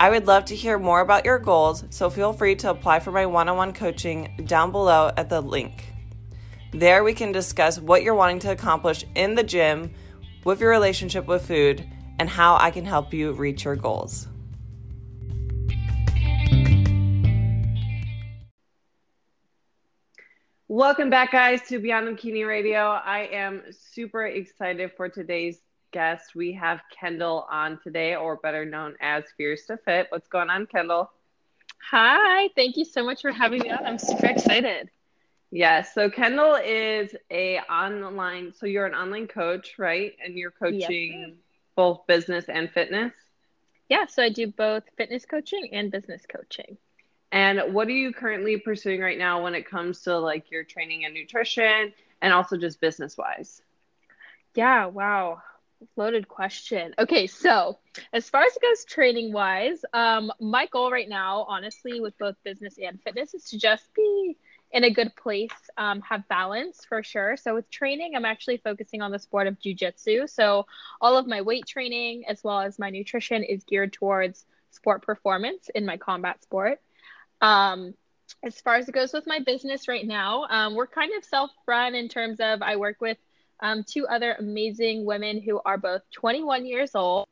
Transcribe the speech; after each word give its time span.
I 0.00 0.10
would 0.10 0.26
love 0.26 0.46
to 0.46 0.56
hear 0.56 0.76
more 0.76 1.00
about 1.00 1.24
your 1.24 1.38
goals, 1.38 1.84
so 1.90 2.10
feel 2.10 2.32
free 2.32 2.56
to 2.56 2.70
apply 2.70 2.98
for 2.98 3.12
my 3.12 3.26
one 3.26 3.48
on 3.48 3.56
one 3.56 3.72
coaching 3.72 4.42
down 4.44 4.72
below 4.72 5.12
at 5.16 5.28
the 5.28 5.40
link. 5.40 5.92
There, 6.72 7.04
we 7.04 7.14
can 7.14 7.30
discuss 7.30 7.78
what 7.78 8.02
you're 8.02 8.16
wanting 8.16 8.40
to 8.40 8.50
accomplish 8.50 9.04
in 9.14 9.36
the 9.36 9.44
gym, 9.44 9.94
with 10.44 10.60
your 10.60 10.70
relationship 10.70 11.26
with 11.26 11.46
food, 11.46 11.88
and 12.18 12.28
how 12.28 12.56
I 12.56 12.72
can 12.72 12.84
help 12.84 13.14
you 13.14 13.32
reach 13.32 13.64
your 13.64 13.76
goals. 13.76 14.26
Welcome 20.66 21.08
back, 21.08 21.30
guys, 21.30 21.62
to 21.68 21.78
Beyond 21.78 22.08
the 22.08 22.12
Bikini 22.12 22.44
Radio. 22.44 22.80
I 22.80 23.28
am 23.32 23.62
super 23.70 24.26
excited 24.26 24.90
for 24.96 25.08
today's 25.08 25.60
guest. 25.94 26.34
We 26.34 26.52
have 26.54 26.80
Kendall 26.90 27.46
on 27.50 27.78
today, 27.82 28.16
or 28.16 28.36
better 28.36 28.66
known 28.66 28.96
as 29.00 29.24
Fierce 29.36 29.64
to 29.66 29.78
Fit. 29.78 30.08
What's 30.10 30.26
going 30.26 30.50
on, 30.50 30.66
Kendall? 30.66 31.10
Hi, 31.90 32.48
thank 32.56 32.76
you 32.76 32.84
so 32.84 33.04
much 33.04 33.22
for 33.22 33.30
having 33.30 33.62
me 33.62 33.70
on. 33.70 33.86
I'm 33.86 33.98
super 33.98 34.26
excited. 34.26 34.90
Yes, 35.52 35.94
so 35.94 36.10
Kendall 36.10 36.56
is 36.56 37.14
a 37.30 37.60
online. 37.70 38.52
So 38.52 38.66
you're 38.66 38.86
an 38.86 38.94
online 38.94 39.28
coach, 39.28 39.76
right? 39.78 40.14
And 40.22 40.36
you're 40.36 40.50
coaching 40.50 41.12
yes, 41.12 41.30
both 41.76 42.06
business 42.08 42.46
and 42.48 42.68
fitness. 42.70 43.12
Yeah, 43.88 44.06
so 44.06 44.24
I 44.24 44.30
do 44.30 44.48
both 44.48 44.82
fitness 44.96 45.24
coaching 45.24 45.68
and 45.72 45.92
business 45.92 46.24
coaching. 46.28 46.76
And 47.30 47.72
what 47.72 47.86
are 47.86 47.92
you 47.92 48.12
currently 48.12 48.56
pursuing 48.56 49.00
right 49.00 49.18
now 49.18 49.44
when 49.44 49.54
it 49.54 49.68
comes 49.68 50.00
to 50.02 50.18
like 50.18 50.50
your 50.50 50.64
training 50.64 51.04
and 51.04 51.14
nutrition 51.14 51.92
and 52.20 52.32
also 52.32 52.56
just 52.56 52.80
business 52.80 53.16
wise? 53.16 53.62
Yeah, 54.56 54.86
wow 54.86 55.40
loaded 55.96 56.28
question. 56.28 56.94
Okay, 56.98 57.26
so 57.26 57.78
as 58.12 58.28
far 58.28 58.42
as 58.42 58.56
it 58.56 58.62
goes 58.62 58.84
training 58.84 59.32
wise, 59.32 59.84
um, 59.92 60.32
my 60.40 60.66
goal 60.66 60.90
right 60.90 61.08
now, 61.08 61.44
honestly, 61.48 62.00
with 62.00 62.16
both 62.18 62.36
business 62.44 62.76
and 62.82 63.00
fitness, 63.02 63.34
is 63.34 63.44
to 63.50 63.58
just 63.58 63.92
be 63.94 64.36
in 64.72 64.84
a 64.84 64.90
good 64.90 65.14
place, 65.14 65.50
um, 65.76 66.00
have 66.00 66.26
balance 66.28 66.84
for 66.88 67.02
sure. 67.02 67.36
So 67.36 67.54
with 67.54 67.70
training, 67.70 68.14
I'm 68.16 68.24
actually 68.24 68.56
focusing 68.56 69.02
on 69.02 69.12
the 69.12 69.20
sport 69.20 69.46
of 69.46 69.58
jujitsu. 69.60 70.28
So 70.28 70.66
all 71.00 71.16
of 71.16 71.28
my 71.28 71.42
weight 71.42 71.66
training 71.66 72.24
as 72.26 72.42
well 72.42 72.60
as 72.60 72.78
my 72.78 72.90
nutrition 72.90 73.44
is 73.44 73.62
geared 73.62 73.92
towards 73.92 74.44
sport 74.72 75.02
performance 75.02 75.70
in 75.72 75.86
my 75.86 75.96
combat 75.96 76.42
sport. 76.42 76.80
Um, 77.40 77.94
as 78.42 78.60
far 78.60 78.74
as 78.74 78.88
it 78.88 78.92
goes 78.92 79.12
with 79.12 79.26
my 79.28 79.38
business 79.38 79.86
right 79.86 80.06
now, 80.06 80.46
um, 80.50 80.74
we're 80.74 80.88
kind 80.88 81.12
of 81.16 81.24
self 81.24 81.50
run 81.66 81.94
in 81.94 82.08
terms 82.08 82.40
of 82.40 82.60
I 82.60 82.76
work 82.76 83.00
with 83.00 83.18
um, 83.64 83.82
two 83.82 84.06
other 84.06 84.36
amazing 84.38 85.06
women 85.06 85.40
who 85.40 85.58
are 85.64 85.78
both 85.78 86.02
21 86.12 86.66
years 86.66 86.94
old. 86.94 87.26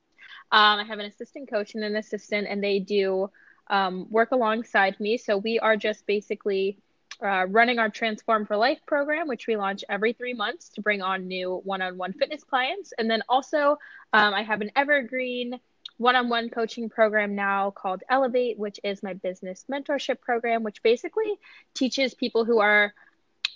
Um, 0.51 0.81
I 0.81 0.85
have 0.85 0.99
an 0.99 1.05
assistant 1.05 1.51
coach 1.51 1.75
and 1.75 1.85
an 1.85 1.95
assistant, 1.95 2.47
and 2.49 2.65
they 2.65 2.79
do 2.79 3.31
um, 3.69 4.07
work 4.11 4.33
alongside 4.33 4.99
me. 4.99 5.19
So 5.19 5.37
we 5.37 5.59
are 5.59 5.77
just 5.77 6.07
basically 6.07 6.79
uh, 7.23 7.47
running 7.49 7.79
our 7.79 7.91
Transform 7.91 8.47
for 8.47 8.57
Life 8.57 8.81
program, 8.87 9.29
which 9.29 9.47
we 9.47 9.57
launch 9.57 9.85
every 9.91 10.15
three 10.15 10.33
months 10.33 10.71
to 10.71 10.81
bring 10.81 11.03
on 11.03 11.29
new 11.29 11.61
one 11.65 11.83
on 11.83 11.99
one 11.99 12.15
fitness 12.15 12.43
clients. 12.45 12.95
And 12.99 13.11
then 13.11 13.23
also, 13.29 13.79
um, 14.15 14.33
I 14.33 14.43
have 14.43 14.63
an 14.63 14.71
evergreen 14.75 15.61
one 15.99 16.17
on 16.17 16.31
one 16.31 16.49
coaching 16.49 16.89
program 16.89 17.35
now 17.35 17.71
called 17.71 18.03
Elevate, 18.09 18.59
which 18.59 18.81
is 18.83 19.03
my 19.03 19.13
business 19.13 19.67
mentorship 19.71 20.21
program, 20.21 20.63
which 20.63 20.83
basically 20.83 21.35
teaches 21.75 22.15
people 22.15 22.47
who 22.47 22.59
are 22.59 22.95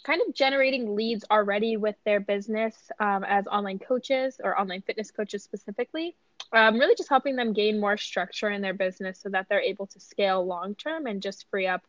kind 0.07 0.23
of 0.27 0.33
generating 0.35 0.95
leads 0.95 1.25
already 1.33 1.77
with 1.77 1.97
their 2.05 2.21
business 2.21 2.93
um, 3.01 3.25
as 3.25 3.49
online 3.49 3.81
coaches 3.81 4.41
or 4.43 4.59
online 4.59 4.81
fitness 4.83 5.11
coaches 5.11 5.43
specifically. 5.43 6.15
Um, 6.53 6.79
really 6.79 6.95
just 6.95 7.09
helping 7.09 7.35
them 7.35 7.53
gain 7.53 7.81
more 7.81 7.97
structure 7.97 8.49
in 8.49 8.63
their 8.63 8.73
business 8.73 9.19
so 9.21 9.31
that 9.31 9.47
they're 9.49 9.61
able 9.61 9.87
to 9.89 9.99
scale 9.99 10.47
long 10.47 10.77
term 10.77 11.07
and 11.07 11.21
just 11.21 11.51
free 11.51 11.67
up 11.67 11.83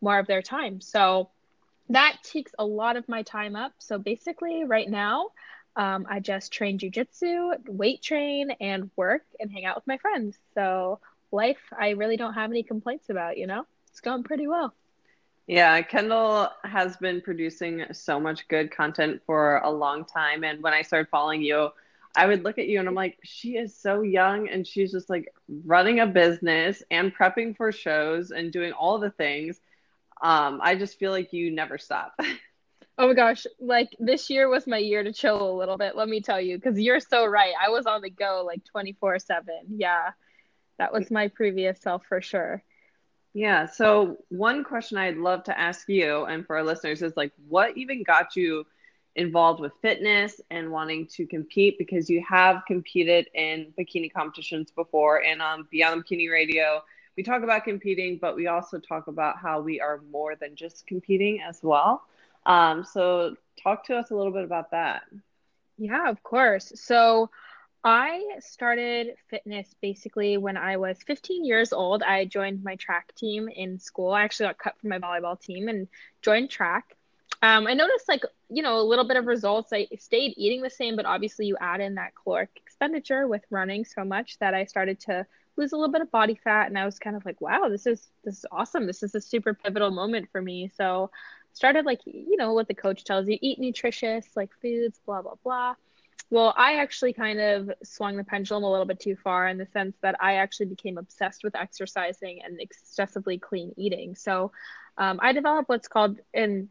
more 0.00 0.18
of 0.18 0.26
their 0.26 0.42
time. 0.42 0.80
So 0.80 1.30
that 1.90 2.16
takes 2.24 2.52
a 2.58 2.64
lot 2.64 2.96
of 2.96 3.08
my 3.08 3.22
time 3.22 3.54
up. 3.54 3.72
So 3.78 3.98
basically, 3.98 4.64
right 4.64 4.90
now, 4.90 5.28
um, 5.76 6.06
I 6.10 6.18
just 6.18 6.52
train 6.52 6.76
jujitsu, 6.76 7.68
weight 7.68 8.02
train, 8.02 8.50
and 8.60 8.90
work 8.96 9.22
and 9.38 9.48
hang 9.48 9.64
out 9.64 9.76
with 9.76 9.86
my 9.86 9.98
friends. 9.98 10.36
So 10.54 10.98
life, 11.30 11.62
I 11.78 11.90
really 11.90 12.16
don't 12.16 12.34
have 12.34 12.50
any 12.50 12.64
complaints 12.64 13.10
about, 13.10 13.38
you 13.38 13.46
know? 13.46 13.64
It's 13.90 14.00
going 14.00 14.24
pretty 14.24 14.48
well. 14.48 14.74
Yeah, 15.50 15.82
Kendall 15.82 16.48
has 16.62 16.96
been 16.98 17.20
producing 17.20 17.84
so 17.90 18.20
much 18.20 18.46
good 18.46 18.70
content 18.70 19.20
for 19.26 19.56
a 19.56 19.68
long 19.68 20.04
time. 20.04 20.44
And 20.44 20.62
when 20.62 20.72
I 20.72 20.82
started 20.82 21.08
following 21.10 21.42
you, 21.42 21.70
I 22.14 22.28
would 22.28 22.44
look 22.44 22.58
at 22.58 22.68
you 22.68 22.78
and 22.78 22.86
I'm 22.86 22.94
like, 22.94 23.18
she 23.24 23.56
is 23.56 23.74
so 23.74 24.02
young 24.02 24.48
and 24.48 24.64
she's 24.64 24.92
just 24.92 25.10
like 25.10 25.34
running 25.64 25.98
a 25.98 26.06
business 26.06 26.84
and 26.88 27.12
prepping 27.12 27.56
for 27.56 27.72
shows 27.72 28.30
and 28.30 28.52
doing 28.52 28.70
all 28.70 29.00
the 29.00 29.10
things. 29.10 29.60
Um, 30.22 30.60
I 30.62 30.76
just 30.76 31.00
feel 31.00 31.10
like 31.10 31.32
you 31.32 31.50
never 31.50 31.78
stop. 31.78 32.14
oh 32.98 33.08
my 33.08 33.14
gosh, 33.14 33.44
like 33.58 33.88
this 33.98 34.30
year 34.30 34.48
was 34.48 34.68
my 34.68 34.78
year 34.78 35.02
to 35.02 35.12
chill 35.12 35.50
a 35.50 35.58
little 35.58 35.78
bit, 35.78 35.96
let 35.96 36.08
me 36.08 36.20
tell 36.20 36.40
you, 36.40 36.58
because 36.58 36.78
you're 36.78 37.00
so 37.00 37.26
right. 37.26 37.54
I 37.60 37.70
was 37.70 37.86
on 37.86 38.02
the 38.02 38.10
go 38.10 38.44
like 38.46 38.64
24 38.66 39.18
7. 39.18 39.44
Yeah, 39.68 40.12
that 40.78 40.92
was 40.92 41.10
my 41.10 41.26
previous 41.26 41.80
self 41.80 42.06
for 42.06 42.20
sure. 42.20 42.62
Yeah. 43.32 43.66
So, 43.66 44.18
one 44.28 44.64
question 44.64 44.98
I'd 44.98 45.16
love 45.16 45.44
to 45.44 45.58
ask 45.58 45.88
you 45.88 46.24
and 46.24 46.44
for 46.46 46.56
our 46.56 46.64
listeners 46.64 47.02
is 47.02 47.16
like, 47.16 47.32
what 47.48 47.76
even 47.76 48.02
got 48.02 48.34
you 48.34 48.66
involved 49.14 49.60
with 49.60 49.72
fitness 49.80 50.40
and 50.50 50.70
wanting 50.70 51.06
to 51.14 51.26
compete? 51.26 51.78
Because 51.78 52.10
you 52.10 52.24
have 52.28 52.62
competed 52.66 53.28
in 53.34 53.72
bikini 53.78 54.12
competitions 54.12 54.72
before, 54.72 55.22
and 55.22 55.40
on 55.40 55.66
Beyond 55.70 56.04
Bikini 56.04 56.30
Radio, 56.30 56.82
we 57.16 57.22
talk 57.22 57.42
about 57.42 57.64
competing, 57.64 58.18
but 58.20 58.34
we 58.34 58.48
also 58.48 58.78
talk 58.78 59.06
about 59.06 59.38
how 59.38 59.60
we 59.60 59.80
are 59.80 60.00
more 60.10 60.34
than 60.34 60.56
just 60.56 60.86
competing 60.86 61.40
as 61.40 61.60
well. 61.62 62.02
Um, 62.46 62.84
so, 62.84 63.36
talk 63.62 63.84
to 63.86 63.96
us 63.96 64.10
a 64.10 64.16
little 64.16 64.32
bit 64.32 64.44
about 64.44 64.72
that. 64.72 65.02
Yeah, 65.78 66.08
of 66.08 66.22
course. 66.24 66.72
So, 66.74 67.30
I 67.82 68.22
started 68.40 69.14
fitness 69.28 69.74
basically 69.80 70.36
when 70.36 70.56
I 70.56 70.76
was 70.76 71.02
15 71.06 71.44
years 71.44 71.72
old. 71.72 72.02
I 72.02 72.26
joined 72.26 72.62
my 72.62 72.76
track 72.76 73.14
team 73.14 73.48
in 73.48 73.78
school. 73.78 74.12
I 74.12 74.22
actually 74.22 74.48
got 74.48 74.58
cut 74.58 74.78
from 74.78 74.90
my 74.90 74.98
volleyball 74.98 75.40
team 75.40 75.68
and 75.68 75.88
joined 76.20 76.50
track. 76.50 76.96
Um, 77.42 77.66
I 77.66 77.72
noticed 77.72 78.06
like, 78.06 78.22
you 78.50 78.62
know, 78.62 78.78
a 78.78 78.82
little 78.84 79.08
bit 79.08 79.16
of 79.16 79.26
results. 79.26 79.72
I 79.72 79.86
stayed 79.98 80.34
eating 80.36 80.60
the 80.60 80.68
same, 80.68 80.94
but 80.94 81.06
obviously 81.06 81.46
you 81.46 81.56
add 81.58 81.80
in 81.80 81.94
that 81.94 82.12
caloric 82.14 82.50
expenditure 82.56 83.26
with 83.26 83.42
running 83.48 83.86
so 83.86 84.04
much 84.04 84.38
that 84.40 84.52
I 84.52 84.66
started 84.66 85.00
to 85.00 85.26
lose 85.56 85.72
a 85.72 85.76
little 85.76 85.92
bit 85.92 86.02
of 86.02 86.10
body 86.10 86.38
fat. 86.44 86.66
And 86.66 86.78
I 86.78 86.84
was 86.84 86.98
kind 86.98 87.16
of 87.16 87.24
like, 87.24 87.40
wow, 87.40 87.70
this 87.70 87.86
is, 87.86 88.08
this 88.24 88.38
is 88.38 88.46
awesome. 88.52 88.86
This 88.86 89.02
is 89.02 89.14
a 89.14 89.22
super 89.22 89.54
pivotal 89.54 89.90
moment 89.90 90.28
for 90.30 90.42
me. 90.42 90.70
So 90.76 91.10
started 91.54 91.86
like, 91.86 92.00
you 92.04 92.36
know, 92.36 92.52
what 92.52 92.68
the 92.68 92.74
coach 92.74 93.04
tells 93.04 93.26
you, 93.26 93.38
eat 93.40 93.58
nutritious, 93.58 94.26
like 94.36 94.50
foods, 94.60 95.00
blah, 95.06 95.22
blah, 95.22 95.36
blah. 95.42 95.74
Well, 96.28 96.54
I 96.56 96.76
actually 96.76 97.12
kind 97.12 97.40
of 97.40 97.72
swung 97.82 98.16
the 98.16 98.24
pendulum 98.24 98.62
a 98.62 98.70
little 98.70 98.86
bit 98.86 99.00
too 99.00 99.16
far 99.16 99.48
in 99.48 99.58
the 99.58 99.66
sense 99.66 99.96
that 100.02 100.16
I 100.20 100.34
actually 100.34 100.66
became 100.66 100.98
obsessed 100.98 101.42
with 101.42 101.56
exercising 101.56 102.40
and 102.44 102.60
excessively 102.60 103.38
clean 103.38 103.72
eating. 103.76 104.14
So 104.14 104.52
um, 104.96 105.18
I 105.22 105.32
developed 105.32 105.68
what's 105.68 105.88
called 105.88 106.18
an 106.34 106.68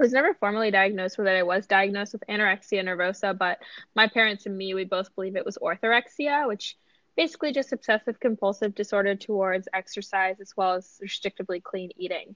I 0.00 0.04
was 0.04 0.12
never 0.12 0.34
formally 0.34 0.70
diagnosed 0.70 1.18
with 1.18 1.26
it. 1.26 1.36
I 1.36 1.42
was 1.42 1.66
diagnosed 1.66 2.12
with 2.12 2.24
anorexia 2.28 2.82
nervosa, 2.82 3.36
but 3.36 3.58
my 3.94 4.08
parents 4.08 4.46
and 4.46 4.56
me, 4.56 4.74
we 4.74 4.84
both 4.84 5.14
believe 5.14 5.36
it 5.36 5.44
was 5.44 5.58
orthorexia, 5.58 6.48
which 6.48 6.76
basically 7.16 7.52
just 7.52 7.72
obsessive 7.72 8.18
compulsive 8.18 8.74
disorder 8.74 9.14
towards 9.14 9.68
exercise 9.72 10.40
as 10.40 10.56
well 10.56 10.74
as 10.74 11.00
restrictively 11.04 11.62
clean 11.62 11.90
eating. 11.96 12.34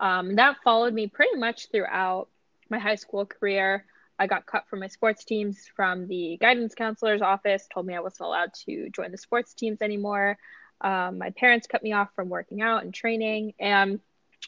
Um, 0.00 0.36
that 0.36 0.56
followed 0.64 0.92
me 0.92 1.06
pretty 1.06 1.36
much 1.36 1.70
throughout 1.70 2.28
my 2.68 2.78
high 2.78 2.96
school 2.96 3.24
career. 3.24 3.86
I 4.18 4.26
got 4.26 4.46
cut 4.46 4.68
from 4.68 4.80
my 4.80 4.88
sports 4.88 5.24
teams 5.24 5.70
from 5.76 6.08
the 6.08 6.38
guidance 6.40 6.74
counselor's 6.74 7.22
office, 7.22 7.68
told 7.72 7.86
me 7.86 7.94
I 7.94 8.00
wasn't 8.00 8.26
allowed 8.26 8.52
to 8.66 8.90
join 8.90 9.12
the 9.12 9.18
sports 9.18 9.54
teams 9.54 9.80
anymore. 9.80 10.38
Um, 10.80 11.18
my 11.18 11.30
parents 11.30 11.66
cut 11.66 11.82
me 11.82 11.92
off 11.92 12.08
from 12.14 12.28
working 12.28 12.60
out 12.62 12.84
and 12.84 12.92
training. 12.92 13.54
And 13.58 14.00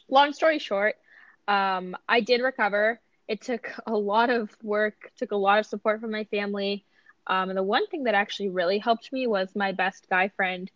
long 0.09 0.33
story 0.33 0.59
short, 0.59 0.95
um, 1.47 1.95
I 2.07 2.21
did 2.21 2.41
recover. 2.41 2.99
It 3.27 3.41
took 3.41 3.71
a 3.85 3.93
lot 3.93 4.29
of 4.29 4.55
work, 4.61 5.11
took 5.17 5.31
a 5.31 5.37
lot 5.37 5.59
of 5.59 5.65
support 5.65 6.01
from 6.01 6.11
my 6.11 6.25
family. 6.25 6.85
Um, 7.27 7.49
and 7.49 7.57
the 7.57 7.63
one 7.63 7.87
thing 7.87 8.05
that 8.05 8.15
actually 8.15 8.49
really 8.49 8.79
helped 8.79 9.11
me 9.13 9.27
was 9.27 9.55
my 9.55 9.71
best 9.71 10.07
guy 10.09 10.29
friend. 10.29 10.69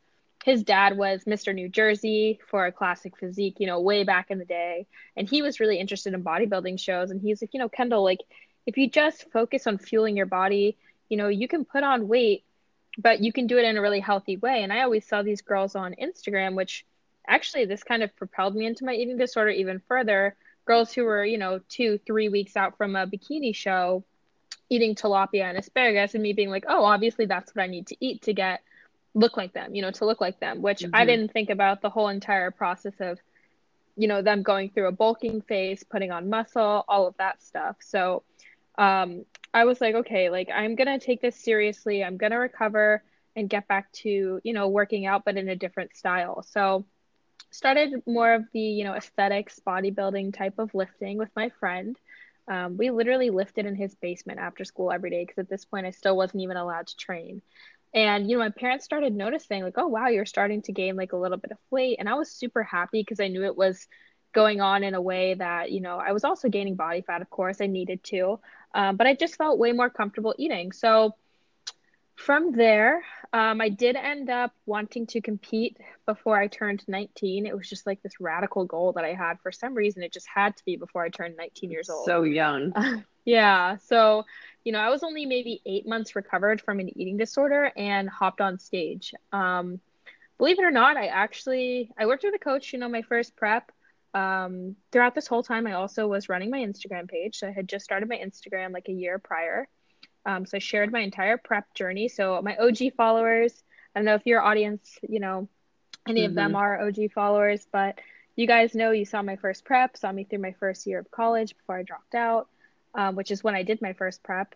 His 0.43 0.63
dad 0.63 0.95
was 0.95 1.23
Mr. 1.23 1.55
New 1.55 1.67
Jersey 1.67 2.39
for 2.47 2.67
a 2.67 2.71
classic 2.71 3.17
physique, 3.17 3.55
you 3.59 3.65
know, 3.65 3.79
way 3.81 4.03
back 4.03 4.29
in 4.29 4.37
the 4.37 4.45
day. 4.45 4.85
And 5.17 5.27
he 5.27 5.41
was 5.41 5.59
really 5.59 5.79
interested 5.79 6.13
in 6.13 6.23
bodybuilding 6.23 6.79
shows. 6.79 7.09
And 7.09 7.19
he's 7.19 7.41
like, 7.41 7.49
you 7.53 7.59
know, 7.59 7.67
Kendall, 7.67 8.03
like, 8.03 8.19
if 8.65 8.77
you 8.77 8.89
just 8.89 9.29
focus 9.31 9.67
on 9.67 9.77
fueling 9.77 10.17
your 10.17 10.25
body, 10.25 10.77
you 11.09 11.17
know, 11.17 11.27
you 11.27 11.47
can 11.47 11.65
put 11.65 11.83
on 11.83 12.07
weight, 12.07 12.43
but 12.97 13.21
you 13.21 13.31
can 13.31 13.47
do 13.47 13.57
it 13.57 13.65
in 13.65 13.77
a 13.77 13.81
really 13.81 13.99
healthy 13.99 14.37
way. 14.37 14.63
And 14.63 14.71
I 14.73 14.81
always 14.81 15.05
saw 15.05 15.21
these 15.21 15.41
girls 15.41 15.75
on 15.75 15.95
Instagram, 16.01 16.55
which 16.55 16.85
actually 17.27 17.65
this 17.65 17.83
kind 17.83 18.03
of 18.03 18.15
propelled 18.15 18.55
me 18.55 18.65
into 18.65 18.85
my 18.85 18.93
eating 18.93 19.17
disorder 19.17 19.51
even 19.51 19.81
further. 19.87 20.35
Girls 20.65 20.91
who 20.93 21.03
were, 21.03 21.23
you 21.23 21.37
know, 21.37 21.59
two, 21.69 21.99
three 22.07 22.29
weeks 22.29 22.55
out 22.55 22.77
from 22.77 22.95
a 22.95 23.05
bikini 23.05 23.53
show 23.55 24.03
eating 24.69 24.95
tilapia 24.95 25.43
and 25.43 25.57
asparagus 25.57 26.15
and 26.15 26.23
me 26.23 26.33
being 26.33 26.49
like, 26.49 26.65
oh, 26.67 26.83
obviously 26.83 27.25
that's 27.25 27.53
what 27.53 27.61
I 27.61 27.67
need 27.67 27.87
to 27.87 27.97
eat 27.99 28.23
to 28.23 28.33
get 28.33 28.61
look 29.13 29.37
like 29.37 29.53
them, 29.53 29.73
you 29.73 29.81
know, 29.81 29.91
to 29.91 30.05
look 30.05 30.21
like 30.21 30.39
them, 30.39 30.61
which 30.61 30.79
mm-hmm. 30.79 30.95
I 30.95 31.05
didn't 31.05 31.31
think 31.31 31.49
about 31.49 31.81
the 31.81 31.89
whole 31.89 32.09
entire 32.09 32.51
process 32.51 32.93
of, 32.99 33.19
you 33.95 34.07
know, 34.07 34.21
them 34.21 34.43
going 34.43 34.69
through 34.69 34.87
a 34.87 34.91
bulking 34.91 35.41
phase, 35.41 35.83
putting 35.83 36.11
on 36.11 36.29
muscle, 36.29 36.83
all 36.87 37.07
of 37.07 37.15
that 37.17 37.41
stuff. 37.41 37.77
So 37.79 38.23
um, 38.77 39.25
I 39.53 39.65
was 39.65 39.79
like, 39.79 39.95
okay, 39.95 40.29
like 40.29 40.49
I'm 40.53 40.75
to 40.99 41.05
take 41.05 41.21
this 41.21 41.35
seriously. 41.35 42.03
I'm 42.03 42.17
to 42.31 42.37
recover 42.37 43.03
and 43.35 43.49
get 43.49 43.67
back 43.67 43.91
to, 43.93 44.39
you 44.43 44.53
know, 44.53 44.67
working 44.69 45.05
out, 45.05 45.23
but 45.25 45.37
in 45.37 45.49
a 45.49 45.55
different 45.55 45.95
style. 45.95 46.43
So 46.43 46.85
started 47.51 48.03
more 48.05 48.33
of 48.33 48.43
the, 48.53 48.59
you 48.59 48.83
know, 48.83 48.93
aesthetics, 48.93 49.59
bodybuilding 49.65 50.35
type 50.35 50.59
of 50.59 50.73
lifting 50.73 51.17
with 51.17 51.29
my 51.35 51.49
friend. 51.59 51.97
Um, 52.47 52.77
we 52.77 52.91
literally 52.91 53.29
lifted 53.29 53.65
in 53.65 53.75
his 53.75 53.95
basement 53.95 54.39
after 54.39 54.65
school 54.65 54.91
every 54.91 55.09
day 55.09 55.23
because 55.23 55.39
at 55.39 55.49
this 55.49 55.65
point 55.65 55.85
I 55.85 55.91
still 55.91 56.15
wasn't 56.15 56.43
even 56.43 56.57
allowed 56.57 56.87
to 56.87 56.95
train. 56.97 57.41
And 57.93 58.29
you 58.29 58.37
know, 58.37 58.43
my 58.43 58.49
parents 58.49 58.85
started 58.85 59.15
noticing 59.15 59.63
like, 59.63 59.77
"Oh, 59.77 59.87
wow, 59.87 60.09
you're 60.09 60.25
starting 60.25 60.61
to 60.63 60.73
gain 60.73 60.95
like 60.97 61.13
a 61.13 61.17
little 61.17 61.37
bit 61.37 61.51
of 61.51 61.57
weight." 61.71 61.95
And 61.99 62.09
I 62.09 62.15
was 62.15 62.29
super 62.29 62.61
happy 62.61 63.01
because 63.01 63.21
I 63.21 63.29
knew 63.29 63.45
it 63.45 63.55
was 63.57 63.87
going 64.35 64.61
on 64.61 64.83
in 64.83 64.93
a 64.93 65.01
way 65.01 65.33
that, 65.33 65.71
you 65.71 65.81
know, 65.81 65.97
I 65.97 66.11
was 66.11 66.23
also 66.23 66.49
gaining 66.49 66.75
body 66.75 67.01
fat, 67.01 67.21
of 67.21 67.29
course, 67.31 67.61
I 67.61 67.67
needed 67.67 68.03
to. 68.03 68.39
Um, 68.75 68.97
but 68.97 69.07
I 69.07 69.15
just 69.15 69.37
felt 69.37 69.57
way 69.57 69.71
more 69.71 69.89
comfortable 69.89 70.35
eating. 70.37 70.73
So 70.73 71.15
from 72.15 72.51
there, 72.51 73.03
um, 73.33 73.61
I 73.61 73.69
did 73.69 73.95
end 73.95 74.29
up 74.29 74.53
wanting 74.65 75.07
to 75.07 75.21
compete 75.21 75.77
before 76.05 76.39
I 76.39 76.47
turned 76.47 76.83
19. 76.87 77.45
It 77.45 77.55
was 77.55 77.67
just 77.67 77.87
like 77.87 78.03
this 78.03 78.19
radical 78.19 78.65
goal 78.65 78.91
that 78.93 79.05
I 79.05 79.13
had. 79.13 79.39
For 79.41 79.51
some 79.51 79.73
reason, 79.73 80.03
it 80.03 80.13
just 80.13 80.27
had 80.27 80.55
to 80.57 80.65
be 80.65 80.75
before 80.75 81.03
I 81.03 81.09
turned 81.09 81.35
19 81.37 81.71
years 81.71 81.89
old. 81.89 82.05
So 82.05 82.23
young. 82.23 82.73
yeah. 83.25 83.77
So, 83.77 84.25
you 84.65 84.73
know, 84.73 84.79
I 84.79 84.89
was 84.89 85.03
only 85.03 85.25
maybe 85.25 85.61
eight 85.65 85.87
months 85.87 86.15
recovered 86.15 86.61
from 86.61 86.79
an 86.79 86.97
eating 86.99 87.17
disorder 87.17 87.71
and 87.75 88.09
hopped 88.09 88.41
on 88.41 88.59
stage. 88.59 89.13
Um, 89.31 89.79
believe 90.37 90.59
it 90.59 90.63
or 90.65 90.71
not, 90.71 90.97
I 90.97 91.07
actually 91.07 91.91
I 91.97 92.05
worked 92.05 92.23
with 92.23 92.35
a 92.35 92.39
coach. 92.39 92.73
You 92.73 92.79
know, 92.79 92.89
my 92.89 93.01
first 93.01 93.35
prep. 93.35 93.71
Um, 94.15 94.77
throughout 94.91 95.13
this 95.13 95.27
whole 95.27 95.43
time, 95.43 95.67
I 95.67 95.73
also 95.73 96.07
was 96.07 96.29
running 96.29 96.49
my 96.49 96.59
Instagram 96.59 97.07
page. 97.07 97.37
So 97.37 97.47
I 97.47 97.51
had 97.51 97.67
just 97.67 97.83
started 97.83 98.07
my 98.09 98.17
Instagram 98.17 98.73
like 98.73 98.87
a 98.87 98.93
year 98.93 99.19
prior. 99.19 99.67
Um, 100.25 100.45
so 100.45 100.55
I 100.55 100.59
shared 100.59 100.91
my 100.91 101.01
entire 101.01 101.37
prep 101.37 101.71
journey. 101.73 102.07
So 102.07 102.41
my 102.41 102.55
OG 102.55 102.93
followers, 102.95 103.61
I 103.93 103.99
don't 103.99 104.05
know 104.05 104.15
if 104.15 104.25
your 104.25 104.41
audience, 104.41 104.97
you 105.07 105.19
know, 105.19 105.49
any 106.07 106.21
mm-hmm. 106.21 106.29
of 106.29 106.35
them 106.35 106.51
mm-hmm. 106.51 106.55
are 106.55 106.87
OG 106.87 107.11
followers, 107.13 107.67
but 107.71 107.99
you 108.35 108.47
guys 108.47 108.73
know 108.73 108.91
you 108.91 109.05
saw 109.05 109.21
my 109.21 109.35
first 109.35 109.65
prep, 109.65 109.97
saw 109.97 110.11
me 110.11 110.23
through 110.23 110.39
my 110.39 110.53
first 110.53 110.87
year 110.87 110.99
of 110.99 111.11
college 111.11 111.55
before 111.55 111.77
I 111.77 111.83
dropped 111.83 112.15
out, 112.15 112.47
um, 112.93 113.15
which 113.15 113.31
is 113.31 113.43
when 113.43 113.55
I 113.55 113.63
did 113.63 113.81
my 113.81 113.93
first 113.93 114.23
prep. 114.23 114.55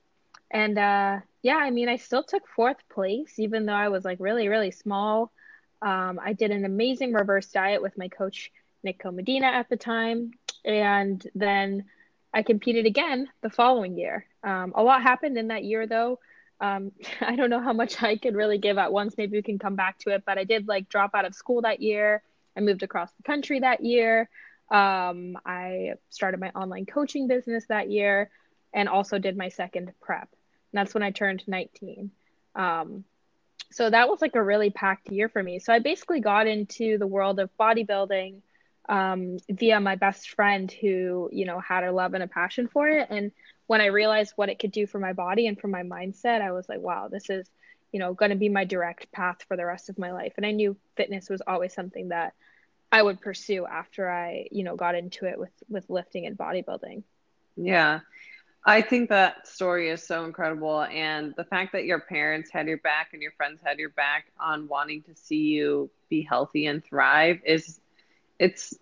And 0.52 0.78
uh, 0.78 1.20
yeah, 1.44 1.58
I 1.58 1.70
mean, 1.70 1.90
I 1.90 1.98
still 1.98 2.24
took 2.24 2.48
fourth 2.48 2.78
place, 2.90 3.38
even 3.38 3.66
though 3.66 3.74
I 3.74 3.90
was 3.90 4.04
like 4.04 4.20
really, 4.20 4.48
really 4.48 4.72
small. 4.72 5.32
Um, 5.82 6.20
I 6.22 6.34
did 6.34 6.52
an 6.52 6.66
amazing 6.66 7.14
reverse 7.14 7.48
diet 7.48 7.82
with 7.82 7.98
my 7.98 8.08
coach, 8.08 8.52
Nick 8.84 9.04
Medina, 9.06 9.48
at 9.48 9.70
the 9.70 9.78
time. 9.78 10.32
And 10.66 11.26
then 11.36 11.86
I 12.34 12.44
competed 12.44 12.86
again 12.86 13.30
the 13.42 13.50
following 13.50 13.98
year. 13.98 14.26
Um, 14.44 14.74
a 14.76 14.84
lot 14.84 15.02
happened 15.02 15.38
in 15.38 15.48
that 15.48 15.64
year, 15.64 15.88
though. 15.88 16.20
Um, 16.62 16.92
I 17.22 17.36
don't 17.36 17.50
know 17.50 17.62
how 17.62 17.74
much 17.74 18.02
I 18.02 18.18
could 18.18 18.36
really 18.36 18.58
give 18.58 18.78
at 18.78 18.92
once. 18.92 19.16
Maybe 19.18 19.38
we 19.38 19.44
can 19.44 19.60
come 19.60 19.76
back 19.76 19.98
to 20.00 20.12
it. 20.12 20.24
But 20.26 20.38
I 20.38 20.44
did 20.44 20.68
like 20.68 20.90
drop 20.90 21.12
out 21.14 21.26
of 21.26 21.36
school 21.36 21.62
that 21.62 21.82
year. 21.82 22.22
I 22.56 22.62
moved 22.62 22.84
across 22.84 23.12
the 23.14 23.24
country 23.24 23.60
that 23.62 23.84
year. 23.84 24.30
Um, 24.70 25.38
I 25.46 25.94
started 26.10 26.40
my 26.40 26.52
online 26.52 26.86
coaching 26.86 27.28
business 27.28 27.66
that 27.68 27.90
year 27.90 28.30
and 28.74 28.88
also 28.88 29.18
did 29.18 29.36
my 29.36 29.50
second 29.50 29.92
prep. 30.00 30.30
And 30.72 30.80
that's 30.80 30.94
when 30.94 31.04
I 31.04 31.12
turned 31.12 31.44
19. 31.48 32.12
Um, 32.56 33.04
so 33.72 33.90
that 33.90 34.10
was 34.10 34.22
like 34.22 34.36
a 34.36 34.44
really 34.44 34.70
packed 34.70 35.12
year 35.12 35.30
for 35.30 35.42
me. 35.42 35.60
So 35.60 35.74
I 35.74 35.80
basically 35.80 36.20
got 36.20 36.48
into 36.48 36.98
the 36.98 37.08
world 37.08 37.40
of 37.40 37.50
bodybuilding 37.60 38.42
um, 38.88 39.38
via 39.50 39.80
my 39.80 39.96
best 39.96 40.30
friend 40.30 40.72
who, 40.72 41.30
you 41.32 41.46
know, 41.46 41.60
had 41.60 41.84
a 41.84 41.92
love 41.92 42.14
and 42.14 42.24
a 42.24 42.28
passion 42.28 42.68
for 42.68 42.88
it. 42.88 43.08
And 43.10 43.32
when 43.68 43.82
I 43.82 43.88
realized 43.88 44.34
what 44.36 44.50
it 44.50 44.60
could 44.60 44.72
do 44.72 44.88
for 44.88 45.00
my 45.00 45.14
body 45.14 45.48
and 45.48 45.60
for 45.60 45.68
my 45.68 45.84
mindset, 45.84 46.42
I 46.42 46.52
was 46.52 46.68
like, 46.68 46.80
wow, 46.80 47.08
this 47.08 47.30
is, 47.30 47.48
you 47.92 48.00
know, 48.00 48.14
going 48.14 48.32
to 48.32 48.38
be 48.38 48.50
my 48.50 48.66
direct 48.66 49.12
path 49.12 49.44
for 49.48 49.56
the 49.58 49.66
rest 49.66 49.90
of 49.90 50.00
my 50.00 50.12
life. 50.12 50.34
And 50.38 50.46
I 50.46 50.52
knew 50.52 50.76
fitness 50.96 51.30
was 51.30 51.42
always 51.46 51.74
something 51.74 52.10
that 52.10 52.34
I 52.92 53.02
would 53.02 53.22
pursue 53.22 53.66
after 53.68 54.10
I, 54.10 54.48
you 54.52 54.64
know, 54.64 54.76
got 54.76 54.96
into 54.96 55.26
it 55.26 55.38
with 55.38 55.52
with 55.70 55.90
lifting 55.90 56.26
and 56.26 56.38
bodybuilding. 56.38 57.04
Yeah. 57.56 58.00
I 58.66 58.82
think 58.82 59.10
that 59.10 59.48
story 59.48 59.90
is 59.90 60.06
so 60.06 60.26
incredible. 60.26 60.82
And 60.82 61.34
the 61.38 61.46
fact 61.46 61.72
that 61.74 61.86
your 61.86 62.00
parents 62.00 62.50
had 62.52 62.68
your 62.68 62.78
back 62.78 63.10
and 63.14 63.22
your 63.22 63.32
friends 63.32 63.62
had 63.64 63.80
your 63.80 63.90
back 63.90 64.26
on 64.40 64.68
wanting 64.68 65.04
to 65.04 65.16
see 65.16 65.44
you 65.44 65.90
be 66.10 66.24
healthy 66.24 66.66
and 66.66 66.84
thrive 66.84 67.40
is 67.46 67.80
it's 68.40 68.74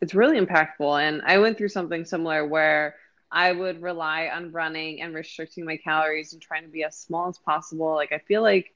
it's 0.00 0.14
really 0.14 0.38
impactful. 0.38 1.02
And 1.02 1.22
i 1.22 1.38
went 1.38 1.58
through 1.58 1.70
something 1.70 2.04
similar 2.04 2.46
where 2.46 2.96
i 3.32 3.50
would 3.50 3.82
rely 3.82 4.28
on 4.28 4.52
running 4.52 5.00
and 5.00 5.14
restricting 5.14 5.64
my 5.64 5.76
calories 5.78 6.32
and 6.32 6.40
trying 6.40 6.62
to 6.62 6.68
be 6.68 6.84
as 6.84 6.96
small 6.96 7.28
as 7.28 7.38
possible. 7.38 7.94
Like 7.94 8.12
i 8.12 8.18
feel 8.18 8.42
like 8.42 8.74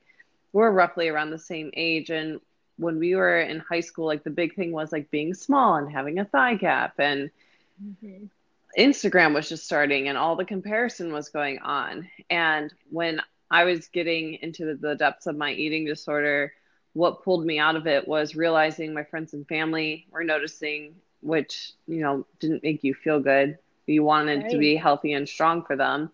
we're 0.53 0.71
roughly 0.71 1.09
around 1.09 1.31
the 1.31 1.39
same 1.39 1.71
age. 1.75 2.11
And 2.11 2.41
when 2.77 2.99
we 2.99 3.15
were 3.15 3.39
in 3.39 3.61
high 3.61 3.81
school 3.81 4.07
like 4.07 4.25
the 4.25 4.31
big 4.31 4.57
thing 4.57 4.73
was 4.73 4.91
like 4.91 5.11
being 5.11 5.35
small 5.35 5.77
and 5.77 5.93
having 5.93 6.19
a 6.19 6.25
thigh 6.25 6.55
gap. 6.55 6.95
And 6.99 7.31
mm-hmm. 7.83 8.25
instagram 8.79 9.35
was 9.35 9.49
just 9.49 9.65
starting 9.65 10.09
and 10.09 10.17
all 10.17 10.37
the 10.37 10.45
comparison 10.45 11.13
was 11.13 11.29
going 11.29 11.59
on. 11.61 12.09
And 12.31 12.73
when 12.91 13.21
i 13.51 13.65
was 13.65 13.89
getting 13.89 14.35
into 14.35 14.75
the 14.75 14.95
depths 14.95 15.27
of 15.27 15.37
my 15.37 15.53
eating 15.53 15.85
disorder 15.85 16.53
what 16.93 17.23
pulled 17.23 17.45
me 17.45 17.59
out 17.59 17.77
of 17.77 17.87
it 17.87 18.07
was 18.07 18.35
realizing 18.35 18.93
my 18.93 19.05
friends 19.05 19.33
and 19.33 19.47
family 19.47 20.07
were 20.11 20.25
noticing, 20.25 20.95
which, 21.21 21.73
you 21.87 22.01
know, 22.01 22.27
didn't 22.41 22.63
make 22.63 22.83
you 22.83 22.95
feel 22.95 23.21
good. 23.21 23.59
You 23.87 24.03
wanted 24.05 24.43
right. 24.43 24.51
to 24.51 24.59
be 24.59 24.77
healthy 24.77 25.13
and 25.13 25.29
strong 25.29 25.65
for 25.65 25.77
them. 25.77 26.11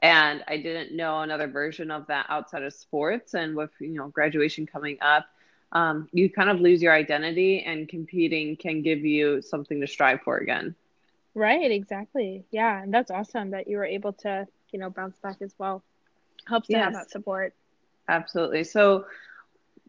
And 0.00 0.44
I 0.46 0.58
didn't 0.58 0.96
know 0.96 1.20
another 1.20 1.48
version 1.48 1.90
of 1.90 2.06
that 2.06 2.26
outside 2.28 2.62
of 2.62 2.72
sports. 2.72 3.34
And 3.34 3.56
with, 3.56 3.70
you 3.80 3.88
know, 3.88 4.08
graduation 4.08 4.66
coming 4.66 4.98
up, 5.00 5.26
um, 5.72 6.08
you 6.12 6.30
kind 6.30 6.48
of 6.48 6.60
lose 6.60 6.80
your 6.80 6.94
identity, 6.94 7.62
and 7.62 7.88
competing 7.88 8.56
can 8.56 8.80
give 8.80 9.04
you 9.04 9.42
something 9.42 9.80
to 9.80 9.86
strive 9.86 10.22
for 10.22 10.38
again. 10.38 10.74
Right, 11.34 11.70
exactly. 11.70 12.44
Yeah. 12.50 12.82
And 12.82 12.92
that's 12.92 13.10
awesome 13.10 13.50
that 13.50 13.68
you 13.68 13.76
were 13.76 13.84
able 13.84 14.14
to, 14.14 14.46
you 14.72 14.78
know, 14.78 14.88
bounce 14.88 15.18
back 15.18 15.36
as 15.42 15.54
well. 15.58 15.82
Helps 16.46 16.68
to 16.68 16.72
yes. 16.72 16.84
have 16.84 16.92
that 16.94 17.10
support. 17.10 17.54
Absolutely. 18.08 18.64
So, 18.64 19.04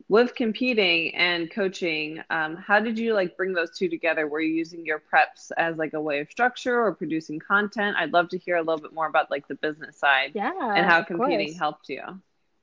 with 0.09 0.35
competing 0.35 1.15
and 1.15 1.49
coaching 1.51 2.21
um, 2.29 2.55
how 2.55 2.79
did 2.79 2.97
you 2.97 3.13
like 3.13 3.37
bring 3.37 3.53
those 3.53 3.71
two 3.77 3.87
together 3.87 4.27
were 4.27 4.41
you 4.41 4.53
using 4.53 4.85
your 4.85 4.99
preps 4.99 5.51
as 5.57 5.77
like 5.77 5.93
a 5.93 6.01
way 6.01 6.19
of 6.19 6.29
structure 6.29 6.81
or 6.81 6.93
producing 6.93 7.39
content 7.39 7.95
i'd 7.97 8.11
love 8.11 8.27
to 8.27 8.37
hear 8.37 8.57
a 8.57 8.61
little 8.61 8.81
bit 8.81 8.93
more 8.93 9.07
about 9.07 9.31
like 9.31 9.47
the 9.47 9.55
business 9.55 9.97
side 9.97 10.31
yeah 10.33 10.51
and 10.75 10.85
how 10.85 11.01
competing 11.03 11.47
course. 11.47 11.59
helped 11.59 11.89
you 11.89 12.01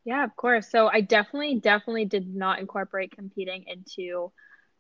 yeah 0.05 0.25
of 0.25 0.35
course 0.37 0.69
so 0.71 0.89
i 0.89 1.01
definitely 1.01 1.55
definitely 1.55 2.05
did 2.05 2.35
not 2.35 2.59
incorporate 2.59 3.15
competing 3.15 3.65
into 3.67 4.31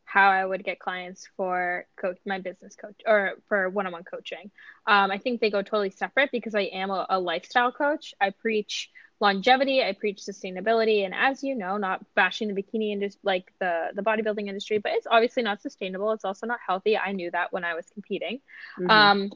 how 0.06 0.30
I 0.30 0.46
would 0.46 0.64
get 0.64 0.78
clients 0.78 1.28
for 1.37 1.85
coach 2.00 2.16
my 2.25 2.38
business 2.38 2.76
coach 2.76 2.94
or 3.04 3.32
for 3.49 3.68
one-on-one 3.68 4.04
coaching. 4.04 4.52
Um, 4.87 5.11
I 5.11 5.18
think 5.18 5.40
they 5.40 5.50
go 5.50 5.62
totally 5.62 5.90
separate 5.90 6.30
because 6.30 6.54
I 6.54 6.62
am 6.62 6.90
a, 6.90 7.06
a 7.11 7.18
lifestyle 7.18 7.73
coach. 7.73 8.14
I 8.20 8.30
preach 8.30 8.88
longevity, 9.20 9.82
I 9.82 9.92
preach 9.92 10.20
sustainability, 10.20 11.04
and 11.04 11.14
as 11.14 11.42
you 11.42 11.54
know, 11.54 11.76
not 11.76 12.04
bashing 12.14 12.52
the 12.52 12.62
bikini 12.62 12.92
industry 12.92 13.20
like 13.23 13.52
the 13.58 13.88
the 13.94 14.02
bodybuilding 14.02 14.49
industry, 14.49 14.78
but 14.78 14.92
it's 14.92 15.06
obviously 15.11 15.42
not 15.42 15.62
sustainable. 15.62 16.12
It's 16.12 16.25
also 16.25 16.46
not 16.46 16.58
healthy. 16.66 16.96
I 16.96 17.12
knew 17.12 17.30
that 17.30 17.52
when 17.52 17.64
I 17.64 17.75
was 17.75 17.87
competing. 17.92 18.40
Mm-hmm. 18.78 18.90
Um, 18.90 19.32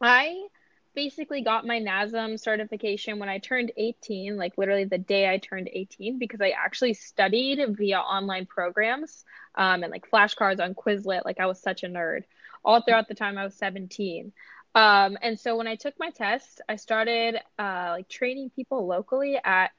I 0.00 0.46
basically 0.94 1.42
got 1.42 1.66
my 1.66 1.80
NASM 1.80 2.38
certification 2.38 3.18
when 3.18 3.28
I 3.28 3.38
turned 3.38 3.72
18, 3.76 4.36
like 4.36 4.56
literally 4.56 4.84
the 4.84 4.98
day 4.98 5.28
I 5.28 5.38
turned 5.38 5.68
18, 5.72 6.18
because 6.18 6.40
I 6.40 6.50
actually 6.50 6.94
studied 6.94 7.60
via 7.76 7.98
online 7.98 8.46
programs 8.46 9.24
um, 9.56 9.82
and 9.82 9.90
like 9.90 10.08
flashcards 10.08 10.60
on 10.60 10.74
Quizlet. 10.74 11.24
Like 11.24 11.40
I 11.40 11.46
was 11.46 11.60
such 11.60 11.82
a 11.82 11.88
nerd 11.88 12.24
all 12.64 12.80
throughout 12.80 13.08
the 13.08 13.14
time 13.14 13.36
I 13.38 13.44
was 13.44 13.54
17. 13.54 14.32
Um, 14.74 15.16
and 15.22 15.38
so 15.38 15.56
when 15.56 15.68
I 15.68 15.76
took 15.76 15.94
my 15.98 16.10
test, 16.10 16.60
I 16.68 16.76
started 16.76 17.36
uh, 17.58 17.90
like 17.90 18.08
training 18.08 18.50
people 18.50 18.86
locally 18.86 19.38
at 19.42 19.70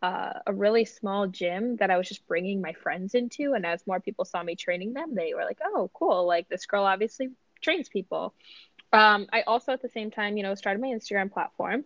uh, 0.00 0.34
a 0.46 0.52
really 0.52 0.84
small 0.84 1.26
gym 1.26 1.76
that 1.76 1.90
I 1.90 1.98
was 1.98 2.08
just 2.08 2.26
bringing 2.26 2.60
my 2.60 2.72
friends 2.72 3.14
into. 3.14 3.52
And 3.54 3.66
as 3.66 3.86
more 3.86 4.00
people 4.00 4.24
saw 4.24 4.42
me 4.42 4.56
training 4.56 4.94
them, 4.94 5.14
they 5.14 5.34
were 5.34 5.44
like, 5.44 5.58
oh, 5.64 5.90
cool. 5.92 6.26
Like 6.26 6.48
this 6.48 6.66
girl 6.66 6.84
obviously 6.84 7.30
trains 7.60 7.88
people. 7.88 8.34
Um, 8.92 9.26
I 9.32 9.42
also 9.42 9.72
at 9.72 9.82
the 9.82 9.88
same 9.88 10.10
time, 10.10 10.36
you 10.36 10.42
know, 10.42 10.54
started 10.54 10.80
my 10.80 10.88
Instagram 10.88 11.30
platform. 11.30 11.84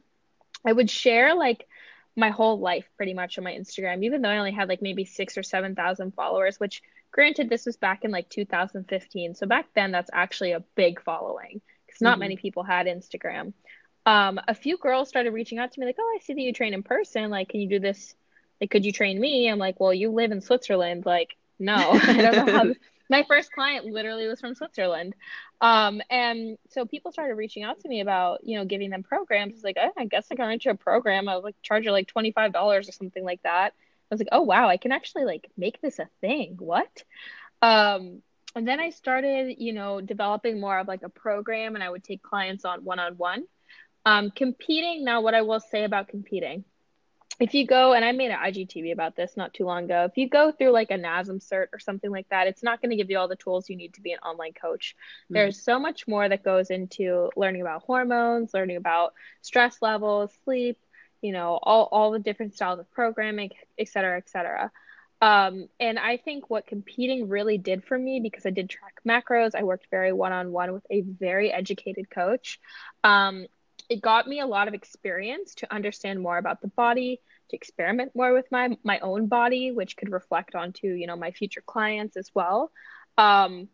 I 0.65 0.73
would 0.73 0.91
share 0.91 1.35
like 1.35 1.67
my 2.15 2.31
whole 2.31 2.61
life 2.61 2.89
pretty 2.97 3.15
much 3.15 3.39
on 3.39 3.45
my 3.45 3.53
Instagram, 3.53 4.05
even 4.05 4.23
though 4.23 4.29
I 4.29 4.39
only 4.39 4.53
had 4.53 4.69
like 4.69 4.83
maybe 4.83 5.05
six 5.05 5.37
or 5.37 5.43
7,000 5.43 6.13
followers, 6.13 6.61
which 6.61 6.83
granted, 7.11 7.49
this 7.49 7.67
was 7.67 7.77
back 7.77 8.05
in 8.05 8.13
like 8.13 8.29
2015. 8.29 9.35
So 9.35 9.47
back 9.47 9.67
then, 9.75 9.91
that's 9.91 10.11
actually 10.13 10.53
a 10.53 10.63
big 10.77 11.03
following 11.03 11.61
because 11.93 12.03
not 12.03 12.15
mm-hmm. 12.15 12.21
many 12.21 12.37
people 12.37 12.63
had 12.63 12.87
Instagram. 12.87 13.53
Um, 14.07 14.41
a 14.49 14.55
few 14.55 14.79
girls 14.79 15.09
started 15.09 15.33
reaching 15.33 15.59
out 15.59 15.73
to 15.73 15.81
me 15.81 15.87
like, 15.87 15.97
oh, 15.99 16.17
I 16.17 16.23
see 16.23 16.35
that 16.35 16.41
you 16.41 16.53
train 16.53 16.75
in 16.75 16.83
person. 16.83 17.31
Like, 17.31 17.51
can 17.51 17.61
you 17.61 17.69
do 17.69 17.79
this? 17.79 18.15
Like, 18.61 18.71
could 18.71 18.85
you 18.85 18.93
train 18.93 19.21
me? 19.21 19.49
I'm 19.49 19.59
like, 19.59 19.79
well, 19.79 19.95
you 19.95 20.11
live 20.11 20.33
in 20.33 20.41
Switzerland. 20.41 21.07
Like, 21.07 21.37
no, 21.59 21.75
I 21.93 22.17
don't 22.21 22.47
know 22.47 22.53
how 22.53 22.75
my 23.11 23.25
first 23.29 23.53
client 23.53 23.85
literally 23.87 24.27
was 24.27 24.41
from 24.41 24.55
Switzerland. 24.55 25.15
Um, 25.61 26.01
and 26.11 26.59
so 26.71 26.85
people 26.85 27.13
started 27.13 27.35
reaching 27.35 27.63
out 27.63 27.81
to 27.81 27.89
me 27.89 28.01
about, 28.01 28.43
you 28.43 28.59
know, 28.59 28.65
giving 28.65 28.91
them 28.91 29.03
programs. 29.03 29.55
It's 29.55 29.65
like, 29.65 29.77
oh, 29.81 29.93
I 29.97 30.07
guess 30.07 30.27
I 30.31 30.35
can 30.35 30.49
rent 30.49 30.65
you 30.65 30.73
a 30.73 30.77
program. 30.77 31.29
I 31.29 31.37
was 31.37 31.45
like, 31.45 31.57
charge 31.63 31.85
you 31.85 31.93
like 31.93 32.13
$25 32.13 32.55
or 32.57 32.83
something 32.83 33.25
like 33.25 33.43
that. 33.43 33.75
I 34.11 34.15
was 34.15 34.21
like, 34.21 34.29
oh, 34.33 34.43
wow, 34.43 34.69
I 34.69 34.77
can 34.77 34.93
actually 34.93 35.25
like 35.25 35.49
make 35.57 35.81
this 35.81 35.99
a 35.99 36.09
thing. 36.21 36.57
What? 36.59 37.05
Um, 37.63 38.23
and 38.55 38.67
then 38.67 38.81
I 38.81 38.91
started, 38.91 39.57
you 39.59 39.73
know, 39.73 40.01
developing 40.01 40.61
more 40.61 40.79
of 40.79 40.89
like 40.89 41.03
a 41.03 41.09
program 41.09 41.75
and 41.75 41.83
I 41.83 41.91
would 41.91 42.05
take 42.05 42.23
clients 42.23 42.65
on 42.65 42.85
one 42.85 42.99
on 42.99 43.15
one. 43.17 43.45
Competing, 44.35 45.05
now, 45.05 45.21
what 45.21 45.35
I 45.35 45.43
will 45.43 45.61
say 45.61 45.85
about 45.85 46.09
competing 46.09 46.65
if 47.41 47.55
you 47.55 47.67
go 47.67 47.93
and 47.93 48.05
I 48.05 48.13
made 48.13 48.31
an 48.31 48.39
IGTV 48.39 48.93
about 48.93 49.17
this 49.17 49.37
not 49.37 49.55
too 49.55 49.65
long 49.65 49.85
ago, 49.85 50.05
if 50.05 50.17
you 50.17 50.29
go 50.29 50.53
through 50.53 50.71
like 50.71 50.91
a 50.91 50.95
NASM 50.95 51.43
cert 51.45 51.67
or 51.73 51.79
something 51.79 52.11
like 52.11 52.29
that, 52.29 52.47
it's 52.47 52.63
not 52.63 52.81
going 52.81 52.91
to 52.91 52.97
give 52.97 53.11
you 53.11 53.19
all 53.19 53.29
the 53.29 53.37
tools 53.37 53.69
you 53.69 53.77
need 53.77 53.95
to 53.95 54.01
be 54.01 54.13
an 54.13 54.19
online 54.21 54.53
coach. 54.53 54.95
Mm-hmm. 54.95 55.35
There's 55.35 55.61
so 55.61 55.79
much 55.79 56.07
more 56.07 56.29
that 56.29 56.45
goes 56.45 56.71
into 56.71 57.31
learning 57.37 57.63
about 57.63 57.83
hormones, 57.83 58.55
learning 58.55 58.77
about 58.77 59.15
stress 59.41 59.79
levels, 59.81 60.31
sleep, 60.45 60.79
you 61.21 61.33
know, 61.33 61.59
all, 61.63 61.89
all 61.91 62.11
the 62.13 62.19
different 62.19 62.55
styles 62.55 62.79
of 62.79 62.91
programming, 62.91 63.51
et 63.79 63.89
cetera, 63.89 64.19
et 64.19 64.29
cetera. 64.29 64.71
Um, 65.23 65.69
and 65.79 66.01
I 66.01 66.17
think 66.17 66.51
what 66.51 66.67
competing 66.67 67.29
really 67.29 67.57
did 67.57 67.85
for 67.85 67.97
me, 67.97 68.19
because 68.21 68.45
I 68.45 68.51
did 68.51 68.69
track 68.69 68.95
macros, 69.07 69.55
I 69.55 69.63
worked 69.63 69.87
very 69.89 70.13
one 70.13 70.33
on 70.33 70.51
one 70.51 70.73
with 70.73 70.85
a 70.91 71.03
very 71.03 71.53
educated 71.53 72.11
coach. 72.11 72.59
Um, 73.05 73.47
it 73.89 74.01
got 74.01 74.27
me 74.27 74.41
a 74.41 74.47
lot 74.47 74.67
of 74.67 74.75
experience 74.75 75.55
to 75.57 75.73
understand 75.73 76.21
more 76.21 76.39
about 76.39 76.61
the 76.61 76.69
body 76.69 77.21
to 77.51 77.57
experiment 77.57 78.15
more 78.15 78.33
with 78.33 78.51
my 78.51 78.77
my 78.83 78.99
own 79.01 79.27
body 79.27 79.71
which 79.71 79.97
could 79.97 80.11
reflect 80.11 80.55
onto 80.55 80.87
you 80.89 81.07
know 81.07 81.17
my 81.17 81.31
future 81.31 81.63
clients 81.67 82.17
as 82.17 82.31
well 82.35 82.71
um, 83.19 83.69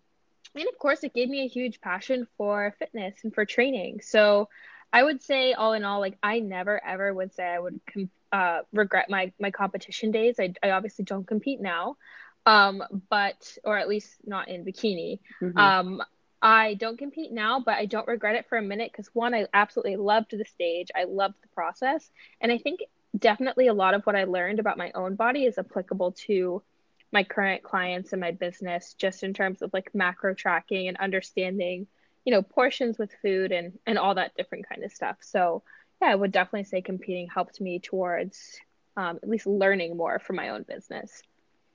and 0.55 0.69
of 0.69 0.79
course 0.79 1.05
it 1.05 1.15
gave 1.15 1.29
me 1.29 1.45
a 1.45 1.49
huge 1.49 1.81
passion 1.81 2.27
for 2.37 2.75
fitness 2.79 3.17
and 3.23 3.35
for 3.35 3.45
training 3.45 4.01
so 4.03 4.49
i 4.93 5.03
would 5.03 5.23
say 5.23 5.53
all 5.53 5.73
in 5.73 5.85
all 5.85 6.01
like 6.01 6.19
i 6.23 6.41
never 6.41 6.83
ever 6.85 7.13
would 7.13 7.35
say 7.35 7.45
i 7.45 7.59
would 7.59 7.81
com- 7.93 8.11
uh, 8.31 8.61
regret 8.75 9.09
my 9.09 9.33
my 9.41 9.51
competition 9.51 10.11
days 10.11 10.37
I, 10.39 10.53
I 10.63 10.71
obviously 10.71 11.05
don't 11.07 11.27
compete 11.27 11.61
now 11.61 11.97
um, 12.45 12.83
but 13.09 13.57
or 13.65 13.79
at 13.79 13.89
least 13.89 14.17
not 14.27 14.49
in 14.49 14.67
bikini 14.67 15.21
mm-hmm. 15.41 15.57
um, 15.57 16.03
I 16.41 16.75
don't 16.75 16.99
compete 16.99 17.33
now, 17.33 17.61
but 17.61 17.75
I 17.75 17.87
don't 17.87 18.07
regret 18.07 18.37
it 18.37 18.47
for 18.49 18.59
a 18.59 18.63
minute 18.63 18.93
because 18.93 19.11
one, 19.13 19.35
I 19.35 19.47
absolutely 19.53 19.97
loved 19.97 20.31
the 20.31 20.45
stage. 20.45 20.91
I 20.95 21.05
loved 21.05 21.35
the 21.43 21.49
process. 21.49 22.09
And 22.41 22.53
I 22.53 22.59
think 22.59 22.81
definitely 23.17 23.67
a 23.67 23.75
lot 23.75 23.95
of 23.95 24.05
what 24.05 24.15
I 24.15 24.25
learned 24.25 24.61
about 24.61 24.79
my 24.79 24.93
own 24.95 25.17
body 25.17 25.45
is 25.47 25.59
applicable 25.59 26.13
to 26.27 26.63
my 27.11 27.25
current 27.25 27.63
clients 27.63 28.13
and 28.13 28.21
my 28.21 28.31
business, 28.31 28.95
just 28.95 29.23
in 29.23 29.35
terms 29.35 29.63
of 29.63 29.73
like 29.73 29.95
macro 29.95 30.35
tracking 30.35 30.89
and 30.89 30.97
understanding, 30.99 31.87
you 32.25 32.33
know, 32.33 32.43
portions 32.43 32.99
with 32.99 33.11
food 33.23 33.53
and 33.53 33.79
and 33.87 33.99
all 33.99 34.15
that 34.15 34.37
different 34.37 34.69
kind 34.69 34.85
of 34.85 34.93
stuff. 34.93 35.17
So 35.21 35.63
yeah, 36.01 36.09
I 36.09 36.15
would 36.15 36.33
definitely 36.33 36.65
say 36.65 36.81
competing 36.81 37.29
helped 37.29 37.61
me 37.61 37.79
towards 37.79 38.59
um, 38.97 39.19
at 39.23 39.29
least 39.29 39.47
learning 39.47 39.97
more 39.97 40.19
for 40.19 40.33
my 40.33 40.51
own 40.51 40.65
business. 40.65 41.23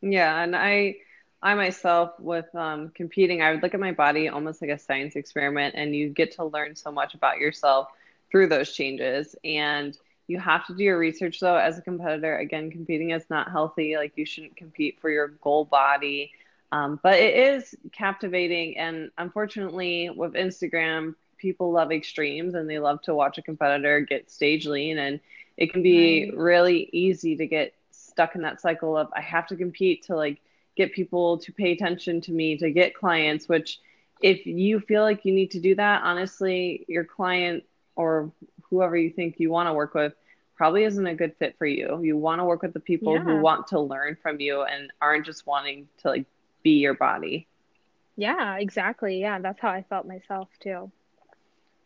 Yeah, 0.01 0.41
and 0.41 0.55
I 0.55 0.97
I 1.43 1.55
myself, 1.55 2.11
with 2.19 2.53
um, 2.55 2.89
competing, 2.95 3.41
I 3.41 3.51
would 3.51 3.61
look 3.61 3.73
at 3.73 3.79
my 3.79 3.91
body 3.91 4.29
almost 4.29 4.61
like 4.61 4.71
a 4.71 4.79
science 4.79 5.17
experiment, 5.17 5.75
and 5.77 5.93
you 5.93 6.07
get 6.07 6.31
to 6.33 6.45
learn 6.45 6.73
so 6.75 6.89
much 6.89 7.15
about 7.15 7.37
yourself 7.37 7.89
through 8.31 8.47
those 8.47 8.71
changes. 8.71 9.35
And 9.43 9.97
you 10.27 10.39
have 10.39 10.65
to 10.67 10.75
do 10.75 10.85
your 10.85 10.97
research 10.97 11.41
though 11.41 11.57
as 11.57 11.77
a 11.77 11.81
competitor. 11.81 12.37
Again, 12.37 12.71
competing 12.71 13.09
is 13.09 13.29
not 13.29 13.51
healthy. 13.51 13.97
Like 13.97 14.13
you 14.15 14.25
shouldn't 14.25 14.55
compete 14.55 14.99
for 15.01 15.09
your 15.09 15.27
goal 15.27 15.65
body. 15.65 16.31
Um, 16.73 16.99
but 17.03 17.19
it 17.19 17.35
is 17.35 17.75
captivating. 17.91 18.79
And 18.79 19.11
unfortunately, 19.19 20.09
with 20.09 20.33
Instagram, 20.33 21.13
people 21.37 21.71
love 21.71 21.91
extremes 21.91 22.55
and 22.55 22.67
they 22.67 22.79
love 22.79 22.99
to 23.03 23.13
watch 23.13 23.37
a 23.37 23.43
competitor 23.43 23.99
get 23.99 24.31
stage 24.31 24.65
lean. 24.65 24.97
And 24.97 25.19
it 25.55 25.71
can 25.71 25.83
be 25.83 26.25
right. 26.25 26.37
really 26.37 26.89
easy 26.91 27.35
to 27.35 27.45
get 27.45 27.75
stuck 27.91 28.33
in 28.33 28.41
that 28.41 28.59
cycle 28.59 28.97
of 28.97 29.09
I 29.15 29.21
have 29.21 29.45
to 29.47 29.55
compete 29.55 30.03
to 30.05 30.15
like 30.15 30.41
get 30.75 30.93
people 30.93 31.37
to 31.39 31.51
pay 31.51 31.73
attention 31.73 32.21
to 32.21 32.31
me 32.31 32.57
to 32.57 32.71
get 32.71 32.95
clients 32.95 33.47
which 33.47 33.79
if 34.21 34.45
you 34.45 34.79
feel 34.79 35.01
like 35.03 35.25
you 35.25 35.33
need 35.33 35.51
to 35.51 35.59
do 35.59 35.75
that 35.75 36.01
honestly 36.03 36.85
your 36.87 37.03
client 37.03 37.63
or 37.95 38.31
whoever 38.69 38.97
you 38.97 39.09
think 39.09 39.39
you 39.39 39.49
want 39.51 39.67
to 39.67 39.73
work 39.73 39.93
with 39.93 40.13
probably 40.55 40.83
isn't 40.83 41.07
a 41.07 41.15
good 41.15 41.35
fit 41.37 41.55
for 41.57 41.65
you 41.65 41.99
you 42.03 42.17
want 42.17 42.39
to 42.39 42.45
work 42.45 42.61
with 42.61 42.73
the 42.73 42.79
people 42.79 43.13
yeah. 43.13 43.21
who 43.21 43.39
want 43.39 43.67
to 43.67 43.79
learn 43.79 44.15
from 44.21 44.39
you 44.39 44.61
and 44.61 44.91
aren't 45.01 45.25
just 45.25 45.45
wanting 45.45 45.87
to 45.97 46.09
like 46.09 46.25
be 46.63 46.71
your 46.79 46.93
body. 46.93 47.47
Yeah 48.15 48.57
exactly. 48.57 49.19
Yeah 49.19 49.39
that's 49.39 49.59
how 49.59 49.69
i 49.69 49.83
felt 49.89 50.07
myself 50.07 50.49
too. 50.61 50.91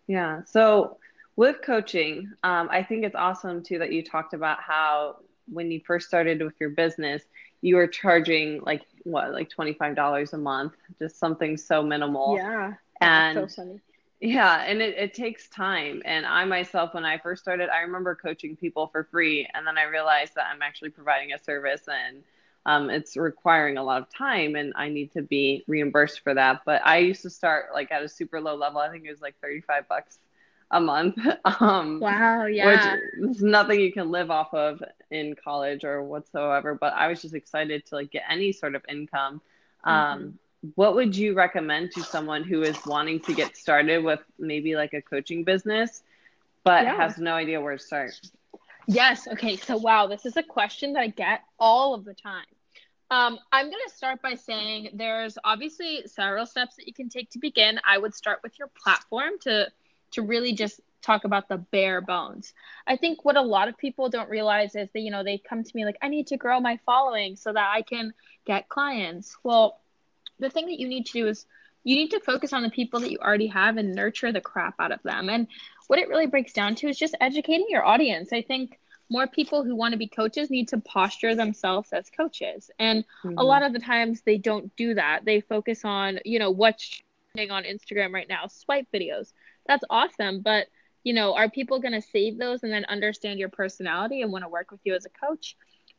Yeah 0.08 0.42
so 0.46 0.98
with 1.36 1.62
coaching 1.62 2.32
um, 2.44 2.68
i 2.72 2.84
think 2.84 3.04
it's 3.06 3.16
awesome 3.16 3.64
too 3.64 3.80
that 3.80 3.92
you 3.92 4.04
talked 4.04 4.34
about 4.34 4.60
how 4.62 5.18
when 5.52 5.72
you 5.72 5.80
first 5.86 6.08
started 6.08 6.42
with 6.42 6.54
your 6.60 6.70
business 6.70 7.24
you 7.62 7.76
were 7.76 7.88
charging 7.88 8.62
like 8.62 8.82
what 9.04 9.32
like 9.32 9.50
$25 9.50 10.34
a 10.34 10.38
month 10.38 10.74
just 11.00 11.18
something 11.18 11.58
so 11.58 11.82
minimal. 11.82 12.36
Yeah 12.38 12.74
and 13.02 13.52
so 13.52 13.80
yeah 14.20 14.64
and 14.66 14.82
it, 14.82 14.98
it 14.98 15.14
takes 15.14 15.48
time. 15.50 16.02
And 16.06 16.26
i 16.26 16.44
myself 16.46 16.94
when 16.94 17.06
i 17.06 17.18
first 17.18 17.42
started 17.42 17.70
i 17.70 17.82
remember 17.82 18.16
coaching 18.16 18.56
people 18.56 18.88
for 18.88 19.04
free 19.06 19.48
and 19.54 19.66
then 19.66 19.78
i 19.78 19.84
realized 19.84 20.36
that 20.36 20.48
i'm 20.52 20.62
actually 20.62 20.90
providing 20.90 21.34
a 21.34 21.44
service 21.44 21.84
and 21.88 22.24
um, 22.68 22.92
it's 22.92 23.18
requiring 23.18 23.78
a 23.78 23.84
lot 23.84 24.02
of 24.02 24.10
time 24.14 24.56
and 24.56 24.74
i 24.76 24.88
need 24.88 25.12
to 25.12 25.24
be 25.24 25.64
reimbursed 25.68 26.20
for 26.20 26.34
that 26.34 26.62
but 26.66 26.82
i 26.86 26.98
used 26.98 27.24
to 27.24 27.30
start 27.30 27.70
like 27.74 27.92
at 27.92 28.04
a 28.04 28.10
super 28.10 28.40
low 28.40 28.56
level 28.56 28.80
i 28.80 28.90
think 28.90 29.06
it 29.06 29.10
was 29.10 29.22
like 29.22 29.36
35 29.42 29.88
bucks 29.88 30.20
a 30.72 30.80
month. 30.80 31.18
Um, 31.60 32.00
wow, 32.00 32.46
yeah. 32.46 32.98
Which 33.20 33.32
is 33.32 33.42
nothing 33.42 33.80
you 33.80 33.92
can 33.92 34.12
live 34.12 34.30
off 34.30 34.54
of 34.54 34.84
in 35.10 35.36
college 35.42 35.84
or 35.84 36.04
whatsoever. 36.04 36.76
But 36.76 36.94
I 36.94 37.08
was 37.08 37.22
just 37.22 37.34
excited 37.34 37.86
to 37.88 37.96
like 37.96 38.12
get 38.12 38.24
any 38.30 38.52
sort 38.52 38.76
of 38.76 38.84
income. 38.90 39.42
Um, 39.84 40.20
mm-hmm. 40.20 40.70
What 40.76 40.96
would 40.96 41.16
you 41.16 41.34
recommend 41.34 41.92
to 41.94 42.04
someone 42.04 42.44
who 42.44 42.64
is 42.64 42.78
wanting 42.86 43.22
to 43.22 43.34
get 43.34 43.56
started 43.56 44.04
with 44.04 44.20
maybe 44.38 44.76
like 44.76 44.94
a 44.94 45.02
coaching 45.02 45.44
business, 45.44 46.04
but 46.64 46.84
yeah. 46.84 46.98
has 46.98 47.18
no 47.18 47.34
idea 47.34 47.62
where 47.62 47.78
to 47.78 47.84
start? 47.84 48.20
Yes. 48.88 49.28
Okay. 49.28 49.56
So, 49.56 49.78
wow, 49.78 50.08
this 50.08 50.26
is 50.26 50.38
a 50.38 50.44
question 50.44 50.94
that 50.94 51.02
I 51.02 51.08
get 51.08 51.42
all 51.60 51.94
of 51.94 52.04
the 52.04 52.14
time. 52.14 52.46
Um, 53.10 53.40
I'm 53.52 53.68
going 53.68 53.84
to 53.88 53.96
start 53.96 54.22
by 54.22 54.34
saying 54.36 54.90
there's 54.94 55.38
obviously 55.44 56.04
several 56.08 56.46
steps 56.46 56.76
that 56.76 56.88
you 56.88 56.94
can 56.94 57.08
take 57.10 57.30
to 57.32 57.40
begin. 57.40 57.80
I 57.86 57.98
would 57.98 58.14
start 58.14 58.40
with 58.44 58.60
your 58.60 58.70
platform 58.82 59.34
to 59.42 59.68
to 60.12 60.22
really 60.22 60.54
just 60.54 60.80
talk 61.02 61.24
about 61.26 61.48
the 61.48 61.58
bare 61.58 62.02
bones. 62.02 62.54
I 62.86 62.96
think 62.96 63.24
what 63.24 63.38
a 63.38 63.42
lot 63.42 63.68
of 63.68 63.78
people 63.78 64.10
don't 64.10 64.30
realize 64.30 64.76
is 64.76 64.90
that, 64.94 65.00
you 65.00 65.12
know, 65.12 65.24
they 65.24 65.38
come 65.38 65.64
to 65.64 65.72
me 65.76 65.86
like, 65.86 65.98
I 66.02 66.08
need 66.08 66.28
to 66.28 66.38
grow 66.38 66.60
my 66.60 66.80
following 66.86 67.36
so 67.36 67.52
that 67.54 67.72
I 67.74 67.82
can 67.82 68.14
get 68.46 68.70
clients. 68.70 69.38
Well, 69.44 69.80
the 70.40 70.50
thing 70.50 70.68
that 70.68 70.80
you 70.80 70.88
need 70.88 71.06
to 71.08 71.14
do 71.14 71.28
is 71.28 71.46
you 71.84 71.96
need 71.96 72.12
to 72.12 72.20
focus 72.20 72.54
on 72.54 72.64
the 72.64 72.70
people 72.70 73.00
that 73.02 73.12
you 73.12 73.18
already 73.20 73.48
have 73.48 73.78
and 73.78 73.96
nurture 73.96 74.32
the 74.32 74.42
crap 74.42 74.76
out 74.80 74.92
of 74.92 75.04
them. 75.04 75.30
And 75.30 75.48
what 75.88 76.00
it 76.00 76.10
really 76.10 76.28
breaks 76.28 76.54
down 76.54 76.76
to 76.76 76.88
is 76.88 76.98
just 76.98 77.16
educating 77.22 77.68
your 77.70 77.86
audience. 77.86 78.34
I 78.34 78.42
think 78.42 78.78
more 79.10 79.28
people 79.28 79.64
who 79.64 79.76
want 79.76 79.94
to 79.94 79.98
be 79.98 80.08
coaches 80.08 80.50
need 80.50 80.68
to 80.70 80.80
posture 80.80 81.36
themselves 81.36 81.90
as 81.94 82.10
coaches. 82.10 82.70
And 82.78 83.06
mm-hmm. 83.24 83.38
a 83.38 83.44
lot 83.44 83.64
of 83.64 83.74
the 83.74 83.80
times 83.80 84.22
they 84.22 84.38
don't 84.38 84.76
do 84.76 84.96
that. 84.96 85.26
They 85.26 85.42
focus 85.42 85.86
on, 85.86 86.20
you 86.26 86.40
know, 86.40 86.52
what's 86.52 87.02
on 87.38 87.64
Instagram 87.64 88.14
right 88.14 88.28
now, 88.28 88.48
swipe 88.48 88.88
videos. 88.94 89.32
That's 89.68 89.84
awesome. 89.90 90.42
But, 90.42 90.68
you 91.04 91.14
know, 91.14 91.36
are 91.36 91.50
people 91.50 91.80
going 91.80 91.94
to 91.94 92.02
save 92.02 92.38
those 92.38 92.64
and 92.64 92.72
then 92.72 92.86
understand 92.86 93.40
your 93.40 93.50
personality 93.50 94.22
and 94.22 94.32
want 94.32 94.44
to 94.44 94.50
work 94.50 94.72
with 94.72 94.82
you 94.84 94.96
as 94.96 95.06
a 95.06 95.26
coach? 95.26 95.56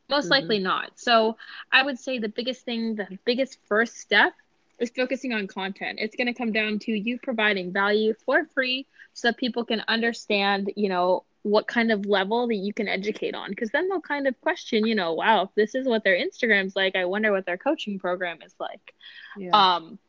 Most 0.09 0.25
mm-hmm. 0.25 0.31
likely 0.31 0.59
not. 0.59 0.91
So 0.99 1.37
I 1.71 1.81
would 1.83 1.97
say 1.97 2.19
the 2.19 2.29
biggest 2.29 2.65
thing, 2.65 2.95
the 2.95 3.17
biggest 3.25 3.57
first 3.67 3.97
step 3.97 4.33
is 4.79 4.91
focusing 4.95 5.33
on 5.33 5.47
content. 5.47 5.99
It's 6.01 6.15
going 6.15 6.27
to 6.27 6.33
come 6.33 6.51
down 6.51 6.79
to 6.79 6.91
you 6.91 7.19
providing 7.19 7.71
value 7.71 8.13
for 8.25 8.45
free 8.45 8.85
so 9.13 9.29
that 9.29 9.37
people 9.37 9.65
can 9.65 9.83
understand, 9.87 10.71
you 10.75 10.89
know, 10.89 11.23
what 11.49 11.67
kind 11.67 11.91
of 11.91 12.05
level 12.05 12.47
that 12.47 12.55
you 12.55 12.73
can 12.73 12.87
educate 12.87 13.35
on 13.35 13.49
because 13.49 13.69
then 13.71 13.89
they'll 13.89 14.01
kind 14.01 14.27
of 14.27 14.39
question, 14.41 14.85
you 14.85 14.95
know, 14.95 15.13
wow, 15.13 15.43
if 15.43 15.49
this 15.55 15.75
is 15.75 15.87
what 15.87 16.03
their 16.03 16.17
Instagram's 16.17 16.75
like, 16.75 16.95
I 16.95 17.05
wonder 17.05 17.31
what 17.31 17.45
their 17.45 17.57
coaching 17.57 17.99
program 17.99 18.39
is 18.43 18.53
like. 18.59 18.93
Yeah. 19.37 19.51
Um 19.53 19.99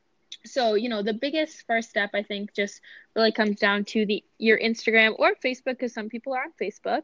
so, 0.44 0.74
you 0.74 0.88
know, 0.88 1.02
the 1.02 1.12
biggest 1.12 1.66
first 1.66 1.90
step 1.90 2.10
I 2.14 2.22
think 2.22 2.54
just 2.54 2.80
really 3.14 3.32
comes 3.32 3.58
down 3.58 3.84
to 3.86 4.06
the 4.06 4.24
your 4.38 4.58
Instagram 4.58 5.14
or 5.18 5.34
Facebook 5.34 5.78
because 5.78 5.92
some 5.92 6.08
people 6.08 6.34
are 6.34 6.44
on 6.44 6.52
Facebook. 6.60 7.02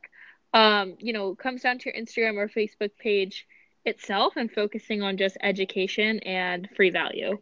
Um, 0.54 0.96
you 0.98 1.12
know, 1.12 1.34
comes 1.34 1.62
down 1.62 1.78
to 1.80 1.90
your 1.90 2.02
Instagram 2.02 2.36
or 2.36 2.48
Facebook 2.48 2.92
page 2.98 3.46
itself 3.84 4.34
and 4.36 4.50
focusing 4.50 5.02
on 5.02 5.16
just 5.16 5.36
education 5.42 6.20
and 6.20 6.68
free 6.76 6.90
value. 6.90 7.38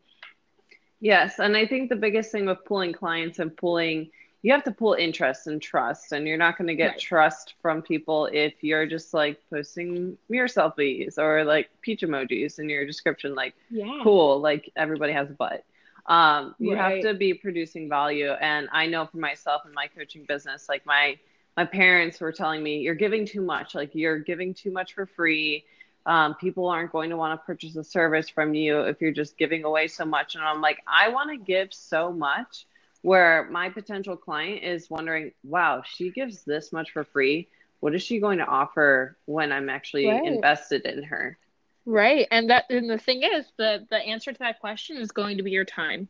Yes, 1.01 1.39
and 1.39 1.57
I 1.57 1.67
think 1.67 1.91
the 1.91 1.97
biggest 1.97 2.33
thing 2.33 2.47
with 2.47 2.65
pulling 2.65 2.93
clients 2.93 3.39
and 3.39 3.57
pulling 3.57 4.11
you 4.45 4.53
have 4.53 4.63
to 4.63 4.71
pull 4.71 4.93
interest 4.93 5.47
and 5.47 5.63
trust 5.63 6.13
and 6.13 6.29
you're 6.29 6.37
not 6.37 6.59
going 6.59 6.69
to 6.69 6.75
get 6.75 6.91
right. 6.91 7.01
trust 7.01 7.55
from 7.63 7.81
people 7.81 8.29
if 8.31 8.63
you're 8.63 8.85
just 8.85 9.15
like 9.15 9.41
posting 9.49 10.19
mirror 10.29 10.47
selfies 10.47 11.17
or 11.17 11.45
like 11.45 11.71
peach 11.81 12.03
emojis 12.03 12.59
in 12.59 12.69
your 12.69 12.85
description 12.85 13.35
like 13.35 13.55
yeah. 13.71 14.01
cool 14.03 14.39
like 14.39 14.71
everybody 14.77 15.15
has 15.15 15.31
a 15.31 15.33
butt 15.33 15.65
um, 16.07 16.55
you 16.59 16.75
right. 16.75 17.03
have 17.03 17.13
to 17.13 17.19
be 17.19 17.33
producing 17.33 17.89
value 17.89 18.33
and 18.33 18.69
i 18.71 18.87
know 18.87 19.07
for 19.07 19.17
myself 19.17 19.63
in 19.65 19.73
my 19.73 19.89
coaching 19.89 20.27
business 20.29 20.69
like 20.69 20.85
my 20.85 21.19
my 21.57 21.65
parents 21.65 22.21
were 22.21 22.33
telling 22.33 22.63
me 22.63 22.81
you're 22.81 22.95
giving 22.95 23.25
too 23.25 23.41
much 23.41 23.75
like 23.75 23.95
you're 23.95 24.19
giving 24.19 24.53
too 24.53 24.71
much 24.71 24.93
for 24.93 25.07
free 25.07 25.65
um, 26.07 26.35
people 26.35 26.69
aren't 26.69 26.93
going 26.93 27.09
to 27.09 27.17
want 27.17 27.41
to 27.41 27.47
purchase 27.47 27.77
a 27.77 27.85
service 27.85 28.29
from 28.29 28.53
you 28.53 28.81
if 28.81 29.01
you're 29.01 29.11
just 29.11 29.39
giving 29.39 29.65
away 29.65 29.89
so 29.89 30.05
much. 30.05 30.35
And 30.35 30.45
I'm 30.45 30.61
like, 30.61 30.83
I 30.87 31.09
want 31.09 31.31
to 31.31 31.39
give 31.39 31.73
so 31.73 32.13
much 32.13 32.67
where 33.05 33.47
my 33.51 33.69
potential 33.69 34.17
client 34.17 34.65
is 34.65 34.89
wondering, 34.89 35.31
wow, 35.45 35.83
she 35.85 36.11
gives 36.11 36.43
this 36.45 36.73
much 36.73 36.91
for 36.91 37.05
free. 37.05 37.47
What 37.81 37.95
is 37.95 38.03
she 38.03 38.19
going 38.19 38.39
to 38.39 38.47
offer 38.47 39.19
when 39.27 39.53
I'm 39.53 39.69
actually 39.69 40.07
right. 40.07 40.25
invested 40.25 40.87
in 40.87 41.03
her? 41.03 41.37
Right. 41.85 42.27
And 42.31 42.49
that 42.49 42.65
and 42.71 42.89
the 42.89 42.97
thing 42.97 43.23
is 43.23 43.45
the 43.59 43.87
the 43.91 43.99
answer 43.99 44.33
to 44.33 44.39
that 44.39 44.59
question 44.59 44.97
is 44.97 45.13
going 45.13 45.37
to 45.37 45.43
be 45.43 45.51
your 45.51 45.67
time. 45.67 46.09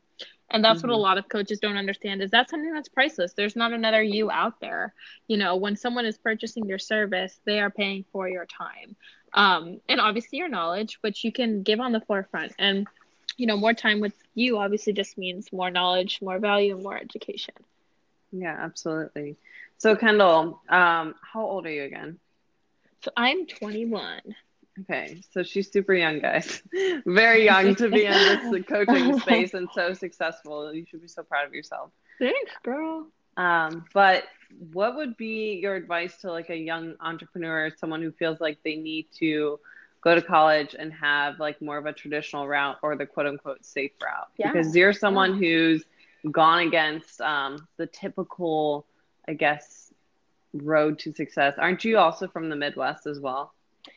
And 0.50 0.64
that's 0.64 0.78
mm-hmm. 0.78 0.88
what 0.88 0.94
a 0.94 0.96
mm-hmm. 0.96 1.02
lot 1.02 1.18
of 1.18 1.28
coaches 1.28 1.58
don't 1.58 1.76
understand 1.76 2.22
is 2.22 2.30
that 2.30 2.48
something 2.48 2.72
that's 2.72 2.88
priceless. 2.88 3.32
There's 3.32 3.56
not 3.56 3.72
another 3.72 4.00
you 4.00 4.30
out 4.30 4.60
there. 4.60 4.94
You 5.26 5.36
know, 5.36 5.56
when 5.56 5.74
someone 5.74 6.06
is 6.06 6.16
purchasing 6.16 6.66
your 6.66 6.78
service, 6.78 7.40
they 7.44 7.58
are 7.58 7.70
paying 7.70 8.04
for 8.12 8.28
your 8.28 8.46
time 8.46 8.94
um, 9.34 9.80
and 9.88 10.00
obviously 10.00 10.38
your 10.38 10.48
knowledge, 10.48 10.98
which 11.00 11.24
you 11.24 11.32
can 11.32 11.62
give 11.62 11.80
on 11.80 11.92
the 11.92 12.00
forefront. 12.00 12.52
And 12.58 12.86
you 13.36 13.46
know, 13.46 13.56
more 13.56 13.74
time 13.74 14.00
with 14.00 14.14
you 14.34 14.58
obviously 14.58 14.92
just 14.92 15.16
means 15.18 15.52
more 15.52 15.70
knowledge, 15.70 16.20
more 16.22 16.38
value, 16.38 16.76
more 16.76 16.96
education. 16.96 17.54
Yeah, 18.32 18.56
absolutely. 18.58 19.36
So 19.78 19.96
Kendall, 19.96 20.60
um, 20.68 21.14
how 21.20 21.44
old 21.44 21.66
are 21.66 21.70
you 21.70 21.84
again? 21.84 22.18
So 23.02 23.10
I'm 23.16 23.46
21. 23.46 24.20
Okay, 24.80 25.20
so 25.30 25.42
she's 25.42 25.70
super 25.70 25.94
young, 25.94 26.18
guys. 26.18 26.62
Very 27.06 27.44
young 27.44 27.74
to 27.76 27.88
be 27.88 28.06
in 28.06 28.12
this 28.12 28.64
coaching 28.68 29.18
space 29.20 29.54
and 29.54 29.68
so 29.72 29.92
successful. 29.92 30.72
You 30.74 30.84
should 30.84 31.02
be 31.02 31.08
so 31.08 31.22
proud 31.22 31.46
of 31.46 31.54
yourself. 31.54 31.90
Thanks, 32.18 32.52
girl. 32.62 33.06
Um, 33.36 33.84
but 33.92 34.24
what 34.72 34.96
would 34.96 35.16
be 35.16 35.58
your 35.62 35.74
advice 35.74 36.16
to 36.22 36.30
like 36.30 36.50
a 36.50 36.56
young 36.56 36.94
entrepreneur, 37.00 37.70
someone 37.76 38.02
who 38.02 38.10
feels 38.12 38.40
like 38.40 38.58
they 38.64 38.76
need 38.76 39.06
to 39.18 39.60
go 40.04 40.14
to 40.14 40.22
college 40.22 40.76
and 40.78 40.92
have 40.92 41.40
like 41.40 41.60
more 41.60 41.78
of 41.78 41.86
a 41.86 41.92
traditional 41.92 42.46
route 42.46 42.76
or 42.82 42.94
the 42.94 43.06
quote 43.06 43.26
unquote 43.26 43.64
safe 43.64 43.92
route? 44.02 44.28
Yeah. 44.36 44.52
Because 44.52 44.76
you're 44.76 44.92
someone 44.92 45.32
yeah. 45.32 45.48
who's 45.48 45.84
gone 46.30 46.60
against 46.60 47.20
um, 47.20 47.66
the 47.78 47.86
typical, 47.86 48.86
I 49.26 49.32
guess, 49.34 49.92
road 50.52 50.98
to 51.00 51.12
success. 51.12 51.54
Aren't 51.58 51.84
you 51.84 51.98
also 51.98 52.28
from 52.28 52.48
the 52.48 52.56
Midwest 52.56 53.06
as 53.06 53.18
well? 53.18 53.52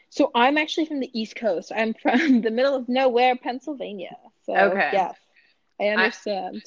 So 0.10 0.32
I'm 0.34 0.58
actually 0.58 0.86
from 0.86 1.00
the 1.00 1.10
East 1.20 1.36
Coast. 1.36 1.72
I'm 1.76 1.94
from 1.94 2.42
the 2.42 2.52
middle 2.52 2.76
of 2.76 2.90
nowhere, 2.90 3.36
Pennsylvania. 3.36 4.16
So 4.46 4.56
okay. 4.56 4.90
yes, 4.94 5.16
I 5.80 5.88
understand. 5.90 6.64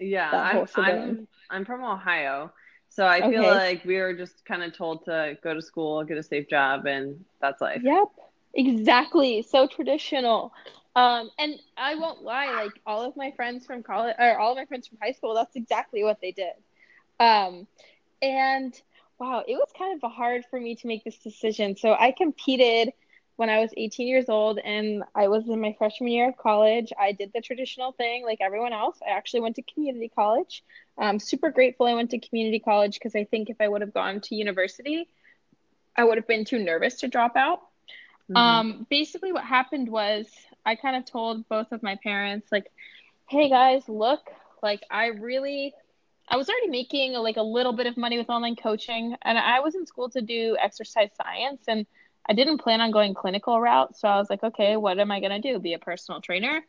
I, 0.00 0.04
yeah, 0.04 0.30
I'm, 0.30 0.66
I'm, 0.76 1.28
I'm 1.50 1.64
from 1.64 1.82
Ohio. 1.82 2.52
So 2.90 3.06
I 3.06 3.20
feel 3.30 3.42
like 3.42 3.86
we 3.86 3.96
were 3.96 4.12
just 4.12 4.44
kind 4.44 4.62
of 4.62 4.76
told 4.76 5.06
to 5.06 5.38
go 5.42 5.54
to 5.54 5.62
school, 5.62 6.04
get 6.04 6.18
a 6.18 6.22
safe 6.22 6.46
job, 6.46 6.84
and 6.84 7.24
that's 7.40 7.62
life. 7.62 7.80
Yep, 7.82 8.08
exactly. 8.54 9.42
So 9.42 9.66
traditional. 9.66 10.52
Um, 10.94 11.30
and 11.38 11.58
I 11.76 11.94
won't 11.94 12.22
lie, 12.22 12.52
like 12.52 12.80
all 12.86 13.02
of 13.02 13.16
my 13.16 13.30
friends 13.32 13.64
from 13.64 13.82
college 13.82 14.14
or 14.18 14.38
all 14.38 14.52
of 14.52 14.58
my 14.58 14.66
friends 14.66 14.88
from 14.88 14.98
high 15.00 15.12
school, 15.12 15.34
that's 15.34 15.56
exactly 15.56 16.04
what 16.04 16.20
they 16.20 16.32
did. 16.32 16.52
Um, 17.18 17.66
and 18.20 18.78
wow, 19.18 19.42
it 19.46 19.54
was 19.54 19.68
kind 19.76 20.00
of 20.02 20.10
hard 20.10 20.44
for 20.50 20.60
me 20.60 20.74
to 20.76 20.86
make 20.86 21.04
this 21.04 21.16
decision. 21.18 21.76
So 21.76 21.94
I 21.98 22.12
competed 22.12 22.92
when 23.36 23.48
I 23.48 23.60
was 23.60 23.70
18 23.76 24.06
years 24.06 24.28
old 24.28 24.58
and 24.58 25.02
I 25.14 25.28
was 25.28 25.48
in 25.48 25.60
my 25.60 25.74
freshman 25.78 26.10
year 26.10 26.28
of 26.28 26.36
college. 26.36 26.92
I 26.98 27.12
did 27.12 27.32
the 27.32 27.40
traditional 27.40 27.92
thing 27.92 28.24
like 28.24 28.38
everyone 28.40 28.72
else. 28.72 28.98
I 29.06 29.12
actually 29.12 29.40
went 29.40 29.56
to 29.56 29.62
community 29.62 30.10
college. 30.14 30.62
I'm 30.98 31.18
super 31.18 31.50
grateful 31.50 31.86
I 31.86 31.94
went 31.94 32.10
to 32.10 32.18
community 32.18 32.58
college 32.58 32.94
because 32.94 33.16
I 33.16 33.24
think 33.24 33.48
if 33.48 33.56
I 33.60 33.68
would 33.68 33.80
have 33.80 33.94
gone 33.94 34.20
to 34.20 34.34
university, 34.34 35.08
I 35.96 36.04
would 36.04 36.18
have 36.18 36.26
been 36.26 36.44
too 36.44 36.58
nervous 36.58 36.96
to 36.96 37.08
drop 37.08 37.36
out. 37.36 37.62
Mm-hmm. 38.32 38.36
Um, 38.36 38.86
basically, 38.90 39.32
what 39.32 39.44
happened 39.44 39.88
was 39.88 40.26
I 40.64 40.76
kind 40.76 40.96
of 40.96 41.04
told 41.04 41.48
both 41.48 41.72
of 41.72 41.82
my 41.82 41.96
parents, 42.02 42.50
like, 42.50 42.70
hey 43.28 43.48
guys, 43.48 43.82
look, 43.88 44.20
like, 44.62 44.82
I 44.90 45.06
really. 45.06 45.74
I 46.28 46.36
was 46.36 46.48
already 46.48 46.68
making 46.68 47.14
like 47.14 47.36
a 47.36 47.42
little 47.42 47.72
bit 47.72 47.86
of 47.86 47.96
money 47.96 48.16
with 48.16 48.30
online 48.30 48.56
coaching, 48.56 49.16
and 49.22 49.36
I 49.36 49.60
was 49.60 49.74
in 49.74 49.86
school 49.86 50.08
to 50.10 50.22
do 50.22 50.56
exercise 50.58 51.10
science, 51.20 51.64
and 51.66 51.84
I 52.26 52.32
didn't 52.32 52.58
plan 52.58 52.80
on 52.80 52.90
going 52.90 53.12
clinical 53.12 53.60
route. 53.60 53.96
So 53.96 54.08
I 54.08 54.16
was 54.16 54.30
like, 54.30 54.42
okay, 54.42 54.76
what 54.76 54.98
am 54.98 55.10
I 55.10 55.20
gonna 55.20 55.40
do? 55.40 55.58
Be 55.58 55.74
a 55.74 55.78
personal 55.78 56.20
trainer? 56.20 56.64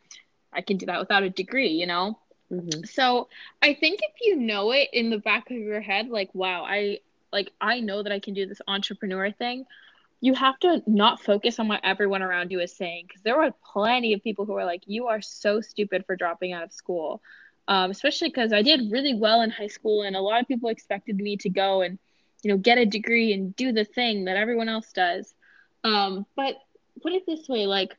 I 0.52 0.60
can 0.60 0.76
do 0.76 0.86
that 0.86 0.98
without 0.98 1.22
a 1.22 1.30
degree, 1.30 1.70
you 1.70 1.86
know. 1.86 2.18
Mm-hmm. 2.50 2.84
So 2.84 3.28
I 3.62 3.74
think 3.74 4.00
if 4.02 4.14
you 4.20 4.36
know 4.36 4.72
it 4.72 4.88
in 4.92 5.10
the 5.10 5.18
back 5.18 5.50
of 5.50 5.56
your 5.56 5.80
head, 5.80 6.08
like, 6.08 6.34
wow, 6.34 6.64
I 6.64 6.98
like 7.32 7.50
I 7.60 7.80
know 7.80 8.02
that 8.02 8.12
I 8.12 8.20
can 8.20 8.34
do 8.34 8.46
this 8.46 8.60
entrepreneur 8.66 9.30
thing. 9.32 9.66
You 10.24 10.34
have 10.34 10.58
to 10.60 10.82
not 10.86 11.20
focus 11.20 11.58
on 11.58 11.68
what 11.68 11.80
everyone 11.84 12.22
around 12.22 12.50
you 12.50 12.60
is 12.60 12.74
saying 12.74 13.04
because 13.06 13.22
there 13.22 13.36
were 13.36 13.52
plenty 13.72 14.14
of 14.14 14.22
people 14.22 14.44
who 14.46 14.54
were 14.54 14.64
like, 14.64 14.82
"You 14.86 15.08
are 15.08 15.20
so 15.20 15.60
stupid 15.60 16.06
for 16.06 16.16
dropping 16.16 16.52
out 16.52 16.64
of 16.64 16.72
school," 16.72 17.20
um, 17.68 17.90
especially 17.90 18.28
because 18.28 18.52
I 18.52 18.62
did 18.62 18.90
really 18.90 19.14
well 19.14 19.42
in 19.42 19.50
high 19.50 19.72
school, 19.78 20.02
and 20.02 20.16
a 20.16 20.20
lot 20.20 20.40
of 20.40 20.48
people 20.48 20.70
expected 20.70 21.16
me 21.16 21.36
to 21.38 21.50
go 21.50 21.82
and 21.82 21.98
you 22.42 22.50
know 22.50 22.56
get 22.56 22.78
a 22.78 22.86
degree 22.86 23.32
and 23.34 23.54
do 23.54 23.72
the 23.72 23.84
thing 23.84 24.24
that 24.24 24.36
everyone 24.36 24.68
else 24.68 24.92
does. 24.92 25.34
Um, 25.84 26.24
but 26.36 26.54
put 27.02 27.12
it 27.12 27.24
this 27.26 27.48
way, 27.48 27.66
like 27.66 27.96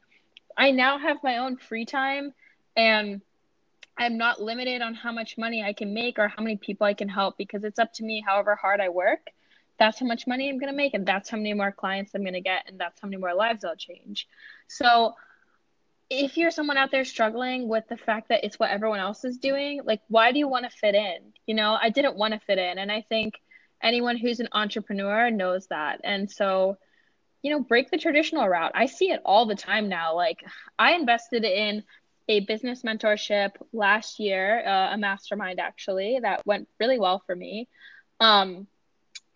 I 0.58 0.72
now 0.72 0.98
have 0.98 1.18
my 1.24 1.38
own 1.38 1.58
free 1.58 1.86
time 1.86 2.34
and 2.76 3.22
I'm 3.98 4.18
not 4.18 4.42
limited 4.42 4.82
on 4.82 4.94
how 4.94 5.12
much 5.12 5.38
money 5.38 5.64
I 5.64 5.74
can 5.74 5.94
make 5.94 6.20
or 6.20 6.28
how 6.28 6.44
many 6.44 6.58
people 6.58 6.86
I 6.86 6.94
can 6.94 7.10
help 7.10 7.38
because 7.38 7.64
it's 7.64 7.80
up 7.80 7.94
to 7.94 8.04
me 8.04 8.24
however 8.26 8.56
hard 8.56 8.82
I 8.82 8.90
work. 8.90 9.30
That's 9.78 10.00
how 10.00 10.06
much 10.06 10.28
money 10.28 10.50
I'm 10.50 10.58
going 10.60 10.72
to 10.72 10.78
make 10.78 10.94
and 10.94 11.06
that's 11.06 11.30
how 11.30 11.38
many 11.38 11.54
more 11.54 11.72
clients 11.72 12.14
I'm 12.14 12.22
going 12.22 12.34
to 12.34 12.42
get 12.42 12.64
and 12.68 12.80
that's 12.80 13.00
how 13.02 13.08
many 13.08 13.20
more 13.20 13.34
lives 13.34 13.64
I'll 13.64 13.76
change. 13.76 14.28
So 14.68 15.14
if 16.10 16.38
you're 16.38 16.52
someone 16.52 16.78
out 16.78 16.92
there 16.92 17.06
struggling 17.06 17.68
with 17.68 17.84
the 17.90 17.98
fact 17.98 18.30
that 18.30 18.44
it's 18.44 18.60
what 18.60 18.70
everyone 18.70 19.00
else 19.00 19.26
is 19.26 19.38
doing, 19.38 19.82
like 19.84 20.02
why 20.08 20.32
do 20.32 20.40
you 20.40 20.48
want 20.48 20.70
to 20.70 20.78
fit 20.78 20.96
in? 20.96 21.34
You 21.46 21.56
know, 21.56 21.78
I 21.82 21.90
didn't 21.90 22.16
want 22.16 22.34
to 22.34 22.40
fit 22.40 22.58
in 22.58 22.78
and 22.78 22.92
I 22.92 23.02
think 23.02 23.36
anyone 23.82 24.18
who's 24.18 24.40
an 24.40 24.50
entrepreneur 24.52 25.30
knows 25.30 25.68
that. 25.68 26.02
And 26.04 26.30
so 26.30 26.78
you 27.46 27.52
know, 27.52 27.60
break 27.60 27.92
the 27.92 27.98
traditional 28.00 28.50
route. 28.50 28.72
I 28.74 28.88
see 28.88 29.12
it 29.12 29.22
all 29.24 29.46
the 29.46 29.54
time 29.54 29.88
now. 29.88 30.16
Like 30.16 30.44
I 30.80 30.94
invested 30.94 31.44
in 31.44 31.84
a 32.28 32.40
business 32.40 32.82
mentorship 32.82 33.52
last 33.72 34.20
year, 34.20 34.66
uh, 34.66 34.96
a 34.96 34.98
mastermind 34.98 35.60
actually, 35.60 36.18
that 36.24 36.42
went 36.48 36.68
really 36.80 36.98
well 36.98 37.22
for 37.24 37.36
me. 37.36 37.70
Um, 38.20 38.66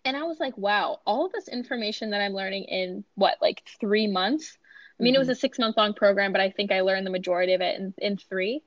and 0.04 0.16
I 0.16 0.22
was 0.22 0.40
like, 0.40 0.56
wow, 0.56 1.00
all 1.06 1.26
of 1.26 1.32
this 1.32 1.48
information 1.48 2.10
that 2.10 2.20
I'm 2.20 2.32
learning 2.32 2.64
in 2.64 3.04
what, 3.14 3.36
like 3.40 3.62
three 3.80 4.06
months, 4.06 4.58
I 4.98 5.02
mean, 5.02 5.12
mm-hmm. 5.12 5.16
it 5.16 5.18
was 5.18 5.26
mm-hmm. 5.28 5.32
a 5.32 5.36
six 5.36 5.58
month 5.58 5.76
long 5.76 5.94
program, 5.94 6.32
but 6.32 6.40
I 6.40 6.50
think 6.50 6.72
I 6.72 6.80
learned 6.80 7.06
the 7.06 7.10
majority 7.10 7.54
of 7.54 7.60
it 7.60 7.78
in, 7.78 7.94
in 7.98 8.16
three 8.16 8.62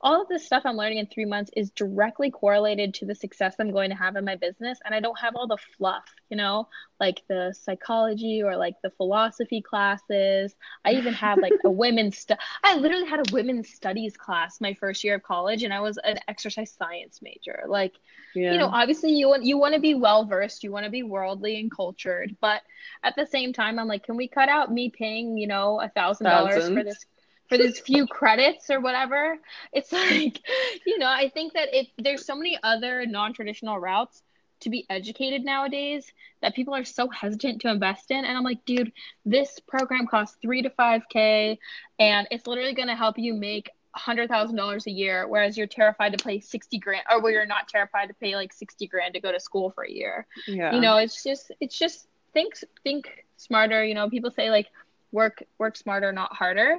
all 0.00 0.22
of 0.22 0.28
this 0.28 0.44
stuff 0.44 0.62
I'm 0.66 0.76
learning 0.76 0.98
in 0.98 1.06
three 1.06 1.24
months 1.24 1.50
is 1.56 1.70
directly 1.70 2.30
correlated 2.30 2.92
to 2.94 3.06
the 3.06 3.14
success 3.14 3.56
I'm 3.58 3.70
going 3.70 3.90
to 3.90 3.96
have 3.96 4.16
in 4.16 4.24
my 4.24 4.36
business. 4.36 4.78
And 4.84 4.94
I 4.94 5.00
don't 5.00 5.18
have 5.18 5.34
all 5.34 5.46
the 5.46 5.56
fluff, 5.76 6.04
you 6.28 6.36
know, 6.36 6.68
like 7.00 7.22
the 7.28 7.54
psychology 7.58 8.42
or 8.42 8.56
like 8.56 8.74
the 8.82 8.90
philosophy 8.90 9.62
classes. 9.62 10.54
I 10.84 10.92
even 10.92 11.14
have 11.14 11.38
like 11.38 11.54
a 11.64 11.70
women's, 11.70 12.18
stu- 12.18 12.34
I 12.62 12.76
literally 12.76 13.06
had 13.06 13.20
a 13.20 13.32
women's 13.32 13.70
studies 13.70 14.16
class 14.16 14.60
my 14.60 14.74
first 14.74 15.02
year 15.02 15.14
of 15.14 15.22
college 15.22 15.62
and 15.62 15.72
I 15.72 15.80
was 15.80 15.98
an 16.04 16.18
exercise 16.28 16.72
science 16.72 17.20
major. 17.22 17.64
Like, 17.66 17.94
yeah. 18.34 18.52
you 18.52 18.58
know, 18.58 18.66
obviously 18.66 19.12
you 19.12 19.28
want, 19.28 19.44
you 19.44 19.56
want 19.56 19.74
to 19.74 19.80
be 19.80 19.94
well 19.94 20.26
versed, 20.26 20.62
you 20.62 20.70
want 20.70 20.84
to 20.84 20.90
be 20.90 21.04
worldly 21.04 21.58
and 21.58 21.74
cultured, 21.74 22.36
but 22.42 22.60
at 23.02 23.16
the 23.16 23.26
same 23.26 23.54
time, 23.54 23.78
I'm 23.78 23.88
like, 23.88 24.04
can 24.04 24.16
we 24.16 24.28
cut 24.28 24.50
out 24.50 24.70
me 24.70 24.90
paying, 24.90 25.38
you 25.38 25.46
know, 25.46 25.80
a 25.80 25.88
thousand 25.88 26.26
dollars 26.26 26.68
for 26.68 26.84
this 26.84 27.06
for 27.48 27.58
these 27.58 27.78
few 27.78 28.06
credits 28.06 28.70
or 28.70 28.80
whatever. 28.80 29.38
It's 29.72 29.92
like, 29.92 30.40
you 30.86 30.98
know, 30.98 31.08
I 31.08 31.28
think 31.28 31.54
that 31.54 31.68
if 31.72 31.88
there's 31.98 32.24
so 32.24 32.34
many 32.34 32.58
other 32.62 33.06
non-traditional 33.06 33.78
routes 33.78 34.22
to 34.60 34.70
be 34.70 34.86
educated 34.88 35.44
nowadays 35.44 36.10
that 36.40 36.54
people 36.54 36.74
are 36.74 36.84
so 36.84 37.08
hesitant 37.08 37.60
to 37.60 37.68
invest 37.68 38.10
in. 38.10 38.24
And 38.24 38.36
I'm 38.36 38.44
like, 38.44 38.64
dude, 38.64 38.92
this 39.24 39.60
program 39.60 40.06
costs 40.06 40.38
three 40.40 40.62
to 40.62 40.70
five 40.70 41.02
K 41.10 41.58
and 41.98 42.26
it's 42.30 42.46
literally 42.46 42.74
gonna 42.74 42.96
help 42.96 43.18
you 43.18 43.34
make 43.34 43.70
hundred 43.92 44.28
thousand 44.28 44.56
dollars 44.56 44.86
a 44.86 44.90
year, 44.90 45.26
whereas 45.26 45.56
you're 45.56 45.66
terrified 45.66 46.16
to 46.16 46.22
pay 46.22 46.40
sixty 46.40 46.78
grand 46.78 47.02
or 47.10 47.22
where 47.22 47.32
you're 47.32 47.46
not 47.46 47.68
terrified 47.68 48.08
to 48.08 48.14
pay 48.14 48.34
like 48.34 48.52
sixty 48.52 48.86
grand 48.86 49.14
to 49.14 49.20
go 49.20 49.32
to 49.32 49.40
school 49.40 49.70
for 49.70 49.84
a 49.84 49.90
year. 49.90 50.26
Yeah. 50.46 50.74
You 50.74 50.80
know, 50.80 50.98
it's 50.98 51.22
just 51.22 51.52
it's 51.60 51.78
just 51.78 52.06
think 52.32 52.54
think 52.82 53.24
smarter. 53.36 53.84
You 53.84 53.94
know, 53.94 54.10
people 54.10 54.30
say 54.30 54.50
like 54.50 54.68
work 55.12 55.42
work 55.58 55.76
smarter, 55.76 56.12
not 56.12 56.32
harder. 56.34 56.78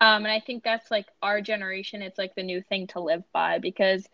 Um, 0.00 0.24
and 0.24 0.32
I 0.32 0.40
think 0.40 0.62
that's 0.62 0.90
like 0.90 1.06
our 1.22 1.40
generation, 1.40 2.02
it's 2.02 2.18
like 2.18 2.34
the 2.34 2.42
new 2.42 2.60
thing 2.62 2.86
to 2.88 3.00
live 3.00 3.22
by 3.32 3.58
because 3.58 4.06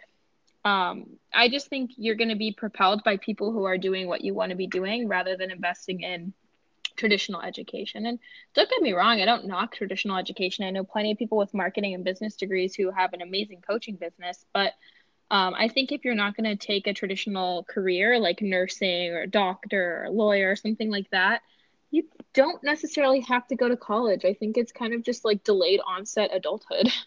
um, 0.65 1.07
I 1.35 1.49
just 1.49 1.69
think 1.69 1.93
you're 1.97 2.15
going 2.15 2.29
to 2.29 2.37
be 2.37 2.53
propelled 2.53 3.03
by 3.03 3.17
people 3.17 3.51
who 3.53 3.65
are 3.65 3.79
doing 3.79 4.07
what 4.07 4.23
you 4.23 4.33
want 4.33 4.51
to 4.51 4.57
be 4.57 4.69
doing 4.69 5.09
rather 5.09 5.37
than 5.37 5.51
investing 5.51 6.03
in 6.03 6.33
traditional 6.95 7.41
education. 7.41 8.07
And 8.07 8.21
don't 8.55 8.71
get 8.71 8.83
me 8.83 8.93
wrong, 8.93 9.21
I 9.21 9.25
don't 9.25 9.47
knock 9.47 9.75
traditional 9.75 10.17
education. 10.17 10.65
I 10.65 10.71
know 10.71 10.85
plenty 10.85 11.11
of 11.11 11.19
people 11.19 11.39
with 11.39 11.55
marketing 11.55 11.95
and 11.95 12.05
business 12.05 12.37
degrees 12.37 12.75
who 12.75 12.91
have 12.91 13.13
an 13.13 13.23
amazing 13.23 13.63
coaching 13.67 13.97
business, 13.97 14.45
but 14.53 14.75
um, 15.33 15.55
I 15.55 15.69
think 15.69 15.91
if 15.91 16.05
you're 16.05 16.15
not 16.15 16.37
going 16.37 16.57
to 16.57 16.67
take 16.67 16.87
a 16.87 16.93
traditional 16.93 17.65
career 17.65 18.19
like 18.19 18.43
nursing 18.43 19.11
or 19.13 19.27
doctor 19.27 20.05
or 20.05 20.11
lawyer 20.11 20.51
or 20.51 20.57
something 20.57 20.91
like 20.91 21.09
that, 21.11 21.41
you 21.93 22.05
don't 22.33 22.65
necessarily 22.65 23.21
have 23.21 23.47
to 23.47 23.55
go 23.55 23.69
to 23.69 23.77
college. 23.77 24.25
I 24.25 24.33
think 24.33 24.57
it's 24.57 24.73
kind 24.73 24.95
of 24.95 25.03
just 25.03 25.27
like 25.27 25.45
delayed 25.45 25.81
onset 25.87 26.31
adulthood. 26.33 26.91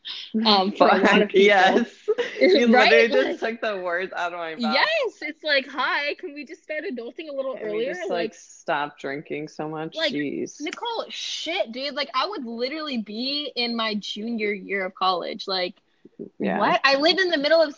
Um, 0.45 0.73
for 0.73 0.89
a 0.89 0.97
lot 0.97 1.21
of 1.21 1.29
people. 1.29 1.45
Yes, 1.45 1.87
you 2.41 2.67
right? 2.67 2.91
literally 2.91 3.29
just 3.29 3.39
took 3.39 3.61
the 3.61 3.77
words 3.77 4.11
out 4.11 4.33
of 4.33 4.39
my 4.39 4.55
mouth. 4.55 4.75
Yes, 4.75 5.13
it's 5.21 5.45
like, 5.45 5.65
hi, 5.65 6.13
can 6.15 6.33
we 6.33 6.43
just 6.43 6.61
start 6.61 6.83
adulting 6.83 7.29
a 7.31 7.33
little 7.33 7.55
can 7.55 7.67
earlier? 7.67 7.93
Just, 7.93 8.09
like, 8.09 8.31
like, 8.31 8.33
stop 8.33 8.99
drinking 8.99 9.47
so 9.47 9.69
much. 9.69 9.95
Like, 9.95 10.11
Jeez, 10.11 10.59
Nicole, 10.59 11.05
shit, 11.07 11.71
dude. 11.71 11.95
Like, 11.95 12.09
I 12.13 12.27
would 12.27 12.45
literally 12.45 12.97
be 12.97 13.49
in 13.55 13.77
my 13.77 13.95
junior 13.95 14.51
year 14.51 14.85
of 14.85 14.93
college. 14.93 15.47
Like, 15.47 15.75
yeah. 16.37 16.59
what? 16.59 16.81
I 16.83 16.97
live 16.97 17.17
in 17.17 17.29
the 17.29 17.37
middle 17.37 17.61
of 17.61 17.73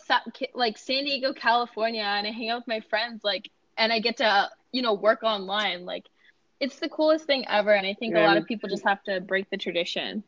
like 0.52 0.78
San 0.78 1.04
Diego, 1.04 1.32
California, 1.32 2.02
and 2.02 2.26
I 2.26 2.30
hang 2.32 2.50
out 2.50 2.58
with 2.58 2.68
my 2.68 2.80
friends. 2.80 3.22
Like, 3.22 3.50
and 3.76 3.92
I 3.92 4.00
get 4.00 4.16
to 4.16 4.50
you 4.72 4.82
know 4.82 4.94
work 4.94 5.22
online. 5.22 5.84
Like 5.84 6.06
it's 6.60 6.78
the 6.78 6.88
coolest 6.88 7.24
thing 7.26 7.46
ever 7.48 7.72
and 7.72 7.86
i 7.86 7.94
think 7.94 8.14
a 8.14 8.20
lot 8.20 8.36
of 8.36 8.46
people 8.46 8.68
just 8.68 8.84
have 8.84 9.02
to 9.02 9.20
break 9.20 9.48
the 9.50 9.56
tradition 9.56 10.22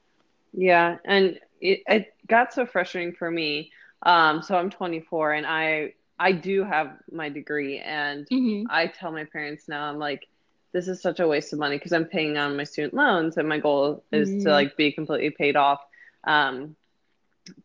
yeah 0.52 0.96
and 1.04 1.38
it, 1.60 1.82
it 1.86 2.14
got 2.26 2.52
so 2.52 2.66
frustrating 2.66 3.12
for 3.12 3.30
me 3.30 3.70
um 4.02 4.42
so 4.42 4.56
i'm 4.56 4.70
24 4.70 5.32
and 5.32 5.46
i 5.46 5.92
i 6.18 6.32
do 6.32 6.64
have 6.64 6.96
my 7.12 7.28
degree 7.28 7.78
and 7.78 8.26
mm-hmm. 8.28 8.66
i 8.70 8.86
tell 8.86 9.12
my 9.12 9.24
parents 9.24 9.68
now 9.68 9.84
i'm 9.84 9.98
like 9.98 10.26
this 10.72 10.86
is 10.86 11.02
such 11.02 11.18
a 11.18 11.26
waste 11.26 11.52
of 11.52 11.58
money 11.58 11.76
because 11.76 11.92
i'm 11.92 12.04
paying 12.04 12.36
on 12.36 12.56
my 12.56 12.64
student 12.64 12.94
loans 12.94 13.36
and 13.36 13.48
my 13.48 13.58
goal 13.58 14.02
is 14.12 14.28
mm-hmm. 14.28 14.44
to 14.44 14.50
like 14.50 14.76
be 14.76 14.92
completely 14.92 15.30
paid 15.30 15.56
off 15.56 15.80
um 16.24 16.74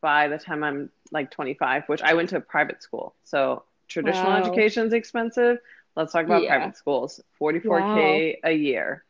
by 0.01 0.27
the 0.27 0.37
time 0.37 0.63
i'm 0.63 0.89
like 1.11 1.29
25 1.31 1.83
which 1.87 2.01
i 2.01 2.13
went 2.13 2.29
to 2.29 2.37
a 2.37 2.41
private 2.41 2.81
school 2.81 3.13
so 3.23 3.63
traditional 3.87 4.31
wow. 4.31 4.37
education 4.37 4.87
is 4.87 4.93
expensive 4.93 5.59
Let's 5.95 6.11
talk 6.11 6.25
about 6.25 6.43
yeah. 6.43 6.57
private 6.57 6.77
schools. 6.77 7.21
44k 7.41 8.35
wow. 8.43 8.49
a 8.49 8.53
year. 8.53 9.05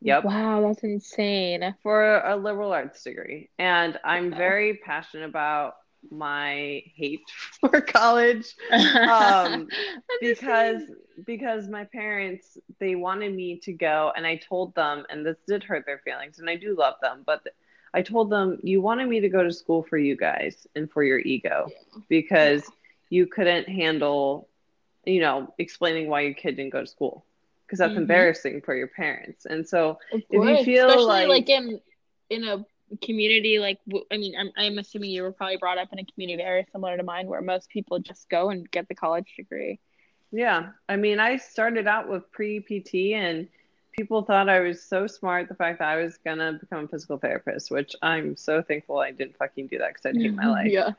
Yep. 0.00 0.24
Wow, 0.24 0.60
that's 0.66 0.84
insane. 0.84 1.74
For 1.82 2.18
a 2.20 2.36
liberal 2.36 2.72
arts 2.72 3.02
degree. 3.02 3.50
And 3.58 3.98
I'm 4.04 4.34
very 4.34 4.76
passionate 4.84 5.26
about 5.26 5.74
my 6.10 6.82
hate 6.94 7.22
for 7.60 7.80
college 7.80 8.54
um, 8.70 9.68
because 10.20 10.82
because 11.24 11.68
my 11.68 11.84
parents 11.84 12.58
they 12.78 12.94
wanted 12.94 13.34
me 13.34 13.58
to 13.58 13.72
go 13.72 14.12
and 14.16 14.26
I 14.26 14.36
told 14.36 14.74
them 14.74 15.04
and 15.08 15.24
this 15.24 15.38
did 15.46 15.64
hurt 15.64 15.86
their 15.86 16.00
feelings 16.04 16.38
and 16.38 16.50
I 16.50 16.56
do 16.56 16.76
love 16.78 16.96
them 17.00 17.22
but 17.24 17.42
I 17.94 18.02
told 18.02 18.30
them 18.30 18.58
you 18.62 18.80
wanted 18.82 19.08
me 19.08 19.20
to 19.20 19.28
go 19.28 19.42
to 19.42 19.52
school 19.52 19.82
for 19.82 19.96
you 19.96 20.16
guys 20.16 20.66
and 20.74 20.90
for 20.90 21.02
your 21.02 21.20
ego 21.20 21.68
yeah. 21.68 22.00
because 22.08 22.70
you 23.08 23.26
couldn't 23.26 23.68
handle 23.68 24.48
you 25.06 25.20
know, 25.20 25.52
explaining 25.58 26.08
why 26.08 26.22
your 26.22 26.34
kid 26.34 26.56
didn't 26.56 26.72
go 26.72 26.80
to 26.80 26.86
school 26.86 27.24
because 27.66 27.78
that's 27.78 27.92
mm-hmm. 27.92 28.02
embarrassing 28.02 28.60
for 28.60 28.74
your 28.74 28.88
parents. 28.88 29.46
And 29.46 29.66
so 29.66 29.98
if 30.12 30.24
you 30.30 30.64
feel 30.64 30.86
Especially 30.86 31.06
like, 31.06 31.28
like 31.28 31.48
in 31.48 31.80
in 32.30 32.44
a 32.44 32.64
community 33.02 33.58
like 33.58 33.78
I 34.12 34.16
mean 34.16 34.34
I'm 34.38 34.52
I'm 34.56 34.78
assuming 34.78 35.10
you 35.10 35.22
were 35.22 35.32
probably 35.32 35.56
brought 35.56 35.78
up 35.78 35.88
in 35.92 35.98
a 35.98 36.04
community 36.04 36.42
very 36.42 36.66
similar 36.70 36.96
to 36.96 37.02
mine 37.02 37.26
where 37.26 37.40
most 37.40 37.68
people 37.70 37.98
just 37.98 38.28
go 38.28 38.50
and 38.50 38.70
get 38.70 38.88
the 38.88 38.94
college 38.94 39.32
degree. 39.36 39.80
Yeah. 40.30 40.70
I 40.88 40.96
mean, 40.96 41.20
I 41.20 41.36
started 41.36 41.86
out 41.86 42.08
with 42.08 42.30
pre 42.32 42.60
PT 42.60 43.14
and 43.14 43.48
people 43.92 44.22
thought 44.22 44.48
I 44.48 44.60
was 44.60 44.82
so 44.82 45.06
smart 45.06 45.48
the 45.48 45.54
fact 45.54 45.78
that 45.78 45.88
I 45.88 46.02
was 46.02 46.18
going 46.18 46.38
to 46.38 46.58
become 46.60 46.84
a 46.84 46.88
physical 46.88 47.18
therapist, 47.18 47.70
which 47.70 47.94
I'm 48.02 48.36
so 48.36 48.60
thankful 48.60 48.98
I 48.98 49.12
didn't 49.12 49.36
fucking 49.36 49.68
do 49.68 49.78
that 49.78 49.94
cuz 49.94 50.06
I'd 50.06 50.16
hate 50.16 50.34
my 50.34 50.46
life. 50.46 50.70
yeah. 50.70 50.90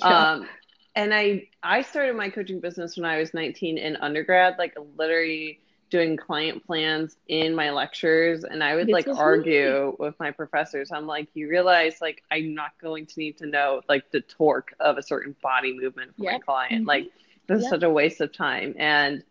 Um 0.00 0.48
and 0.98 1.14
I 1.14 1.46
I 1.62 1.82
started 1.82 2.16
my 2.16 2.28
coaching 2.28 2.58
business 2.58 2.96
when 2.96 3.06
I 3.06 3.18
was 3.18 3.32
19 3.32 3.78
in 3.78 3.94
undergrad, 3.96 4.56
like 4.58 4.76
literally 4.96 5.60
doing 5.90 6.16
client 6.16 6.66
plans 6.66 7.16
in 7.28 7.54
my 7.54 7.70
lectures 7.70 8.44
and 8.44 8.62
I 8.62 8.74
would 8.74 8.88
this 8.88 8.92
like 8.92 9.08
argue 9.08 9.96
with 10.00 10.16
my 10.18 10.32
professors. 10.32 10.90
I'm 10.92 11.06
like, 11.06 11.28
you 11.34 11.48
realize 11.48 12.00
like 12.00 12.24
I'm 12.32 12.52
not 12.52 12.72
going 12.82 13.06
to 13.06 13.14
need 13.16 13.38
to 13.38 13.46
know 13.46 13.80
like 13.88 14.10
the 14.10 14.22
torque 14.22 14.74
of 14.80 14.98
a 14.98 15.02
certain 15.02 15.36
body 15.40 15.72
movement 15.72 16.16
for 16.16 16.24
yep. 16.24 16.32
my 16.32 16.38
client. 16.40 16.72
Mm-hmm. 16.80 16.88
Like 16.88 17.04
this 17.46 17.62
yep. 17.62 17.66
is 17.66 17.68
such 17.68 17.82
a 17.84 17.90
waste 17.90 18.20
of 18.20 18.32
time. 18.32 18.74
And 18.76 19.22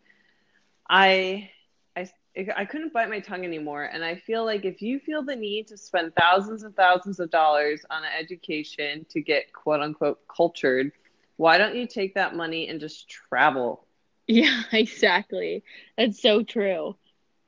I 0.90 1.50
I 1.98 2.10
I 2.56 2.64
couldn't 2.64 2.94
bite 2.94 3.10
my 3.10 3.20
tongue 3.20 3.44
anymore. 3.44 3.84
And 3.84 4.06
I 4.06 4.16
feel 4.16 4.46
like 4.46 4.64
if 4.64 4.82
you 4.82 5.00
feel 5.02 5.22
the 5.22 5.36
need 5.36 5.68
to 5.68 5.78
spend 5.78 6.14
thousands 6.16 6.64
and 6.64 6.74
thousands 6.78 7.20
of 7.20 7.30
dollars 7.30 7.86
on 7.90 8.04
an 8.06 8.12
education 8.18 9.06
to 9.10 9.20
get 9.20 9.52
quote 9.52 9.82
unquote 9.82 10.22
cultured, 10.34 10.94
why 11.38 11.58
don't 11.58 11.76
you 11.76 11.88
take 11.88 12.16
that 12.16 12.36
money 12.36 12.68
and 12.68 12.80
just 12.80 13.08
travel? 13.08 13.84
Yeah, 14.30 14.64
exactly. 14.74 15.64
That's 15.98 16.22
so 16.22 16.44
true. 16.44 16.98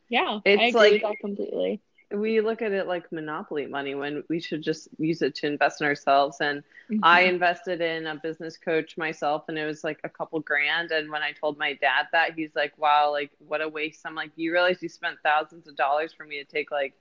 Yeah, 0.08 0.40
it's 0.46 0.74
like 0.74 1.04
completely. 1.20 1.82
We 2.10 2.40
look 2.40 2.62
at 2.62 2.72
it 2.72 2.88
like 2.88 3.12
monopoly 3.12 3.68
money 3.68 3.96
when 3.96 4.24
we 4.30 4.40
should 4.40 4.62
just 4.62 4.88
use 4.98 5.22
it 5.22 5.36
to 5.36 5.48
invest 5.48 5.82
in 5.82 5.88
ourselves. 5.88 6.38
And 6.40 6.64
mm-hmm. 6.90 7.02
I 7.04 7.24
invested 7.24 7.82
in 7.82 8.08
a 8.08 8.16
business 8.16 8.56
coach 8.56 8.98
myself, 8.98 9.44
and 9.50 9.60
it 9.60 9.66
was 9.66 9.84
like 9.84 10.00
a 10.06 10.10
couple 10.10 10.40
grand. 10.40 10.92
And 10.92 11.12
when 11.12 11.22
I 11.22 11.34
told 11.34 11.58
my 11.58 11.74
dad 11.74 12.08
that, 12.14 12.34
he's 12.34 12.56
like, 12.56 12.78
"Wow, 12.78 13.12
like 13.12 13.32
what 13.46 13.60
a 13.60 13.68
waste!" 13.68 14.06
I'm 14.06 14.16
like, 14.16 14.32
"You 14.38 14.54
realize 14.54 14.82
you 14.82 14.88
spent 14.88 15.18
thousands 15.22 15.68
of 15.68 15.76
dollars 15.76 16.14
for 16.14 16.24
me 16.24 16.42
to 16.42 16.46
take 16.46 16.72
like 16.72 16.94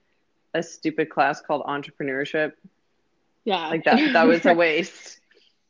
a 0.55 0.63
stupid 0.65 1.09
class 1.09 1.41
called 1.41 1.63
entrepreneurship?" 1.67 2.55
Yeah, 3.45 3.69
like 3.69 3.85
that. 3.85 4.13
That 4.13 4.27
was 4.27 4.45
a 4.45 4.55
waste. 4.57 5.18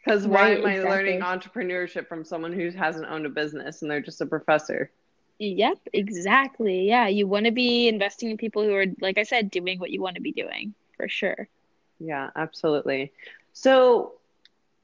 Because 0.05 0.27
why 0.27 0.43
right, 0.43 0.59
am 0.59 0.67
I 0.67 0.75
exactly. 0.75 0.97
learning 0.97 1.21
entrepreneurship 1.21 2.07
from 2.07 2.25
someone 2.25 2.53
who 2.53 2.71
hasn't 2.71 3.07
owned 3.07 3.27
a 3.27 3.29
business 3.29 3.83
and 3.83 3.91
they're 3.91 4.01
just 4.01 4.21
a 4.21 4.27
professor? 4.27 4.91
Yep, 5.39 5.79
exactly. 5.93 6.89
Yeah, 6.89 7.07
you 7.09 7.27
want 7.27 7.47
to 7.47 7.53
be 7.53 7.89
investing 7.89 8.31
in 8.31 8.37
people 8.37 8.63
who 8.63 8.75
are, 8.75 8.87
like 9.01 9.19
I 9.19 9.23
said, 9.23 9.51
doing 9.51 9.79
what 9.79 9.91
you 9.91 10.01
want 10.01 10.17
to 10.17 10.23
be 10.23 10.33
doing 10.33 10.75
for 10.97 11.09
sure. 11.09 11.49
Yeah, 12.01 12.31
absolutely. 12.35 13.13
So, 13.53 14.13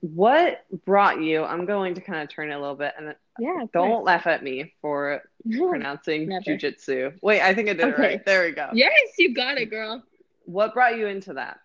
what 0.00 0.64
brought 0.85 1.22
you? 1.22 1.44
I'm 1.44 1.64
going 1.64 1.94
to 1.94 2.00
kind 2.00 2.22
of 2.22 2.29
turn 2.29 2.50
it 2.50 2.55
a 2.55 2.59
little 2.59 2.74
bit, 2.77 2.92
and 2.96 3.14
yeah, 3.38 3.64
don't 3.72 4.05
laugh 4.05 4.27
at 4.27 4.42
me 4.42 4.74
for 4.81 5.22
pronouncing 5.50 6.29
jujitsu. 6.29 7.14
Wait, 7.22 7.40
I 7.40 7.55
think 7.55 7.68
I 7.68 7.72
did 7.72 7.85
okay. 7.87 8.03
it 8.03 8.07
right. 8.07 8.27
There 8.27 8.44
we 8.44 8.53
go. 8.53 8.70
Yes, 8.74 8.92
you 9.18 9.35
got 9.35 9.59
it, 9.59 9.70
girl. 9.70 10.03
What 10.44 10.74
brought 10.74 10.98
you 10.98 11.07
into 11.07 11.35
that? 11.35 11.61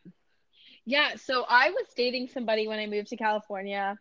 Yeah, 0.86 1.16
so 1.16 1.46
I 1.48 1.70
was 1.70 1.88
dating 1.96 2.30
somebody 2.30 2.68
when 2.68 2.80
I 2.80 2.88
moved 2.88 3.10
to 3.10 3.18
California, 3.18 3.98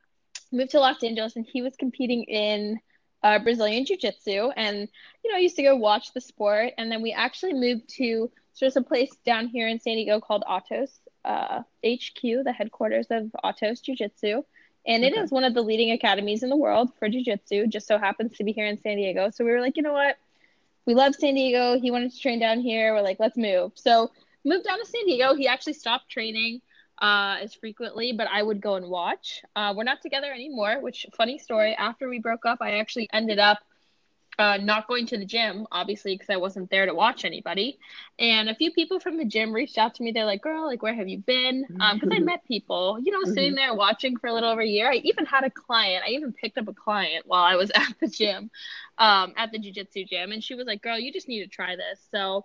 moved 0.52 0.70
to 0.70 0.80
Los 0.80 1.02
Angeles, 1.02 1.36
and 1.36 1.46
he 1.46 1.62
was 1.62 1.76
competing 1.76 2.24
in 2.24 2.80
uh, 3.22 3.38
Brazilian 3.38 3.84
Jiu 3.84 3.96
Jitsu. 3.96 4.50
And, 4.56 4.88
you 5.24 5.30
know, 5.30 5.36
I 5.36 5.40
used 5.40 5.56
to 5.56 5.62
go 5.62 5.76
watch 5.76 6.12
the 6.12 6.20
sport. 6.20 6.72
And 6.78 6.90
then 6.90 7.02
we 7.02 7.12
actually 7.12 7.54
moved 7.54 7.88
to 7.96 8.30
So 8.52 8.64
there's 8.64 8.76
a 8.76 8.82
place 8.82 9.14
down 9.24 9.48
here 9.48 9.68
in 9.68 9.80
San 9.80 9.94
Diego 9.94 10.20
called 10.20 10.44
Atos 10.48 10.90
uh, 11.24 11.62
HQ, 11.84 12.22
the 12.22 12.54
headquarters 12.56 13.06
of 13.10 13.30
Atos 13.44 13.82
Jiu 13.82 13.94
Jitsu. 13.94 14.42
And 14.86 15.04
it 15.04 15.12
okay. 15.12 15.20
is 15.20 15.30
one 15.30 15.44
of 15.44 15.54
the 15.54 15.62
leading 15.62 15.90
academies 15.90 16.42
in 16.42 16.48
the 16.48 16.56
world 16.56 16.90
for 16.98 17.08
Jiu 17.08 17.22
Jitsu, 17.22 17.66
just 17.66 17.86
so 17.86 17.98
happens 17.98 18.36
to 18.36 18.44
be 18.44 18.52
here 18.52 18.66
in 18.66 18.80
San 18.80 18.96
Diego. 18.96 19.30
So 19.30 19.44
we 19.44 19.50
were 19.50 19.60
like, 19.60 19.76
you 19.76 19.82
know 19.82 19.92
what? 19.92 20.16
We 20.86 20.94
love 20.94 21.14
San 21.14 21.34
Diego. 21.34 21.78
He 21.78 21.90
wanted 21.90 22.12
to 22.12 22.18
train 22.18 22.38
down 22.38 22.60
here. 22.60 22.94
We're 22.94 23.02
like, 23.02 23.20
let's 23.20 23.36
move. 23.36 23.72
So 23.74 24.10
moved 24.44 24.64
down 24.64 24.78
to 24.78 24.86
San 24.86 25.04
Diego. 25.04 25.34
He 25.34 25.46
actually 25.46 25.74
stopped 25.74 26.08
training 26.08 26.62
uh, 27.00 27.36
as 27.40 27.54
frequently, 27.54 28.12
but 28.12 28.28
I 28.28 28.42
would 28.42 28.60
go 28.60 28.74
and 28.74 28.88
watch. 28.88 29.42
Uh, 29.54 29.74
we're 29.76 29.84
not 29.84 30.02
together 30.02 30.32
anymore, 30.32 30.80
which, 30.80 31.06
funny 31.16 31.38
story, 31.38 31.74
after 31.74 32.08
we 32.08 32.18
broke 32.18 32.44
up, 32.46 32.58
I 32.60 32.78
actually 32.78 33.08
ended 33.12 33.38
up 33.38 33.58
uh, 34.38 34.56
not 34.56 34.86
going 34.86 35.04
to 35.06 35.18
the 35.18 35.24
gym, 35.24 35.66
obviously, 35.72 36.14
because 36.14 36.30
I 36.30 36.36
wasn't 36.36 36.70
there 36.70 36.86
to 36.86 36.94
watch 36.94 37.24
anybody. 37.24 37.78
And 38.20 38.48
a 38.48 38.54
few 38.54 38.70
people 38.70 39.00
from 39.00 39.16
the 39.16 39.24
gym 39.24 39.52
reached 39.52 39.78
out 39.78 39.96
to 39.96 40.02
me. 40.02 40.12
They're 40.12 40.24
like, 40.24 40.42
"Girl, 40.42 40.66
like, 40.66 40.80
where 40.80 40.94
have 40.94 41.08
you 41.08 41.18
been?" 41.18 41.64
Because 41.68 42.02
um, 42.04 42.12
I 42.12 42.20
met 42.20 42.44
people, 42.46 42.98
you 43.02 43.10
know, 43.10 43.22
mm-hmm. 43.22 43.32
sitting 43.32 43.54
there 43.56 43.74
watching 43.74 44.16
for 44.16 44.28
a 44.28 44.32
little 44.32 44.50
over 44.50 44.60
a 44.60 44.66
year. 44.66 44.90
I 44.90 44.96
even 44.96 45.26
had 45.26 45.42
a 45.42 45.50
client. 45.50 46.04
I 46.06 46.10
even 46.10 46.32
picked 46.32 46.56
up 46.56 46.68
a 46.68 46.72
client 46.72 47.26
while 47.26 47.42
I 47.42 47.56
was 47.56 47.70
at 47.74 47.94
the 48.00 48.06
gym, 48.06 48.50
um, 48.98 49.34
at 49.36 49.50
the 49.50 49.58
jiu-jitsu 49.58 50.04
gym, 50.04 50.30
and 50.30 50.42
she 50.42 50.54
was 50.54 50.68
like, 50.68 50.82
"Girl, 50.82 50.98
you 50.98 51.12
just 51.12 51.26
need 51.26 51.42
to 51.42 51.48
try 51.48 51.74
this." 51.74 52.00
So 52.12 52.44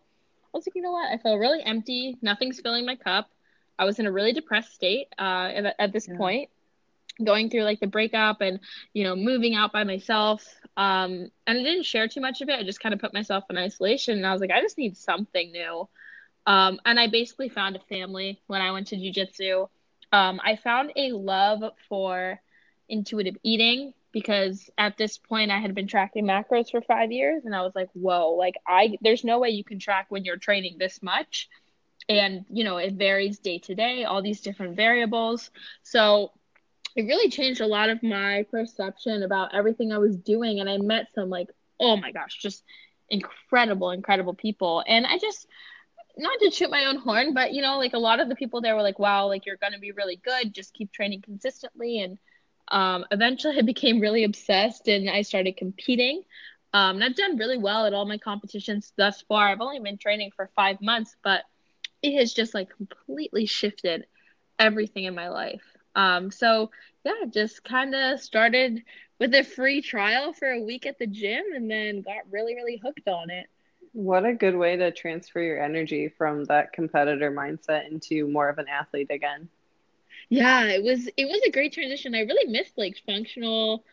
I 0.53 0.57
was 0.57 0.67
like, 0.67 0.75
you 0.75 0.81
know 0.81 0.91
what? 0.91 1.11
I 1.11 1.17
feel 1.17 1.37
really 1.37 1.63
empty. 1.63 2.17
Nothing's 2.21 2.59
filling 2.59 2.85
my 2.85 2.95
cup. 2.95 3.29
I 3.77 3.85
was 3.85 3.99
in 3.99 4.05
a 4.05 4.11
really 4.11 4.33
depressed 4.33 4.73
state 4.73 5.07
uh, 5.17 5.49
at, 5.53 5.75
at 5.79 5.93
this 5.93 6.07
yeah. 6.07 6.17
point 6.17 6.49
going 7.23 7.49
through 7.49 7.63
like 7.63 7.79
the 7.79 7.87
breakup 7.87 8.41
and 8.41 8.59
you 8.93 9.03
know 9.03 9.15
moving 9.15 9.55
out 9.55 9.71
by 9.71 9.83
myself. 9.83 10.45
Um 10.77 11.29
and 11.45 11.59
i 11.59 11.63
didn't 11.63 11.83
share 11.83 12.07
too 12.07 12.21
much 12.21 12.41
of 12.41 12.49
it. 12.49 12.59
I 12.59 12.63
just 12.63 12.79
kind 12.79 12.93
of 12.93 12.99
put 13.01 13.13
myself 13.13 13.43
in 13.49 13.57
isolation 13.57 14.17
and 14.17 14.25
i 14.25 14.31
was 14.31 14.41
like 14.41 14.51
i 14.51 14.61
just 14.61 14.77
need 14.77 14.97
something 14.97 15.51
new. 15.51 15.87
Um 16.47 16.79
and 16.85 16.99
i 16.99 17.07
basically 17.07 17.49
found 17.49 17.75
a 17.75 17.79
family 17.79 18.41
when 18.47 18.61
i 18.61 18.71
went 18.71 18.87
to 18.87 18.97
jiu-jitsu 18.97 19.67
um 20.11 20.41
i 20.43 20.55
found 20.55 20.91
a 20.95 21.11
love 21.11 21.63
for 21.87 22.41
intuitive 22.89 23.37
eating 23.43 23.93
because 24.11 24.69
at 24.77 24.97
this 24.97 25.17
point 25.17 25.51
i 25.51 25.59
had 25.59 25.73
been 25.73 25.87
tracking 25.87 26.25
macros 26.25 26.69
for 26.69 26.81
five 26.81 27.11
years 27.11 27.45
and 27.45 27.55
i 27.55 27.61
was 27.61 27.73
like 27.75 27.89
whoa 27.93 28.31
like 28.31 28.55
i 28.67 28.97
there's 29.01 29.23
no 29.23 29.39
way 29.39 29.49
you 29.49 29.63
can 29.63 29.79
track 29.79 30.07
when 30.09 30.25
you're 30.25 30.37
training 30.37 30.75
this 30.77 31.01
much 31.01 31.49
and 32.09 32.45
you 32.49 32.63
know 32.63 32.77
it 32.77 32.93
varies 32.93 33.39
day 33.39 33.59
to 33.59 33.75
day 33.75 34.03
all 34.03 34.21
these 34.21 34.41
different 34.41 34.75
variables 34.75 35.51
so 35.83 36.31
it 36.95 37.03
really 37.03 37.29
changed 37.29 37.61
a 37.61 37.67
lot 37.67 37.89
of 37.89 38.03
my 38.03 38.45
perception 38.51 39.23
about 39.23 39.53
everything 39.53 39.91
I 39.91 39.97
was 39.97 40.15
doing. 40.17 40.59
And 40.59 40.69
I 40.69 40.77
met 40.77 41.07
some 41.13 41.29
like, 41.29 41.49
oh 41.79 41.97
my 41.97 42.11
gosh, 42.11 42.37
just 42.39 42.63
incredible, 43.09 43.91
incredible 43.91 44.33
people. 44.33 44.83
And 44.87 45.05
I 45.05 45.17
just, 45.17 45.47
not 46.17 46.39
to 46.41 46.51
shoot 46.51 46.69
my 46.69 46.85
own 46.85 46.97
horn, 46.97 47.33
but 47.33 47.53
you 47.53 47.61
know, 47.61 47.77
like 47.77 47.93
a 47.93 47.99
lot 47.99 48.19
of 48.19 48.29
the 48.29 48.35
people 48.35 48.61
there 48.61 48.75
were 48.75 48.83
like, 48.83 48.99
wow, 48.99 49.27
like 49.27 49.45
you're 49.45 49.57
going 49.57 49.73
to 49.73 49.79
be 49.79 49.91
really 49.91 50.17
good. 50.23 50.53
Just 50.53 50.73
keep 50.73 50.91
training 50.91 51.21
consistently. 51.21 52.01
And 52.01 52.19
um, 52.67 53.05
eventually 53.09 53.57
I 53.57 53.61
became 53.61 53.99
really 53.99 54.23
obsessed 54.23 54.87
and 54.87 55.09
I 55.09 55.23
started 55.23 55.57
competing. 55.57 56.23
Um, 56.75 56.95
and 56.95 57.03
I've 57.03 57.15
done 57.15 57.37
really 57.37 57.57
well 57.57 57.85
at 57.85 57.93
all 57.93 58.05
my 58.05 58.17
competitions 58.17 58.93
thus 58.97 59.21
far. 59.21 59.47
I've 59.47 59.61
only 59.61 59.79
been 59.79 59.97
training 59.97 60.31
for 60.35 60.49
five 60.55 60.81
months, 60.81 61.15
but 61.23 61.41
it 62.03 62.17
has 62.19 62.33
just 62.33 62.53
like 62.53 62.69
completely 62.69 63.45
shifted 63.45 64.05
everything 64.59 65.05
in 65.05 65.15
my 65.15 65.29
life. 65.29 65.63
Um, 65.95 66.29
so 66.29 66.69
yeah, 67.03 67.25
just 67.29 67.63
kind 67.63 67.95
of 67.95 68.19
started 68.19 68.83
with 69.19 69.33
a 69.33 69.43
free 69.43 69.81
trial 69.81 70.33
for 70.33 70.49
a 70.49 70.61
week 70.61 70.85
at 70.85 70.99
the 70.99 71.07
gym 71.07 71.43
and 71.55 71.69
then 71.69 72.01
got 72.01 72.29
really, 72.29 72.55
really 72.55 72.77
hooked 72.83 73.07
on 73.07 73.29
it. 73.29 73.47
What 73.93 74.25
a 74.25 74.33
good 74.33 74.55
way 74.55 74.75
to 74.75 74.91
transfer 74.91 75.39
your 75.39 75.61
energy 75.61 76.09
from 76.09 76.45
that 76.45 76.73
competitor 76.73 77.31
mindset 77.31 77.89
into 77.89 78.27
more 78.27 78.49
of 78.49 78.57
an 78.57 78.67
athlete 78.67 79.11
again. 79.11 79.47
Yeah, 80.29 80.65
it 80.65 80.83
was 80.83 81.07
it 81.15 81.25
was 81.25 81.41
a 81.45 81.51
great 81.51 81.73
transition. 81.73 82.15
I 82.15 82.21
really 82.21 82.51
missed 82.51 82.77
like 82.77 82.97
functional 83.05 83.83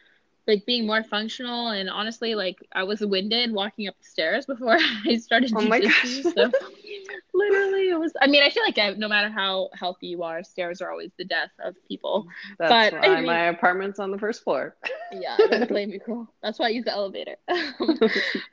like 0.47 0.67
being 0.67 0.87
more 0.87 1.03
functional 1.03 1.69
and 1.69 1.89
honestly 1.89 2.35
like 2.35 2.67
I 2.73 2.83
was 2.85 3.01
winded 3.01 3.53
walking 3.53 3.89
up 3.89 3.95
the 3.99 4.05
stairs 4.05 4.47
before 4.47 4.77
I 5.07 5.17
started 5.19 5.53
oh 5.55 5.63
my 5.63 5.81
gosh. 5.81 6.23
so 6.23 6.51
literally 7.35 7.91
it 7.91 7.99
was 7.99 8.13
I 8.21 8.27
mean 8.27 8.43
I 8.43 8.51
feel 8.51 8.63
like 8.65 8.79
I, 8.79 8.91
no 8.91 9.09
matter 9.09 9.29
how 9.29 9.71
healthy 9.75 10.09
you 10.09 10.23
are 10.23 10.43
stairs 10.43 10.81
are 10.81 10.91
always 10.91 11.11
the 11.17 11.25
death 11.25 11.51
of 11.65 11.75
people. 11.87 12.27
That's 12.59 12.93
but 12.93 13.01
why 13.01 13.07
I 13.07 13.17
mean, 13.17 13.27
my 13.27 13.45
apartment's 13.47 13.99
on 13.99 14.11
the 14.11 14.19
first 14.19 14.43
floor. 14.43 14.77
Yeah 15.13 15.37
don't 15.51 15.69
blame 15.69 15.91
me 15.91 15.99
girl. 15.99 16.33
That's 16.43 16.59
why 16.59 16.67
I 16.67 16.71
use 16.71 16.85
the 16.85 16.93
elevator. 16.93 17.37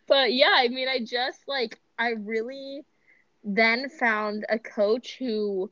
But 0.07 0.33
yeah 0.33 0.53
I 0.55 0.67
mean 0.67 0.87
I 0.87 0.99
just 0.99 1.39
like 1.47 1.79
I 1.97 2.11
really 2.11 2.85
then 3.43 3.89
found 3.89 4.45
a 4.49 4.59
coach 4.59 5.15
who 5.17 5.71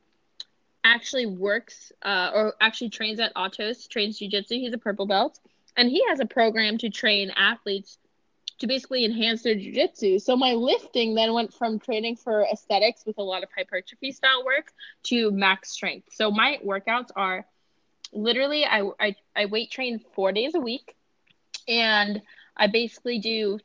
actually 0.82 1.26
works 1.26 1.92
uh, 2.02 2.30
or 2.32 2.54
actually 2.60 2.88
trains 2.88 3.18
at 3.18 3.34
Atos 3.34 3.88
trains 3.88 4.18
jiu-jitsu. 4.18 4.54
He's 4.54 4.72
a 4.72 4.78
purple 4.78 5.06
belt 5.06 5.40
and 5.76 5.90
he 5.90 6.02
has 6.08 6.20
a 6.20 6.26
program 6.26 6.78
to 6.78 6.90
train 6.90 7.30
athletes 7.36 7.98
to 8.58 8.66
basically 8.66 9.04
enhance 9.04 9.42
their 9.42 9.54
jiu-jitsu. 9.54 10.18
So 10.18 10.36
my 10.36 10.52
lifting 10.52 11.14
then 11.14 11.34
went 11.34 11.52
from 11.52 11.78
training 11.78 12.16
for 12.16 12.46
aesthetics 12.50 13.04
with 13.04 13.18
a 13.18 13.22
lot 13.22 13.42
of 13.42 13.50
hypertrophy 13.54 14.12
style 14.12 14.44
work 14.44 14.72
to 15.04 15.30
max 15.30 15.70
strength. 15.70 16.08
So 16.12 16.30
my 16.30 16.58
workouts 16.64 17.10
are 17.14 17.46
literally 18.12 18.64
I, 18.64 18.88
I, 18.98 19.16
I 19.34 19.46
weight 19.46 19.70
train 19.70 20.00
four 20.14 20.32
days 20.32 20.54
a 20.54 20.60
week 20.60 20.96
and 21.68 22.22
I 22.56 22.68
basically 22.68 23.18
do 23.18 23.58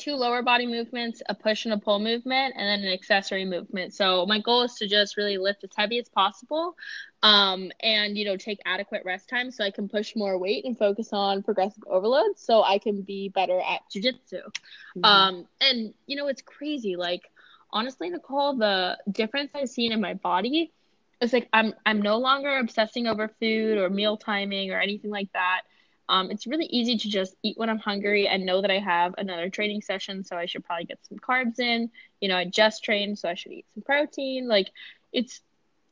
two 0.00 0.14
lower 0.14 0.42
body 0.42 0.66
movements, 0.66 1.22
a 1.28 1.34
push 1.34 1.66
and 1.66 1.74
a 1.74 1.78
pull 1.78 1.98
movement, 1.98 2.54
and 2.56 2.66
then 2.66 2.80
an 2.80 2.92
accessory 2.92 3.44
movement. 3.44 3.94
So 3.94 4.24
my 4.26 4.40
goal 4.40 4.62
is 4.62 4.74
to 4.76 4.88
just 4.88 5.16
really 5.16 5.38
lift 5.38 5.62
as 5.62 5.70
heavy 5.76 5.98
as 5.98 6.08
possible, 6.08 6.76
um, 7.22 7.70
and 7.82 8.16
you 8.16 8.24
know 8.24 8.36
take 8.36 8.60
adequate 8.64 9.02
rest 9.04 9.28
time 9.28 9.50
so 9.50 9.62
I 9.62 9.70
can 9.70 9.88
push 9.88 10.16
more 10.16 10.38
weight 10.38 10.64
and 10.64 10.76
focus 10.76 11.10
on 11.12 11.42
progressive 11.42 11.84
overload, 11.86 12.38
so 12.38 12.62
I 12.62 12.78
can 12.78 13.02
be 13.02 13.28
better 13.28 13.60
at 13.60 13.82
jujitsu. 13.94 14.40
Mm-hmm. 14.40 15.04
Um, 15.04 15.46
and 15.60 15.94
you 16.06 16.16
know 16.16 16.28
it's 16.28 16.42
crazy. 16.42 16.96
Like 16.96 17.30
honestly, 17.70 18.08
Nicole, 18.10 18.56
the 18.56 18.98
difference 19.10 19.50
I've 19.54 19.68
seen 19.68 19.92
in 19.92 20.00
my 20.00 20.14
body 20.14 20.72
is 21.20 21.32
like 21.32 21.48
I'm 21.52 21.74
I'm 21.84 22.00
no 22.00 22.18
longer 22.18 22.58
obsessing 22.58 23.06
over 23.06 23.28
food 23.28 23.78
or 23.78 23.90
meal 23.90 24.16
timing 24.16 24.72
or 24.72 24.80
anything 24.80 25.10
like 25.10 25.32
that. 25.34 25.62
Um, 26.10 26.32
it's 26.32 26.48
really 26.48 26.66
easy 26.66 26.98
to 26.98 27.08
just 27.08 27.36
eat 27.44 27.56
when 27.56 27.70
I'm 27.70 27.78
hungry 27.78 28.26
and 28.26 28.44
know 28.44 28.60
that 28.60 28.70
I 28.70 28.80
have 28.80 29.14
another 29.16 29.48
training 29.48 29.80
session, 29.80 30.24
so 30.24 30.36
I 30.36 30.46
should 30.46 30.64
probably 30.64 30.86
get 30.86 30.98
some 31.08 31.18
carbs 31.18 31.60
in. 31.60 31.88
You 32.20 32.28
know, 32.28 32.36
I 32.36 32.46
just 32.46 32.82
trained, 32.82 33.16
so 33.16 33.28
I 33.28 33.34
should 33.34 33.52
eat 33.52 33.66
some 33.74 33.84
protein. 33.84 34.48
Like, 34.48 34.70
it's 35.12 35.40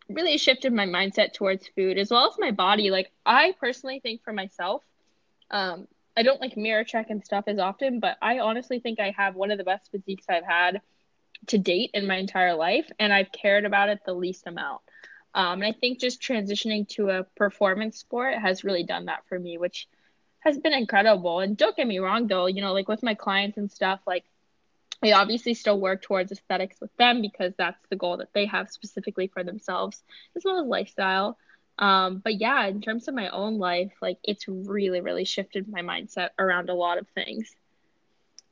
really 0.08 0.36
shifted 0.36 0.72
my 0.72 0.86
mindset 0.86 1.34
towards 1.34 1.68
food 1.68 1.98
as 1.98 2.10
well 2.10 2.28
as 2.28 2.34
my 2.36 2.50
body. 2.50 2.90
Like, 2.90 3.12
I 3.24 3.54
personally 3.60 4.00
think 4.00 4.24
for 4.24 4.32
myself, 4.32 4.82
um, 5.52 5.86
I 6.16 6.24
don't 6.24 6.40
like 6.40 6.56
mirror 6.56 6.82
check 6.82 7.10
and 7.10 7.24
stuff 7.24 7.44
as 7.46 7.60
often, 7.60 8.00
but 8.00 8.16
I 8.20 8.40
honestly 8.40 8.80
think 8.80 8.98
I 8.98 9.14
have 9.16 9.36
one 9.36 9.52
of 9.52 9.58
the 9.58 9.62
best 9.62 9.88
physiques 9.92 10.26
I've 10.28 10.44
had 10.44 10.80
to 11.46 11.58
date 11.58 11.92
in 11.94 12.08
my 12.08 12.16
entire 12.16 12.56
life, 12.56 12.90
and 12.98 13.12
I've 13.12 13.30
cared 13.30 13.64
about 13.64 13.88
it 13.88 14.00
the 14.04 14.14
least 14.14 14.48
amount. 14.48 14.80
Um, 15.32 15.62
and 15.62 15.64
I 15.64 15.78
think 15.78 16.00
just 16.00 16.20
transitioning 16.20 16.88
to 16.88 17.10
a 17.10 17.22
performance 17.36 17.98
sport 17.98 18.34
has 18.34 18.64
really 18.64 18.82
done 18.82 19.04
that 19.04 19.22
for 19.28 19.38
me, 19.38 19.58
which 19.58 19.86
has 20.48 20.58
been 20.58 20.72
incredible. 20.72 21.40
And 21.40 21.56
don't 21.56 21.76
get 21.76 21.86
me 21.86 21.98
wrong 21.98 22.26
though, 22.26 22.46
you 22.46 22.60
know, 22.60 22.72
like 22.72 22.88
with 22.88 23.02
my 23.02 23.14
clients 23.14 23.56
and 23.56 23.70
stuff, 23.70 24.00
like 24.06 24.24
I 25.02 25.12
obviously 25.12 25.54
still 25.54 25.78
work 25.78 26.02
towards 26.02 26.32
aesthetics 26.32 26.80
with 26.80 26.94
them 26.96 27.22
because 27.22 27.52
that's 27.56 27.80
the 27.88 27.96
goal 27.96 28.16
that 28.16 28.32
they 28.32 28.46
have 28.46 28.70
specifically 28.70 29.28
for 29.28 29.44
themselves, 29.44 30.02
as 30.36 30.42
well 30.44 30.60
as 30.60 30.66
lifestyle. 30.66 31.38
Um, 31.78 32.18
but 32.18 32.40
yeah, 32.40 32.66
in 32.66 32.80
terms 32.80 33.06
of 33.06 33.14
my 33.14 33.28
own 33.28 33.58
life, 33.58 33.92
like 34.02 34.18
it's 34.24 34.48
really, 34.48 35.00
really 35.00 35.24
shifted 35.24 35.68
my 35.68 35.82
mindset 35.82 36.30
around 36.38 36.68
a 36.68 36.74
lot 36.74 36.98
of 36.98 37.06
things. 37.10 37.54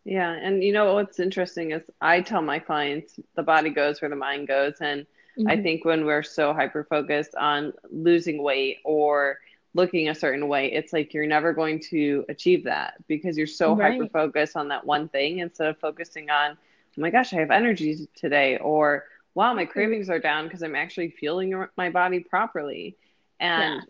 Yeah. 0.05 0.31
And 0.31 0.63
you 0.63 0.73
know 0.73 0.95
what's 0.95 1.19
interesting 1.19 1.73
is 1.73 1.83
I 2.01 2.21
tell 2.21 2.43
my 2.43 2.61
clients 2.61 3.19
the 3.35 3.43
body 3.43 3.71
goes 3.71 4.01
where 4.01 4.09
the 4.09 4.15
mind 4.15 4.47
goes. 4.47 4.75
And 4.81 5.01
mm-hmm. 5.37 5.49
I 5.49 5.61
think 5.61 5.85
when 5.85 6.07
we're 6.07 6.23
so 6.23 6.55
hyper 6.55 6.87
focused 6.89 7.35
on 7.35 7.73
losing 7.91 8.41
weight 8.41 8.79
or 8.85 9.41
looking 9.77 10.09
a 10.09 10.15
certain 10.15 10.49
way, 10.49 10.73
it's 10.73 10.93
like 10.93 11.15
you're 11.15 11.27
never 11.27 11.53
going 11.53 11.79
to 11.79 12.25
achieve 12.29 12.65
that 12.65 12.95
because 13.07 13.37
you're 13.37 13.47
so 13.47 13.77
right. 13.77 13.93
hyper 13.93 14.09
focused 14.09 14.57
on 14.57 14.69
that 14.69 14.85
one 14.85 15.09
thing 15.09 15.39
instead 15.39 15.69
of 15.69 15.79
focusing 15.79 16.31
on, 16.31 16.53
oh 16.53 17.01
my 17.01 17.11
gosh, 17.11 17.33
I 17.33 17.37
have 17.37 17.51
energy 17.51 18.09
today, 18.17 18.57
or 18.59 19.05
wow, 19.35 19.53
my 19.53 19.67
cravings 19.67 20.09
are 20.09 20.19
down 20.19 20.45
because 20.45 20.63
I'm 20.63 20.75
actually 20.75 21.11
feeling 21.11 21.67
my 21.77 21.91
body 21.91 22.21
properly. 22.21 22.97
And 23.39 23.75
yeah. 23.75 23.81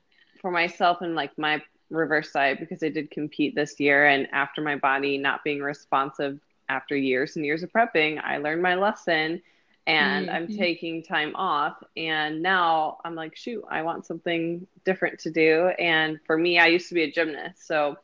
for 0.42 0.51
myself 0.51 1.01
and 1.01 1.14
like 1.14 1.38
my 1.38 1.62
reverse 1.88 2.33
side, 2.33 2.59
because 2.59 2.83
I 2.83 2.88
did 2.88 3.12
compete 3.12 3.55
this 3.55 3.79
year, 3.79 4.07
and 4.07 4.27
after 4.33 4.61
my 4.61 4.75
body 4.77 5.18
not 5.18 5.44
being 5.44 5.61
responsive 5.61 6.40
after 6.68 6.96
years 6.96 7.37
and 7.37 7.44
years 7.44 7.62
of 7.62 7.72
prepping, 7.72 8.20
I 8.22 8.38
learned 8.38 8.61
my 8.61 8.75
lesson 8.75 9.40
and 9.87 10.27
mm-hmm. 10.27 10.35
I'm 10.35 10.49
taking 10.49 11.03
time 11.03 11.35
off. 11.37 11.77
And 11.96 12.42
now 12.42 12.99
I'm 13.05 13.14
like, 13.14 13.37
shoot, 13.37 13.64
I 13.70 13.83
want 13.83 14.07
something 14.07 14.66
different 14.85 15.20
to 15.20 15.31
do. 15.31 15.68
And 15.79 16.18
for 16.27 16.37
me, 16.37 16.59
I 16.59 16.66
used 16.66 16.88
to 16.88 16.94
be 16.94 17.03
a 17.03 17.11
gymnast. 17.11 17.66
So 17.66 17.96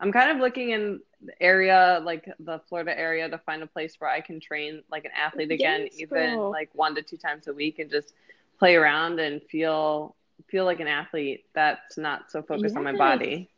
I'm 0.00 0.12
kind 0.12 0.30
of 0.30 0.38
looking 0.38 0.70
in 0.70 1.00
the 1.24 1.40
area, 1.42 2.00
like 2.04 2.28
the 2.40 2.60
Florida 2.68 2.96
area, 2.96 3.28
to 3.28 3.38
find 3.38 3.62
a 3.62 3.66
place 3.66 3.96
where 3.98 4.10
I 4.10 4.20
can 4.20 4.40
train 4.40 4.82
like 4.90 5.04
an 5.04 5.10
athlete 5.16 5.50
again, 5.50 5.82
Yes, 5.82 6.00
even 6.00 6.36
girl. 6.36 6.50
like 6.50 6.70
one 6.72 6.94
to 6.94 7.02
two 7.02 7.16
times 7.16 7.48
a 7.48 7.52
week, 7.52 7.78
and 7.78 7.90
just 7.90 8.14
play 8.58 8.76
around 8.76 9.18
and 9.18 9.42
feel 9.42 10.14
feel 10.48 10.64
like 10.64 10.80
an 10.80 10.86
athlete 10.86 11.44
that's 11.52 11.98
not 11.98 12.30
so 12.30 12.42
focused 12.42 12.76
on 12.76 12.84
my 12.84 12.96
body. 12.96 13.50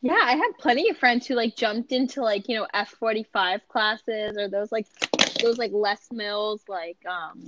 Yeah, 0.00 0.18
I 0.20 0.32
have 0.32 0.58
plenty 0.58 0.88
of 0.90 0.96
friends 0.96 1.26
who 1.26 1.34
like 1.34 1.54
jumped 1.54 1.92
into 1.92 2.22
like, 2.22 2.48
you 2.48 2.56
know, 2.56 2.66
F45 2.74 3.60
classes 3.68 4.36
or 4.36 4.48
those 4.48 4.72
like 4.72 4.86
those 5.42 5.58
like 5.58 5.72
Les 5.74 6.00
Mills 6.12 6.64
like 6.68 6.98
um 7.06 7.42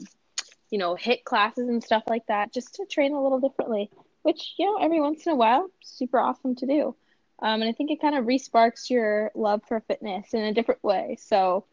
you 0.71 0.79
know, 0.79 0.95
HIIT 0.97 1.25
classes 1.25 1.69
and 1.69 1.83
stuff 1.83 2.03
like 2.09 2.27
that 2.27 2.53
just 2.53 2.75
to 2.77 2.87
train 2.87 3.13
a 3.15 3.23
little 3.23 3.41
differently, 3.41 3.91
which, 4.23 4.55
you 4.59 4.67
know, 4.67 4.77
every 4.85 5.01
once 5.01 5.27
in 5.27 5.33
a 5.33 5.37
while, 5.37 5.69
super 5.83 6.19
awesome 6.19 6.57
to 6.57 6.67
do. 6.67 6.97
Um, 7.41 7.61
and 7.63 7.65
I 7.69 7.73
think 7.73 7.91
it 7.91 8.01
kind 8.01 8.17
of 8.17 8.25
resparks 8.25 8.91
your 8.91 9.31
love 9.35 9.63
for 9.69 9.81
fitness 9.81 10.35
in 10.35 10.43
a 10.43 10.53
different 10.55 10.83
way. 10.83 11.17
So, 11.21 11.65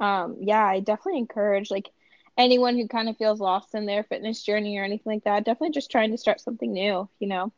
um, 0.00 0.36
yeah, 0.40 0.64
I 0.64 0.80
definitely 0.80 1.20
encourage 1.20 1.70
like 1.70 1.90
anyone 2.36 2.76
who 2.76 2.88
kind 2.88 3.08
of 3.08 3.16
feels 3.16 3.40
lost 3.40 3.74
in 3.74 3.86
their 3.86 4.02
fitness 4.04 4.42
journey 4.42 4.78
or 4.78 4.84
anything 4.84 5.12
like 5.14 5.24
that, 5.24 5.44
definitely 5.44 5.70
just 5.70 5.90
trying 5.90 6.10
to 6.10 6.18
start 6.18 6.40
something 6.40 6.72
new, 6.72 7.08
you 7.20 7.28
know, 7.28 7.52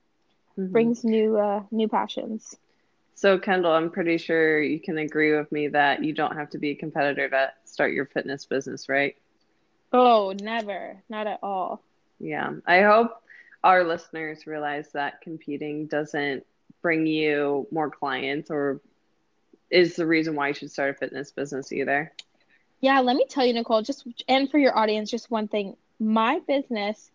Mhm. 0.58 0.72
brings 0.72 1.04
new 1.04 1.36
uh 1.38 1.62
new 1.70 1.88
passions. 1.88 2.56
So, 3.14 3.38
Kendall, 3.38 3.72
I'm 3.72 3.90
pretty 3.90 4.18
sure 4.18 4.60
you 4.60 4.80
can 4.80 4.98
agree 4.98 5.36
with 5.36 5.50
me 5.52 5.68
that 5.68 6.02
you 6.02 6.12
don't 6.12 6.36
have 6.36 6.50
to 6.50 6.58
be 6.58 6.70
a 6.70 6.74
competitor 6.74 7.28
to 7.28 7.52
start 7.64 7.92
your 7.92 8.06
fitness 8.06 8.44
business, 8.44 8.88
right? 8.88 9.16
Oh, 9.92 10.34
never. 10.40 11.02
Not 11.08 11.28
at 11.28 11.38
all. 11.42 11.80
Yeah. 12.18 12.50
I 12.66 12.82
hope 12.82 13.22
our 13.62 13.84
listeners 13.84 14.46
realize 14.46 14.90
that 14.92 15.20
competing 15.20 15.86
doesn't 15.86 16.44
bring 16.82 17.06
you 17.06 17.66
more 17.70 17.88
clients 17.88 18.50
or 18.50 18.80
is 19.70 19.96
the 19.96 20.06
reason 20.06 20.34
why 20.34 20.48
you 20.48 20.54
should 20.54 20.70
start 20.70 20.90
a 20.90 20.94
fitness 20.94 21.30
business 21.30 21.72
either. 21.72 22.12
Yeah, 22.80 23.00
let 23.00 23.16
me 23.16 23.24
tell 23.28 23.46
you, 23.46 23.54
Nicole, 23.54 23.82
just 23.82 24.06
and 24.28 24.50
for 24.50 24.58
your 24.58 24.76
audience, 24.76 25.10
just 25.10 25.30
one 25.30 25.48
thing. 25.48 25.76
My 25.98 26.40
business, 26.46 27.10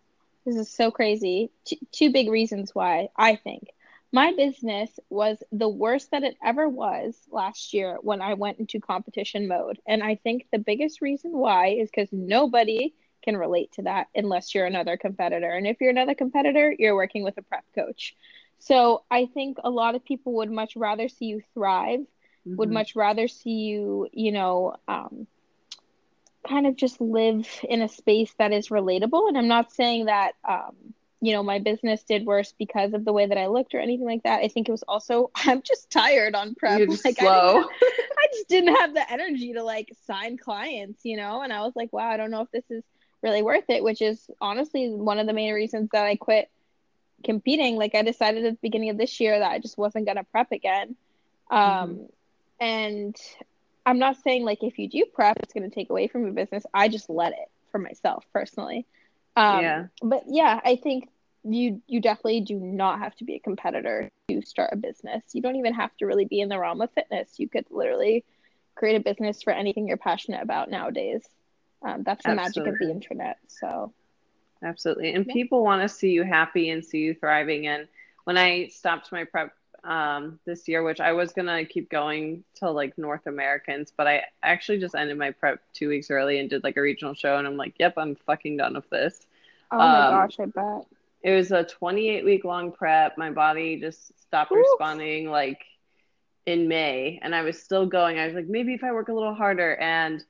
this 0.46 0.56
is 0.56 0.70
so 0.70 0.90
crazy. 0.90 1.52
Two, 1.66 1.76
two 1.92 2.12
big 2.12 2.30
reasons 2.30 2.74
why 2.74 3.10
I 3.16 3.36
think 3.36 3.68
my 4.12 4.32
business 4.36 5.00
was 5.10 5.42
the 5.52 5.70
worst 5.70 6.12
that 6.12 6.24
it 6.24 6.38
ever 6.44 6.68
was 6.68 7.16
last 7.32 7.74
year 7.74 7.98
when 8.02 8.22
I 8.22 8.34
went 8.34 8.60
into 8.60 8.80
competition 8.80 9.48
mode. 9.48 9.80
And 9.88 10.04
I 10.04 10.16
think 10.16 10.48
the 10.52 10.60
biggest 10.60 11.02
reason 11.02 11.32
why 11.38 11.68
is 11.70 11.90
because 11.90 12.10
nobody 12.12 12.94
can 13.24 13.38
relate 13.38 13.72
to 13.74 13.84
that 13.84 14.08
unless 14.16 14.54
you're 14.54 14.66
another 14.66 14.98
competitor. 14.98 15.52
And 15.52 15.68
if 15.68 15.80
you're 15.80 15.90
another 15.92 16.16
competitor, 16.16 16.74
you're 16.78 16.96
working 16.96 17.24
with 17.24 17.38
a 17.38 17.42
prep 17.44 17.66
coach. 17.76 18.16
So 18.60 19.04
I 19.12 19.26
think 19.34 19.58
a 19.64 19.70
lot 19.70 19.96
of 19.96 20.04
people 20.04 20.34
would 20.36 20.52
much 20.52 20.76
rather 20.76 21.08
see 21.08 21.26
you 21.26 21.42
thrive 21.54 22.02
would 22.58 22.70
Mhm. 22.70 22.72
much 22.72 22.96
rather 22.96 23.28
see 23.28 23.52
you, 23.70 24.08
you 24.12 24.32
know, 24.32 24.76
um, 24.88 25.28
kind 26.48 26.68
of 26.68 26.76
just 26.76 27.00
live 27.02 27.48
in 27.68 27.82
a 27.82 27.88
space 27.88 28.34
that 28.38 28.52
is 28.52 28.70
relatable. 28.70 29.28
And 29.28 29.38
I'm 29.38 29.48
not 29.48 29.72
saying 29.72 30.06
that, 30.06 30.34
um, 30.48 30.94
you 31.22 31.34
know, 31.34 31.44
my 31.44 31.60
business 31.60 32.04
did 32.04 32.26
worse 32.26 32.54
because 32.58 32.94
of 32.94 33.04
the 33.04 33.12
way 33.12 33.26
that 33.26 33.38
I 33.38 33.48
looked 33.48 33.76
or 33.76 33.80
anything 33.80 34.06
like 34.06 34.24
that. 34.24 34.42
I 34.42 34.48
think 34.48 34.70
it 34.70 34.72
was 34.72 34.84
also 34.84 35.32
I'm 35.36 35.62
just 35.62 35.90
tired 35.90 36.36
on 36.36 36.56
prep. 36.56 36.80
Like 36.80 36.90
I, 36.90 37.12
slow. 37.12 37.54
didn't 37.54 37.72
I 37.82 38.28
just 38.34 38.50
didn't 38.50 38.76
have 38.76 38.94
the 38.94 39.12
energy 39.12 39.54
to 39.54 39.64
like 39.64 39.92
sign 40.06 40.38
clients, 40.38 41.02
you 41.04 41.18
know. 41.18 41.42
And 41.42 41.52
I 41.52 41.62
was 41.62 41.76
like, 41.76 41.92
wow, 41.92 42.10
I 42.10 42.18
don't 42.18 42.32
know 42.32 42.42
if 42.42 42.52
this 42.52 42.66
is 42.70 42.84
really 43.22 43.42
worth 43.42 43.70
it. 43.70 43.84
Which 43.84 44.02
is 44.02 44.30
honestly 44.40 44.90
one 44.90 45.20
of 45.20 45.28
the 45.28 45.34
main 45.34 45.54
reasons 45.54 45.90
that 45.92 46.06
I 46.06 46.16
quit 46.16 46.50
competing. 47.24 47.76
Like 47.76 47.96
I 47.96 48.02
decided 48.02 48.46
at 48.46 48.54
the 48.54 48.60
beginning 48.62 48.90
of 48.90 48.98
this 48.98 49.20
year 49.20 49.40
that 49.40 49.52
I 49.52 49.60
just 49.60 49.78
wasn't 49.78 50.06
gonna 50.06 50.24
prep 50.24 50.52
again. 50.52 50.96
Um, 51.52 52.08
and 52.60 53.16
I'm 53.86 54.00
not 54.00 54.18
saying 54.24 54.44
like 54.44 54.64
if 54.64 54.78
you 54.78 54.88
do 54.88 55.06
prep, 55.14 55.38
it's 55.42 55.54
going 55.54 55.68
to 55.68 55.74
take 55.74 55.90
away 55.90 56.08
from 56.08 56.24
your 56.24 56.34
business. 56.34 56.64
I 56.74 56.90
just 56.90 57.10
let 57.10 57.34
it 57.34 57.50
for 57.72 57.80
myself 57.80 58.26
personally. 58.34 58.86
Um, 59.36 59.60
Yeah. 59.62 59.86
But 60.02 60.24
yeah, 60.28 60.60
I 60.64 60.76
think 60.76 61.10
you 61.44 61.82
you 61.88 62.02
definitely 62.02 62.42
do 62.42 62.60
not 62.60 63.00
have 63.00 63.16
to 63.16 63.24
be 63.24 63.36
a 63.36 63.40
competitor 63.40 64.10
to 64.30 64.42
start 64.42 64.72
a 64.74 64.76
business. 64.78 65.24
You 65.34 65.42
don't 65.42 65.56
even 65.56 65.74
have 65.74 65.96
to 65.98 66.06
really 66.06 66.26
be 66.26 66.40
in 66.42 66.50
the 66.50 66.60
realm 66.60 66.82
of 66.82 66.92
fitness. 66.92 67.40
You 67.40 67.48
could 67.50 67.66
literally 67.70 68.24
create 68.76 68.96
a 68.96 69.00
business 69.00 69.42
for 69.42 69.52
anything 69.52 69.88
you're 69.88 69.98
passionate 69.98 70.42
about 70.42 70.70
nowadays. 70.70 71.28
Um, 71.82 72.04
that's 72.04 72.26
the 72.26 72.34
magic 72.34 72.68
of 72.68 72.78
the 72.80 72.90
internet. 72.90 73.38
So 73.48 73.94
Absolutely. 74.64 75.14
And 75.14 75.26
Yeah. 75.26 75.34
people 75.34 75.64
want 75.64 75.82
to 75.82 75.90
see 75.90 76.12
you 76.12 76.24
happy 76.24 76.70
and 76.70 76.84
see 76.84 77.00
you 77.00 77.14
thriving. 77.14 77.68
And 77.68 77.88
when 78.26 78.38
I 78.38 78.68
stopped 78.68 79.12
my 79.12 79.24
prep 79.26 79.52
um, 79.84 80.40
this 80.46 80.68
year, 80.68 80.84
which 80.84 81.00
I 81.00 81.14
was 81.14 81.34
to 81.34 81.66
keep 81.66 81.90
going 81.90 82.44
to 82.56 82.70
like 82.72 82.98
North 82.98 83.28
Americans, 83.28 83.94
but 83.96 84.08
I 84.08 84.24
actually 84.44 84.80
just 84.80 84.96
ended 84.96 85.18
my 85.18 85.32
prep 85.32 85.62
two 85.74 85.90
weeks 85.90 86.12
early 86.12 86.40
and 86.40 86.50
did 86.50 86.64
like 86.64 86.78
a 86.78 86.82
regional 86.82 87.14
show. 87.14 87.38
And 87.38 87.48
I'm 87.48 87.58
like, 87.58 87.76
yep, 87.80 87.94
I'm 87.98 88.16
fucking 88.16 88.58
done 88.58 88.76
with 88.76 88.90
this. 88.90 89.28
oh 89.72 89.88
my 89.88 90.02
Um, 90.02 90.04
gosh, 90.04 90.40
I 90.40 90.46
bet. 90.46 90.86
It 91.22 91.32
was 91.36 91.52
a 91.52 91.64
28 91.64 92.26
week 92.26 92.44
long 92.46 92.72
prep. 92.72 93.18
My 93.18 93.32
body 93.32 93.80
just 93.80 94.18
stopped 94.22 94.56
responding 94.56 95.30
like 95.30 95.66
in 96.46 96.68
May, 96.68 97.20
and 97.22 97.36
I 97.36 97.42
was 97.44 97.62
still 97.62 97.86
going. 97.86 98.20
I 98.20 98.26
was 98.26 98.36
like, 98.36 98.48
maybe 98.48 98.74
if 98.74 98.84
I 98.84 98.92
work 98.92 99.10
a 99.10 99.14
little 99.14 99.34
harder. 99.36 99.76
And 99.78 100.24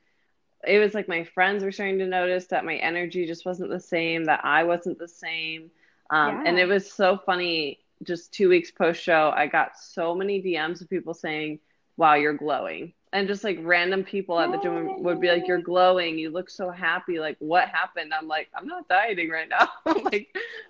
it 0.68 0.80
was 0.80 0.94
like 0.96 1.08
my 1.08 1.24
friends 1.26 1.64
were 1.64 1.72
starting 1.72 2.00
to 2.00 2.08
notice 2.08 2.48
that 2.48 2.66
my 2.66 2.76
energy 2.78 3.28
just 3.28 3.46
wasn't 3.46 3.70
the 3.72 3.80
same, 3.80 4.26
that 4.26 4.42
I 4.46 4.64
wasn't 4.66 5.00
the 5.00 5.08
same. 5.08 5.72
Um, 6.12 6.42
And 6.46 6.60
it 6.60 6.68
was 6.68 6.92
so 6.92 7.18
funny. 7.18 7.79
Just 8.04 8.34
two 8.34 8.50
weeks 8.50 8.72
post 8.72 9.02
show, 9.02 9.32
I 9.36 9.48
got 9.48 9.78
so 9.78 10.16
many 10.16 10.42
DMs 10.42 10.82
of 10.82 10.90
people 10.90 11.14
saying, 11.14 11.60
wow, 11.98 12.16
you're 12.16 12.34
glowing. 12.34 12.94
And 13.12 13.28
just 13.28 13.44
like 13.44 13.58
random 13.62 14.04
people 14.04 14.40
at 14.40 14.52
the 14.52 14.58
gym 14.58 14.92
would 14.98 15.20
be 15.20 15.30
like, 15.30 15.48
you're 15.48 15.62
glowing. 15.62 16.18
You 16.18 16.30
look 16.30 16.50
so 16.50 16.70
happy. 16.70 17.20
Like, 17.20 17.38
what 17.40 17.68
happened? 17.70 18.14
I'm 18.14 18.28
like, 18.28 18.50
I'm 18.56 18.68
not 18.68 18.88
dieting 18.88 19.30
right 19.30 19.50
now. 19.50 19.70
like, 20.12 20.28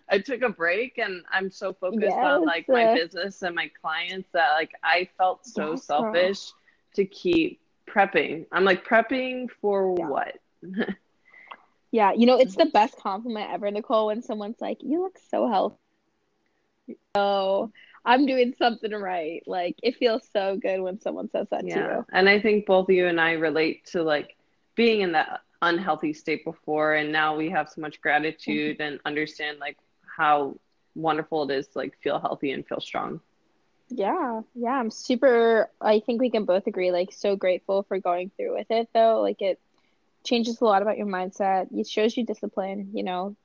I 0.09 0.19
took 0.19 0.41
a 0.41 0.49
break 0.49 0.97
and 0.97 1.23
I'm 1.31 1.51
so 1.51 1.73
focused 1.73 2.23
on 2.23 2.45
like 2.45 2.67
my 2.69 2.87
business 2.87 3.41
and 3.43 3.55
my 3.55 3.69
clients 3.81 4.29
that 4.33 4.53
like 4.53 4.71
I 4.83 5.09
felt 5.17 5.45
so 5.45 5.75
Yes, 5.75 5.85
selfish 5.85 6.53
to 6.95 7.05
keep 7.05 7.61
prepping. 7.87 8.45
I'm 8.51 8.63
like, 8.65 8.85
prepping 8.85 9.49
for 9.61 9.93
Yeah. 9.97 10.09
what? 10.09 10.37
Yeah, 11.91 12.11
you 12.13 12.25
know, 12.27 12.37
it's 12.37 12.55
the 12.55 12.65
best 12.65 12.97
compliment 12.97 13.51
ever, 13.51 13.71
Nicole, 13.71 14.07
when 14.07 14.21
someone's 14.21 14.61
like, 14.61 14.79
"You 14.83 15.01
look 15.03 15.17
so 15.17 15.47
healthy." 15.47 15.78
So 16.97 17.71
I'm 18.06 18.25
doing 18.25 18.54
something 18.58 18.91
right. 18.91 19.41
Like 19.45 19.75
it 19.84 19.95
feels 19.97 20.28
so 20.32 20.58
good 20.58 20.82
when 20.82 20.99
someone 20.99 21.30
says 21.30 21.47
that 21.52 21.69
to 21.69 21.80
Yeah. 21.80 21.80
you. 21.80 22.06
And 22.12 22.30
I 22.30 22.39
think 22.39 22.65
both 22.65 22.89
you 22.89 23.08
and 23.08 23.19
I 23.19 23.34
relate 23.34 23.86
to 23.88 24.04
like 24.04 24.36
being 24.75 25.02
in 25.02 25.12
that 25.13 25.41
unhealthy 25.62 26.13
state 26.13 26.43
before 26.45 26.93
and 26.95 27.12
now 27.12 27.36
we 27.36 27.49
have 27.49 27.69
so 27.69 27.82
much 27.82 28.02
gratitude 28.02 28.80
Mm-hmm. 28.80 28.82
and 28.82 28.99
understand 29.06 29.60
like 29.60 29.78
how 30.17 30.56
wonderful 30.95 31.49
it 31.49 31.56
is 31.56 31.67
to 31.69 31.80
like 31.80 31.93
feel 32.02 32.19
healthy 32.19 32.52
and 32.52 32.65
feel 32.67 32.80
strong. 32.80 33.19
Yeah, 33.89 34.41
yeah, 34.56 34.71
I'm 34.71 34.91
super. 34.91 35.69
I 35.82 35.99
think 35.99 36.21
we 36.21 36.30
can 36.32 36.45
both 36.45 36.67
agree, 36.67 36.91
like, 36.91 37.12
so 37.12 37.36
grateful 37.36 37.84
for 37.84 37.99
going 37.99 38.32
through 38.36 38.56
with 38.56 38.67
it, 38.69 38.89
though. 38.93 39.21
Like, 39.21 39.41
it 39.41 39.60
changes 40.25 40.62
a 40.62 40.65
lot 40.65 40.82
about 40.82 40.97
your 40.97 41.08
mindset. 41.08 41.67
It 41.71 41.88
shows 41.88 42.15
you 42.17 42.25
discipline, 42.25 42.91
you 42.93 43.04
know, 43.04 43.36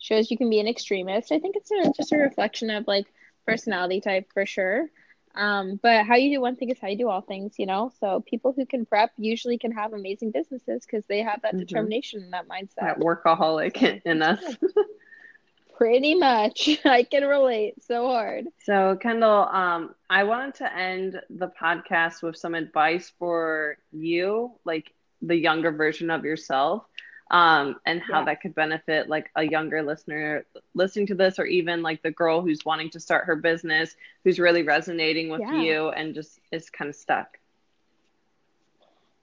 shows 0.00 0.30
you 0.30 0.38
can 0.38 0.50
be 0.50 0.60
an 0.60 0.68
extremist. 0.68 1.32
I 1.32 1.38
think 1.40 1.56
it's 1.56 1.70
a, 1.72 1.92
just 1.96 2.12
a 2.12 2.18
reflection 2.18 2.70
of 2.70 2.86
like 2.88 3.06
personality 3.46 4.00
type 4.00 4.28
for 4.34 4.46
sure. 4.46 4.88
Um, 5.34 5.78
but 5.82 6.06
how 6.06 6.16
you 6.16 6.36
do 6.36 6.40
one 6.40 6.56
thing 6.56 6.70
is 6.70 6.80
how 6.80 6.88
you 6.88 6.98
do 6.98 7.08
all 7.08 7.22
things, 7.22 7.54
you 7.58 7.66
know. 7.66 7.90
So 8.00 8.22
people 8.26 8.52
who 8.56 8.66
can 8.66 8.86
prep 8.86 9.12
usually 9.18 9.58
can 9.58 9.72
have 9.72 9.92
amazing 9.92 10.32
businesses 10.32 10.86
because 10.86 11.04
they 11.06 11.22
have 11.22 11.42
that 11.42 11.56
Mhm. 11.56 11.58
determination 11.58 12.22
and 12.22 12.32
that 12.34 12.48
mindset. 12.48 12.80
That 12.80 12.98
workaholic 13.00 14.02
in 14.06 14.22
us. 14.22 14.56
Pretty 15.76 16.14
much, 16.14 16.68
I 16.84 17.02
can 17.04 17.24
relate 17.24 17.82
so 17.82 18.06
hard. 18.08 18.46
So, 18.58 18.96
Kendall, 19.00 19.46
um, 19.48 19.94
I 20.10 20.24
wanted 20.24 20.54
to 20.56 20.74
end 20.76 21.20
the 21.30 21.48
podcast 21.48 22.22
with 22.22 22.36
some 22.36 22.54
advice 22.54 23.10
for 23.18 23.76
you, 23.92 24.52
like 24.64 24.92
the 25.22 25.36
younger 25.36 25.72
version 25.72 26.10
of 26.10 26.24
yourself, 26.24 26.84
um, 27.30 27.76
and 27.86 28.00
how 28.00 28.22
Yeah. 28.22 28.24
that 28.24 28.40
could 28.40 28.54
benefit 28.54 29.08
like 29.08 29.30
a 29.36 29.44
younger 29.44 29.82
listener 29.82 30.44
listening 30.74 31.06
to 31.08 31.14
this, 31.14 31.38
or 31.38 31.46
even 31.46 31.82
like 31.82 32.02
the 32.02 32.10
girl 32.10 32.42
who's 32.42 32.64
wanting 32.64 32.90
to 32.90 33.00
start 33.00 33.26
her 33.26 33.36
business, 33.36 33.96
who's 34.24 34.38
really 34.38 34.62
resonating 34.62 35.28
with 35.30 35.42
Yeah. 35.42 35.50
you 35.50 35.88
and 35.90 36.14
just 36.14 36.40
is 36.52 36.70
kind 36.70 36.88
of 36.88 36.96
stuck. 36.96 37.38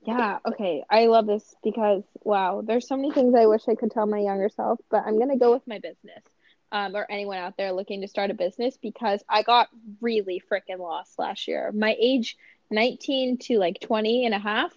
Yeah, 0.05 0.39
okay. 0.45 0.83
I 0.89 1.07
love 1.07 1.25
this 1.27 1.55
because 1.63 2.03
wow, 2.23 2.61
there's 2.65 2.87
so 2.87 2.95
many 2.95 3.11
things 3.11 3.35
I 3.35 3.45
wish 3.47 3.67
I 3.67 3.75
could 3.75 3.91
tell 3.91 4.05
my 4.05 4.19
younger 4.19 4.49
self, 4.49 4.79
but 4.89 5.03
I'm 5.05 5.19
gonna 5.19 5.37
go 5.37 5.51
with 5.53 5.67
my 5.67 5.79
business. 5.79 6.23
Um, 6.71 6.95
or 6.95 7.05
anyone 7.09 7.37
out 7.37 7.55
there 7.57 7.71
looking 7.71 8.01
to 8.01 8.07
start 8.07 8.29
a 8.29 8.33
business 8.33 8.77
because 8.77 9.23
I 9.29 9.43
got 9.43 9.69
really 10.01 10.41
freaking 10.51 10.79
lost 10.79 11.17
last 11.17 11.47
year. 11.47 11.71
My 11.73 11.95
age 11.99 12.37
19 12.69 13.37
to 13.43 13.57
like 13.57 13.79
20 13.79 14.25
and 14.25 14.33
a 14.35 14.39
half, 14.39 14.73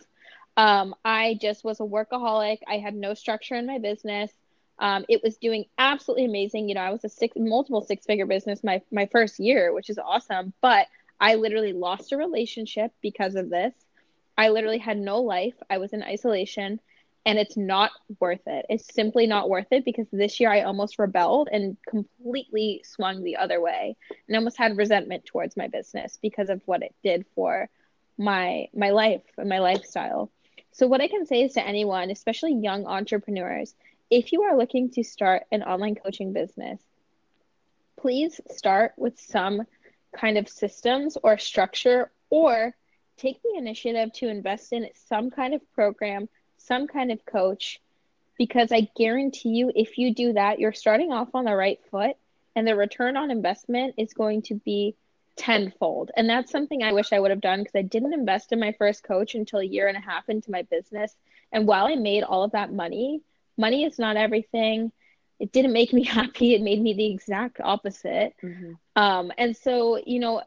um, 0.56 0.94
I 1.04 1.38
just 1.40 1.64
was 1.64 1.80
a 1.80 1.84
workaholic. 1.84 2.58
I 2.68 2.78
had 2.78 2.94
no 2.94 3.14
structure 3.14 3.54
in 3.54 3.66
my 3.66 3.78
business. 3.78 4.30
Um, 4.78 5.04
it 5.08 5.22
was 5.22 5.36
doing 5.36 5.66
absolutely 5.78 6.24
amazing. 6.24 6.68
You 6.68 6.74
know, 6.74 6.80
I 6.80 6.90
was 6.90 7.04
a 7.04 7.08
six 7.08 7.34
multiple 7.36 7.82
six 7.82 8.06
figure 8.06 8.26
business 8.26 8.64
my 8.64 8.82
my 8.90 9.06
first 9.06 9.38
year, 9.38 9.72
which 9.72 9.90
is 9.90 9.98
awesome, 9.98 10.52
but 10.60 10.86
I 11.20 11.34
literally 11.34 11.72
lost 11.72 12.12
a 12.12 12.16
relationship 12.16 12.92
because 13.02 13.34
of 13.34 13.50
this. 13.50 13.74
I 14.38 14.48
literally 14.48 14.78
had 14.78 14.96
no 14.96 15.20
life. 15.20 15.54
I 15.68 15.78
was 15.78 15.92
in 15.92 16.02
isolation 16.02 16.80
and 17.26 17.38
it's 17.38 17.56
not 17.56 17.90
worth 18.18 18.40
it. 18.46 18.64
It's 18.70 18.94
simply 18.94 19.26
not 19.26 19.50
worth 19.50 19.66
it 19.70 19.84
because 19.84 20.06
this 20.10 20.40
year 20.40 20.50
I 20.50 20.62
almost 20.62 20.98
rebelled 20.98 21.50
and 21.52 21.76
completely 21.86 22.82
swung 22.84 23.22
the 23.22 23.36
other 23.36 23.60
way 23.60 23.96
and 24.26 24.36
almost 24.36 24.56
had 24.56 24.78
resentment 24.78 25.26
towards 25.26 25.56
my 25.56 25.68
business 25.68 26.18
because 26.22 26.48
of 26.48 26.62
what 26.64 26.82
it 26.82 26.94
did 27.04 27.26
for 27.34 27.68
my 28.16 28.68
my 28.74 28.90
life 28.90 29.22
and 29.36 29.48
my 29.48 29.58
lifestyle. 29.58 30.30
So 30.72 30.86
what 30.86 31.00
I 31.00 31.08
can 31.08 31.26
say 31.26 31.42
is 31.42 31.54
to 31.54 31.66
anyone, 31.66 32.10
especially 32.10 32.54
young 32.54 32.86
entrepreneurs, 32.86 33.74
if 34.10 34.32
you 34.32 34.42
are 34.42 34.56
looking 34.56 34.90
to 34.90 35.04
start 35.04 35.44
an 35.52 35.62
online 35.62 35.94
coaching 35.94 36.32
business, 36.32 36.80
please 38.00 38.40
start 38.50 38.92
with 38.96 39.20
some 39.20 39.62
kind 40.12 40.38
of 40.38 40.48
systems 40.48 41.16
or 41.22 41.38
structure 41.38 42.10
or 42.30 42.74
take 43.16 43.42
the 43.42 43.54
initiative 43.56 44.12
to 44.14 44.28
invest 44.28 44.72
in 44.72 44.88
some 44.94 45.30
kind 45.30 45.54
of 45.54 45.72
program, 45.72 46.28
some 46.56 46.86
kind 46.86 47.12
of 47.12 47.24
coach, 47.26 47.80
because 48.38 48.72
I 48.72 48.88
guarantee 48.96 49.50
you, 49.50 49.70
if 49.74 49.98
you 49.98 50.14
do 50.14 50.32
that, 50.32 50.58
you're 50.58 50.72
starting 50.72 51.12
off 51.12 51.28
on 51.34 51.44
the 51.44 51.54
right 51.54 51.78
foot 51.90 52.16
and 52.56 52.66
the 52.66 52.74
return 52.74 53.16
on 53.16 53.30
investment 53.30 53.94
is 53.98 54.14
going 54.14 54.42
to 54.42 54.54
be 54.54 54.94
tenfold. 55.40 56.10
And 56.16 56.28
that's 56.28 56.52
something 56.52 56.82
I 56.82 56.92
wish 56.92 57.14
I 57.14 57.18
would 57.18 57.30
have 57.30 57.40
done 57.40 57.60
because 57.60 57.74
I 57.74 57.80
didn't 57.80 58.12
invest 58.12 58.52
in 58.52 58.60
my 58.60 58.72
first 58.72 59.02
coach 59.02 59.34
until 59.34 59.60
a 59.60 59.64
year 59.64 59.88
and 59.88 59.96
a 59.96 60.00
half 60.00 60.28
into 60.28 60.50
my 60.50 60.62
business. 60.62 61.16
And 61.50 61.66
while 61.66 61.86
I 61.86 61.94
made 61.94 62.24
all 62.24 62.44
of 62.44 62.52
that 62.52 62.70
money, 62.70 63.22
money 63.56 63.84
is 63.84 63.98
not 63.98 64.18
everything. 64.18 64.92
It 65.38 65.50
didn't 65.50 65.72
make 65.72 65.94
me 65.94 66.04
happy. 66.18 66.54
It 66.54 66.60
made 66.60 66.82
me 66.82 66.92
the 66.92 67.10
exact 67.10 67.58
opposite. 67.58 68.34
Mm-hmm. 68.42 68.72
Um, 68.96 69.32
and 69.38 69.56
so, 69.56 69.98
you 70.04 70.18
know, 70.18 70.42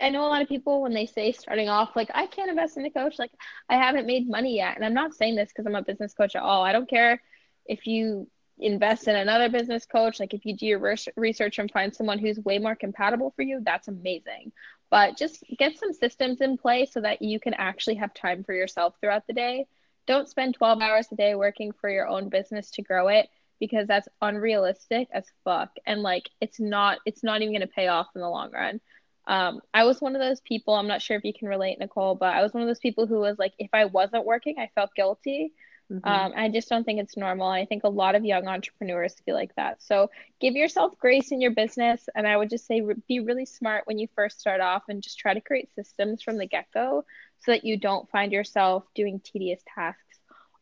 I 0.00 0.10
know 0.10 0.26
a 0.26 0.26
lot 0.26 0.42
of 0.42 0.48
people 0.48 0.82
when 0.82 0.94
they 0.94 1.06
say 1.06 1.30
starting 1.30 1.68
off, 1.68 1.94
like, 1.94 2.10
I 2.12 2.26
can't 2.26 2.50
invest 2.50 2.76
in 2.76 2.84
a 2.84 2.90
coach, 2.90 3.16
like, 3.20 3.30
I 3.68 3.76
haven't 3.76 4.08
made 4.08 4.28
money 4.28 4.56
yet. 4.56 4.74
And 4.74 4.84
I'm 4.84 4.94
not 4.94 5.14
saying 5.14 5.36
this 5.36 5.50
because 5.50 5.64
I'm 5.64 5.76
a 5.76 5.82
business 5.82 6.12
coach 6.12 6.34
at 6.34 6.42
all. 6.42 6.64
I 6.64 6.72
don't 6.72 6.90
care 6.90 7.22
if 7.66 7.86
you 7.86 8.26
invest 8.58 9.08
in 9.08 9.16
another 9.16 9.48
business 9.48 9.84
coach, 9.86 10.20
like, 10.20 10.34
if 10.34 10.44
you 10.44 10.56
do 10.56 10.66
your 10.66 10.96
research 11.16 11.58
and 11.58 11.70
find 11.70 11.94
someone 11.94 12.18
who's 12.18 12.38
way 12.38 12.58
more 12.58 12.76
compatible 12.76 13.32
for 13.34 13.42
you, 13.42 13.60
that's 13.62 13.88
amazing. 13.88 14.52
But 14.90 15.16
just 15.16 15.42
get 15.58 15.78
some 15.78 15.92
systems 15.92 16.40
in 16.40 16.56
place 16.56 16.92
so 16.92 17.00
that 17.00 17.22
you 17.22 17.40
can 17.40 17.54
actually 17.54 17.96
have 17.96 18.14
time 18.14 18.44
for 18.44 18.54
yourself 18.54 18.94
throughout 19.00 19.26
the 19.26 19.32
day. 19.32 19.66
Don't 20.06 20.28
spend 20.28 20.54
12 20.54 20.80
hours 20.80 21.08
a 21.10 21.16
day 21.16 21.34
working 21.34 21.72
for 21.72 21.90
your 21.90 22.06
own 22.06 22.28
business 22.28 22.70
to 22.72 22.82
grow 22.82 23.08
it 23.08 23.28
because 23.58 23.86
that's 23.86 24.08
unrealistic 24.20 25.08
as 25.12 25.24
fuck. 25.44 25.70
And 25.86 26.02
like, 26.02 26.28
it's 26.40 26.60
not, 26.60 26.98
it's 27.06 27.24
not 27.24 27.42
even 27.42 27.54
going 27.54 27.66
to 27.66 27.74
pay 27.74 27.88
off 27.88 28.08
in 28.14 28.20
the 28.20 28.28
long 28.28 28.52
run. 28.52 28.80
Um, 29.26 29.60
I 29.72 29.84
was 29.84 30.00
one 30.00 30.14
of 30.14 30.20
those 30.20 30.40
people, 30.40 30.74
I'm 30.74 30.86
not 30.86 31.00
sure 31.00 31.16
if 31.16 31.24
you 31.24 31.32
can 31.32 31.48
relate, 31.48 31.78
Nicole, 31.78 32.14
but 32.14 32.34
I 32.34 32.42
was 32.42 32.52
one 32.52 32.62
of 32.62 32.68
those 32.68 32.78
people 32.78 33.06
who 33.06 33.18
was 33.20 33.38
like, 33.38 33.54
if 33.58 33.70
I 33.72 33.86
wasn't 33.86 34.26
working, 34.26 34.58
I 34.58 34.70
felt 34.74 34.94
guilty. 34.94 35.52
Mm-hmm. 35.92 36.08
Um, 36.08 36.32
I 36.34 36.48
just 36.48 36.68
don't 36.68 36.84
think 36.84 37.00
it's 37.00 37.16
normal. 37.16 37.48
I 37.48 37.66
think 37.66 37.84
a 37.84 37.88
lot 37.88 38.14
of 38.14 38.24
young 38.24 38.48
entrepreneurs 38.48 39.14
feel 39.24 39.34
like 39.34 39.54
that. 39.56 39.82
So 39.82 40.10
give 40.40 40.54
yourself 40.54 40.98
grace 40.98 41.30
in 41.30 41.40
your 41.40 41.50
business. 41.50 42.08
And 42.14 42.26
I 42.26 42.36
would 42.36 42.50
just 42.50 42.66
say 42.66 42.82
be 43.06 43.20
really 43.20 43.46
smart 43.46 43.86
when 43.86 43.98
you 43.98 44.08
first 44.14 44.40
start 44.40 44.60
off 44.60 44.84
and 44.88 45.02
just 45.02 45.18
try 45.18 45.34
to 45.34 45.40
create 45.40 45.74
systems 45.74 46.22
from 46.22 46.38
the 46.38 46.46
get 46.46 46.66
go 46.72 47.04
so 47.40 47.52
that 47.52 47.64
you 47.64 47.76
don't 47.76 48.10
find 48.10 48.32
yourself 48.32 48.84
doing 48.94 49.20
tedious 49.20 49.60
tasks 49.74 50.00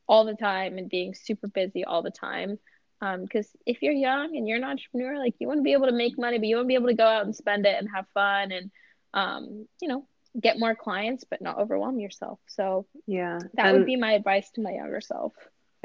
all 0.08 0.24
the 0.24 0.34
time 0.34 0.78
and 0.78 0.90
being 0.90 1.14
super 1.14 1.46
busy 1.46 1.84
all 1.84 2.02
the 2.02 2.10
time 2.10 2.58
because 3.00 3.46
um, 3.46 3.60
if 3.66 3.82
you're 3.82 3.92
young 3.92 4.36
and 4.36 4.46
you're 4.46 4.58
an 4.58 4.64
entrepreneur 4.64 5.18
like 5.18 5.34
you 5.38 5.48
want 5.48 5.58
to 5.58 5.64
be 5.64 5.72
able 5.72 5.86
to 5.86 5.92
make 5.92 6.16
money 6.18 6.38
but 6.38 6.46
you 6.46 6.56
want 6.56 6.66
to 6.66 6.68
be 6.68 6.74
able 6.74 6.88
to 6.88 6.94
go 6.94 7.06
out 7.06 7.24
and 7.24 7.34
spend 7.34 7.66
it 7.66 7.76
and 7.78 7.88
have 7.92 8.06
fun 8.14 8.52
and 8.52 8.70
um, 9.14 9.66
you 9.80 9.88
know 9.88 10.06
get 10.40 10.58
more 10.58 10.74
clients 10.74 11.24
but 11.28 11.40
not 11.42 11.58
overwhelm 11.58 11.98
yourself 11.98 12.38
so 12.46 12.86
yeah 13.06 13.38
that 13.54 13.66
and 13.66 13.78
would 13.78 13.86
be 13.86 13.96
my 13.96 14.12
advice 14.12 14.50
to 14.50 14.60
my 14.60 14.72
younger 14.72 15.00
self 15.00 15.32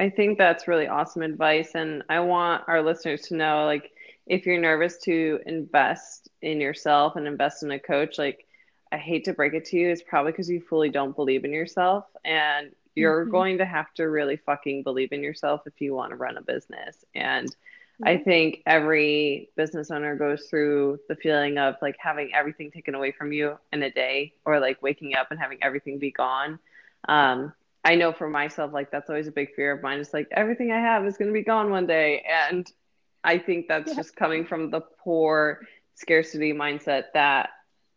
i 0.00 0.08
think 0.08 0.38
that's 0.38 0.68
really 0.68 0.86
awesome 0.86 1.22
advice 1.22 1.72
and 1.74 2.02
i 2.08 2.20
want 2.20 2.62
our 2.66 2.82
listeners 2.82 3.22
to 3.22 3.34
know 3.34 3.64
like 3.64 3.90
if 4.26 4.46
you're 4.46 4.60
nervous 4.60 4.98
to 4.98 5.38
invest 5.46 6.28
in 6.42 6.60
yourself 6.60 7.16
and 7.16 7.26
invest 7.26 7.62
in 7.62 7.70
a 7.70 7.78
coach 7.78 8.18
like 8.18 8.46
i 8.90 8.96
hate 8.96 9.24
to 9.24 9.32
break 9.32 9.52
it 9.52 9.66
to 9.66 9.76
you 9.76 9.90
it's 9.90 10.02
probably 10.02 10.32
because 10.32 10.48
you 10.48 10.60
fully 10.60 10.88
don't 10.88 11.16
believe 11.16 11.44
in 11.44 11.52
yourself 11.52 12.04
and 12.24 12.72
you're 12.98 13.22
mm-hmm. 13.22 13.30
going 13.30 13.58
to 13.58 13.64
have 13.64 13.92
to 13.94 14.08
really 14.08 14.36
fucking 14.36 14.82
believe 14.82 15.12
in 15.12 15.22
yourself 15.22 15.62
if 15.66 15.80
you 15.80 15.94
want 15.94 16.10
to 16.10 16.16
run 16.16 16.36
a 16.36 16.42
business. 16.42 17.04
And 17.14 17.54
mm-hmm. 18.02 18.08
I 18.08 18.18
think 18.18 18.62
every 18.66 19.50
business 19.56 19.90
owner 19.90 20.16
goes 20.16 20.46
through 20.48 20.98
the 21.08 21.16
feeling 21.16 21.58
of 21.58 21.76
like 21.82 21.96
having 21.98 22.30
everything 22.34 22.70
taken 22.70 22.94
away 22.94 23.12
from 23.12 23.32
you 23.32 23.58
in 23.72 23.82
a 23.82 23.90
day 23.90 24.34
or 24.44 24.60
like 24.60 24.82
waking 24.82 25.14
up 25.14 25.30
and 25.30 25.40
having 25.40 25.58
everything 25.62 25.98
be 25.98 26.10
gone. 26.10 26.58
Um, 27.08 27.52
I 27.84 27.94
know 27.94 28.12
for 28.12 28.28
myself, 28.28 28.72
like 28.72 28.90
that's 28.90 29.08
always 29.08 29.28
a 29.28 29.32
big 29.32 29.54
fear 29.54 29.72
of 29.72 29.82
mine. 29.82 30.00
It's 30.00 30.12
like 30.12 30.28
everything 30.32 30.72
I 30.72 30.80
have 30.80 31.06
is 31.06 31.16
going 31.16 31.28
to 31.28 31.34
be 31.34 31.44
gone 31.44 31.70
one 31.70 31.86
day. 31.86 32.24
And 32.28 32.70
I 33.24 33.38
think 33.38 33.68
that's 33.68 33.90
yeah. 33.90 33.96
just 33.96 34.16
coming 34.16 34.44
from 34.44 34.70
the 34.70 34.80
poor 34.80 35.60
scarcity 35.94 36.52
mindset 36.52 37.04
that 37.14 37.50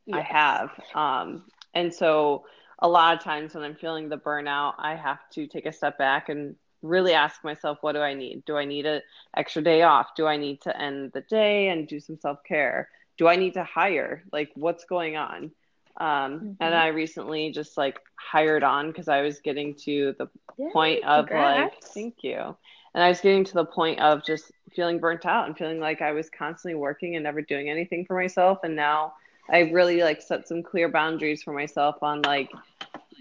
yes. 0.06 0.18
I 0.20 0.22
have. 0.22 0.70
Um, 0.96 1.44
and 1.74 1.94
so, 1.94 2.46
a 2.84 2.88
lot 2.88 3.16
of 3.16 3.24
times 3.24 3.54
when 3.54 3.64
I'm 3.64 3.76
feeling 3.76 4.10
the 4.10 4.18
burnout, 4.18 4.74
I 4.80 4.96
have 4.96 5.20
to 5.34 5.46
take 5.46 5.68
a 5.68 5.72
step 5.72 6.00
back 6.00 6.30
and 6.30 6.56
really 6.82 7.14
ask 7.14 7.44
myself, 7.44 7.78
what 7.82 7.94
do 7.94 8.00
I 8.00 8.14
need? 8.14 8.44
Do 8.46 8.58
I 8.58 8.66
need 8.66 8.86
an 8.86 9.02
extra 9.36 9.62
day 9.62 9.84
off? 9.84 10.16
Do 10.16 10.28
I 10.28 10.38
need 10.38 10.62
to 10.62 10.80
end 10.80 11.12
the 11.14 11.22
day 11.22 11.70
and 11.70 11.88
do 11.88 12.00
some 12.00 12.18
self 12.18 12.44
care? 12.44 12.90
Do 13.18 13.28
I 13.28 13.36
need 13.36 13.54
to 13.54 13.64
hire? 13.64 14.24
Like, 14.32 14.52
what's 14.56 14.86
going 14.86 15.16
on? 15.18 15.52
Um, 15.98 16.08
mm-hmm. 16.08 16.52
And 16.60 16.74
I 16.74 16.88
recently 16.88 17.52
just 17.52 17.78
like 17.78 18.00
hired 18.16 18.64
on 18.64 18.88
because 18.88 19.08
I 19.08 19.22
was 19.22 19.40
getting 19.40 19.76
to 19.86 20.16
the 20.18 20.28
Yay, 20.58 20.70
point 20.72 21.04
of 21.04 21.28
congrats. 21.28 21.74
like, 21.76 21.84
thank 21.94 22.24
you. 22.24 22.56
And 22.94 23.04
I 23.04 23.10
was 23.10 23.22
getting 23.22 23.44
to 23.46 23.54
the 23.54 23.66
point 23.66 24.00
of 24.00 24.26
just 24.26 24.52
feeling 24.74 25.00
burnt 25.00 25.26
out 25.26 25.48
and 25.48 25.58
feeling 25.58 25.80
like 25.80 26.02
I 26.02 26.12
was 26.12 26.30
constantly 26.30 26.76
working 26.76 27.16
and 27.16 27.24
never 27.24 27.42
doing 27.42 27.70
anything 27.70 28.06
for 28.06 28.16
myself. 28.16 28.60
And 28.64 28.76
now 28.76 29.14
I 29.50 29.60
really 29.60 30.02
like 30.02 30.22
set 30.22 30.48
some 30.48 30.64
clear 30.64 30.90
boundaries 30.90 31.44
for 31.44 31.54
myself 31.54 32.02
on 32.02 32.22
like 32.22 32.52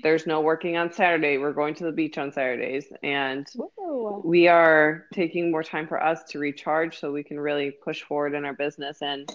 there's 0.03 0.27
no 0.27 0.41
working 0.41 0.77
on 0.77 0.93
Saturday. 0.93 1.39
We're 1.39 1.53
going 1.53 1.75
to 1.77 1.85
the 1.85 1.93
beach 1.93 2.19
on 2.19 2.33
Saturdays 2.33 2.87
and 3.03 3.47
Whoa. 3.55 4.23
we 4.25 4.49
are 4.49 5.07
taking 5.13 5.51
more 5.51 5.63
time 5.63 5.87
for 5.87 6.03
us 6.03 6.25
to 6.31 6.39
recharge 6.39 6.99
so 6.99 7.13
we 7.13 7.23
can 7.23 7.39
really 7.39 7.71
push 7.71 8.03
forward 8.03 8.35
in 8.35 8.45
our 8.45 8.55
business 8.55 9.03
and 9.03 9.31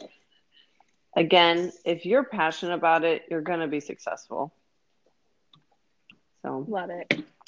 again, 1.16 1.72
if 1.86 2.06
you're 2.06 2.24
passionate 2.24 2.74
about 2.74 3.04
it, 3.04 3.24
you're 3.30 3.42
going 3.42 3.62
to 3.62 3.68
be 3.68 3.80
successful. 3.80 4.54
So 6.42 6.66
love 6.68 6.90
it. 6.90 7.08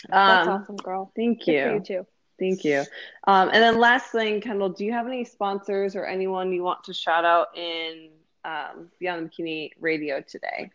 That's 0.10 0.48
um, 0.48 0.62
awesome, 0.62 0.78
girl. 0.78 1.12
Thank 1.16 1.46
Good 1.46 1.52
you. 1.52 1.74
you 1.74 1.80
too. 1.80 2.08
Thank 2.40 2.64
you. 2.64 2.84
Um, 3.26 3.50
and 3.50 3.62
then 3.62 3.80
last 3.80 4.12
thing, 4.12 4.42
Kendall, 4.42 4.70
do 4.70 4.86
you 4.86 4.94
have 4.94 5.08
any 5.08 5.26
sponsors 5.26 5.96
or 5.96 6.06
anyone 6.06 6.52
you 6.52 6.64
want 6.64 6.84
to 6.86 6.94
shout 6.94 7.26
out 7.26 7.48
in 7.58 8.10
um, 8.46 8.90
Beyond 9.00 9.30
the 9.38 9.44
Bikini 9.44 9.72
Radio 9.80 10.22
today? 10.22 10.72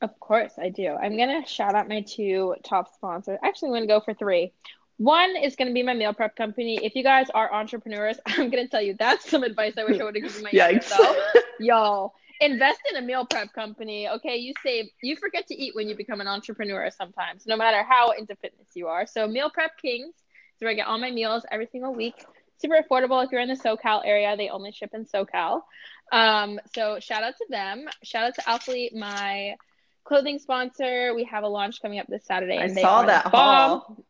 Of 0.00 0.18
course, 0.20 0.52
I 0.58 0.68
do. 0.68 0.94
I'm 0.94 1.16
going 1.16 1.42
to 1.42 1.48
shout 1.48 1.74
out 1.74 1.88
my 1.88 2.02
two 2.02 2.54
top 2.62 2.94
sponsors. 2.94 3.38
Actually, 3.42 3.68
I'm 3.68 3.72
going 3.72 3.82
to 3.82 3.88
go 3.88 4.00
for 4.00 4.14
three. 4.14 4.52
One 4.98 5.36
is 5.36 5.56
going 5.56 5.68
to 5.68 5.74
be 5.74 5.82
my 5.82 5.94
meal 5.94 6.12
prep 6.12 6.36
company. 6.36 6.78
If 6.82 6.94
you 6.94 7.02
guys 7.02 7.28
are 7.30 7.52
entrepreneurs, 7.52 8.18
I'm 8.26 8.50
going 8.50 8.64
to 8.64 8.68
tell 8.68 8.82
you 8.82 8.94
that's 8.98 9.28
some 9.28 9.42
advice 9.42 9.74
I 9.76 9.84
wish 9.84 10.00
I 10.00 10.04
would 10.04 10.14
have 10.14 10.22
given 10.22 10.42
myself. 10.42 11.16
Y'all, 11.60 12.14
invest 12.40 12.80
in 12.90 12.96
a 12.96 13.02
meal 13.02 13.26
prep 13.26 13.52
company. 13.52 14.08
Okay, 14.08 14.36
you 14.36 14.54
save, 14.62 14.86
you 15.02 15.16
forget 15.16 15.46
to 15.48 15.54
eat 15.54 15.74
when 15.74 15.88
you 15.88 15.96
become 15.96 16.20
an 16.20 16.28
entrepreneur 16.28 16.90
sometimes, 16.90 17.46
no 17.46 17.56
matter 17.56 17.82
how 17.82 18.10
into 18.10 18.36
fitness 18.36 18.68
you 18.74 18.86
are. 18.86 19.06
So, 19.06 19.26
Meal 19.26 19.50
Prep 19.50 19.78
Kings 19.80 20.14
is 20.14 20.60
where 20.60 20.70
I 20.70 20.74
get 20.74 20.86
all 20.86 20.98
my 20.98 21.10
meals 21.10 21.44
every 21.50 21.66
single 21.66 21.94
week. 21.94 22.24
Super 22.60 22.80
affordable 22.82 23.24
if 23.24 23.30
you're 23.30 23.40
in 23.40 23.48
the 23.48 23.54
SoCal 23.54 24.02
area. 24.04 24.36
They 24.36 24.48
only 24.48 24.72
ship 24.72 24.90
in 24.92 25.04
SoCal. 25.06 25.62
Um, 26.10 26.58
so 26.74 26.98
shout 26.98 27.22
out 27.22 27.36
to 27.36 27.46
them. 27.48 27.86
Shout 28.02 28.24
out 28.24 28.34
to 28.34 28.42
Alphalete, 28.42 28.94
my 28.94 29.54
clothing 30.08 30.38
sponsor. 30.38 31.14
We 31.14 31.24
have 31.24 31.44
a 31.44 31.48
launch 31.48 31.82
coming 31.82 31.98
up 31.98 32.06
this 32.06 32.24
Saturday. 32.24 32.58
I 32.58 32.68
saw 32.68 33.04
that 33.04 33.26
haul. 33.26 34.02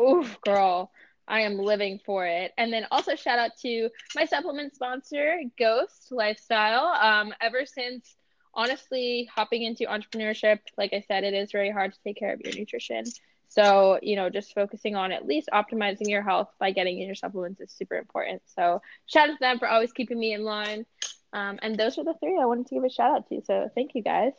Oof, 0.00 0.40
girl. 0.40 0.90
I 1.28 1.40
am 1.40 1.58
living 1.58 2.00
for 2.04 2.26
it. 2.26 2.52
And 2.56 2.72
then 2.72 2.86
also 2.90 3.14
shout 3.14 3.38
out 3.38 3.52
to 3.62 3.90
my 4.16 4.24
supplement 4.24 4.74
sponsor, 4.74 5.36
Ghost 5.58 6.08
Lifestyle. 6.10 6.86
Um, 6.86 7.34
ever 7.40 7.66
since 7.66 8.16
honestly 8.54 9.28
hopping 9.34 9.62
into 9.62 9.84
entrepreneurship, 9.84 10.60
like 10.78 10.92
I 10.94 11.04
said, 11.06 11.24
it 11.24 11.34
is 11.34 11.52
very 11.52 11.70
hard 11.70 11.92
to 11.92 11.98
take 12.02 12.16
care 12.16 12.32
of 12.32 12.40
your 12.40 12.54
nutrition. 12.54 13.04
So, 13.48 13.98
you 14.02 14.16
know, 14.16 14.30
just 14.30 14.54
focusing 14.54 14.96
on 14.96 15.12
at 15.12 15.26
least 15.26 15.48
optimizing 15.52 16.08
your 16.08 16.22
health 16.22 16.48
by 16.58 16.72
getting 16.72 16.98
in 17.00 17.06
your 17.06 17.14
supplements 17.14 17.60
is 17.60 17.70
super 17.70 17.96
important. 17.96 18.42
So, 18.46 18.80
shout 19.06 19.28
out 19.28 19.34
to 19.34 19.40
them 19.40 19.58
for 19.58 19.68
always 19.68 19.92
keeping 19.92 20.18
me 20.18 20.32
in 20.32 20.42
line. 20.42 20.86
Um, 21.32 21.58
and 21.62 21.76
those 21.76 21.98
are 21.98 22.04
the 22.04 22.14
three 22.14 22.38
I 22.40 22.46
wanted 22.46 22.66
to 22.68 22.74
give 22.74 22.84
a 22.84 22.90
shout 22.90 23.14
out 23.14 23.28
to. 23.28 23.42
So, 23.44 23.70
thank 23.74 23.94
you 23.94 24.02
guys. 24.02 24.32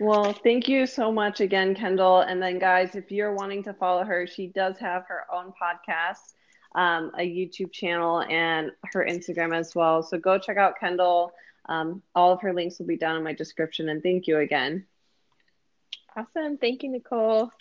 Well, 0.00 0.32
thank 0.32 0.68
you 0.68 0.86
so 0.86 1.12
much 1.12 1.40
again, 1.40 1.74
Kendall. 1.74 2.20
And 2.20 2.42
then, 2.42 2.58
guys, 2.58 2.96
if 2.96 3.12
you're 3.12 3.32
wanting 3.32 3.62
to 3.64 3.72
follow 3.72 4.04
her, 4.04 4.26
she 4.26 4.48
does 4.48 4.76
have 4.78 5.06
her 5.06 5.24
own 5.32 5.52
podcast, 5.60 6.34
um, 6.74 7.12
a 7.16 7.22
YouTube 7.22 7.72
channel, 7.72 8.22
and 8.22 8.72
her 8.92 9.06
Instagram 9.08 9.56
as 9.56 9.74
well. 9.74 10.02
So 10.02 10.18
go 10.18 10.38
check 10.38 10.56
out 10.56 10.80
Kendall. 10.80 11.32
Um, 11.66 12.02
all 12.14 12.32
of 12.32 12.40
her 12.40 12.52
links 12.52 12.78
will 12.78 12.86
be 12.86 12.96
down 12.96 13.16
in 13.16 13.22
my 13.22 13.32
description. 13.32 13.88
And 13.88 14.02
thank 14.02 14.26
you 14.26 14.38
again. 14.38 14.84
Awesome. 16.16 16.58
Thank 16.58 16.82
you, 16.82 16.90
Nicole. 16.90 17.52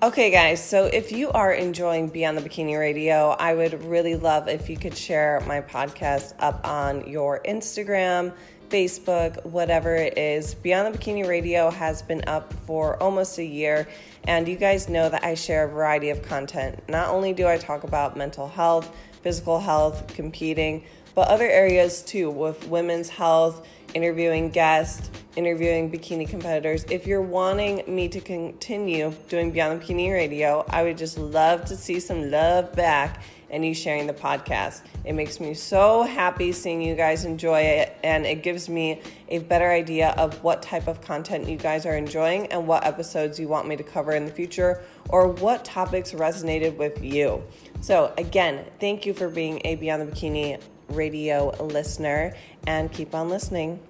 Okay, 0.00 0.30
guys, 0.30 0.64
so 0.64 0.84
if 0.84 1.10
you 1.10 1.28
are 1.32 1.52
enjoying 1.52 2.06
Beyond 2.06 2.38
the 2.38 2.48
Bikini 2.48 2.78
Radio, 2.78 3.30
I 3.30 3.52
would 3.52 3.82
really 3.82 4.14
love 4.14 4.46
if 4.46 4.70
you 4.70 4.76
could 4.76 4.96
share 4.96 5.42
my 5.44 5.60
podcast 5.60 6.34
up 6.38 6.64
on 6.64 7.08
your 7.08 7.40
Instagram, 7.42 8.32
Facebook, 8.68 9.44
whatever 9.44 9.96
it 9.96 10.16
is. 10.16 10.54
Beyond 10.54 10.94
the 10.94 10.98
Bikini 10.98 11.26
Radio 11.26 11.68
has 11.70 12.00
been 12.02 12.22
up 12.28 12.52
for 12.64 13.02
almost 13.02 13.38
a 13.38 13.44
year, 13.44 13.88
and 14.22 14.46
you 14.46 14.54
guys 14.54 14.88
know 14.88 15.08
that 15.08 15.24
I 15.24 15.34
share 15.34 15.64
a 15.64 15.68
variety 15.68 16.10
of 16.10 16.22
content. 16.22 16.80
Not 16.88 17.08
only 17.08 17.32
do 17.32 17.48
I 17.48 17.58
talk 17.58 17.82
about 17.82 18.16
mental 18.16 18.46
health, 18.46 18.96
physical 19.22 19.58
health, 19.58 20.06
competing, 20.14 20.84
but 21.16 21.26
other 21.26 21.48
areas 21.50 22.02
too, 22.02 22.30
with 22.30 22.68
women's 22.68 23.08
health 23.08 23.66
interviewing 23.94 24.50
guests, 24.50 25.10
interviewing 25.36 25.90
bikini 25.90 26.28
competitors. 26.28 26.84
If 26.90 27.06
you're 27.06 27.22
wanting 27.22 27.82
me 27.86 28.08
to 28.08 28.20
continue 28.20 29.12
doing 29.28 29.50
Beyond 29.50 29.80
the 29.80 29.84
Bikini 29.84 30.12
Radio, 30.12 30.64
I 30.68 30.82
would 30.82 30.98
just 30.98 31.18
love 31.18 31.64
to 31.66 31.76
see 31.76 32.00
some 32.00 32.30
love 32.30 32.74
back 32.74 33.22
and 33.50 33.64
you 33.64 33.74
sharing 33.74 34.06
the 34.06 34.12
podcast. 34.12 34.82
It 35.04 35.14
makes 35.14 35.40
me 35.40 35.54
so 35.54 36.02
happy 36.02 36.52
seeing 36.52 36.82
you 36.82 36.94
guys 36.94 37.24
enjoy 37.24 37.60
it, 37.60 37.96
and 38.02 38.26
it 38.26 38.42
gives 38.42 38.68
me 38.68 39.00
a 39.28 39.38
better 39.38 39.70
idea 39.70 40.10
of 40.18 40.42
what 40.42 40.62
type 40.62 40.86
of 40.86 41.00
content 41.00 41.48
you 41.48 41.56
guys 41.56 41.86
are 41.86 41.96
enjoying 41.96 42.46
and 42.48 42.66
what 42.66 42.84
episodes 42.84 43.40
you 43.40 43.48
want 43.48 43.66
me 43.66 43.76
to 43.76 43.82
cover 43.82 44.12
in 44.12 44.26
the 44.26 44.32
future 44.32 44.82
or 45.08 45.28
what 45.28 45.64
topics 45.64 46.12
resonated 46.12 46.76
with 46.76 47.02
you. 47.02 47.42
So, 47.80 48.12
again, 48.18 48.66
thank 48.80 49.06
you 49.06 49.14
for 49.14 49.28
being 49.28 49.62
a 49.64 49.76
Beyond 49.76 50.02
the 50.02 50.12
Bikini 50.12 50.60
radio 50.88 51.54
listener 51.62 52.34
and 52.66 52.92
keep 52.92 53.14
on 53.14 53.28
listening. 53.28 53.80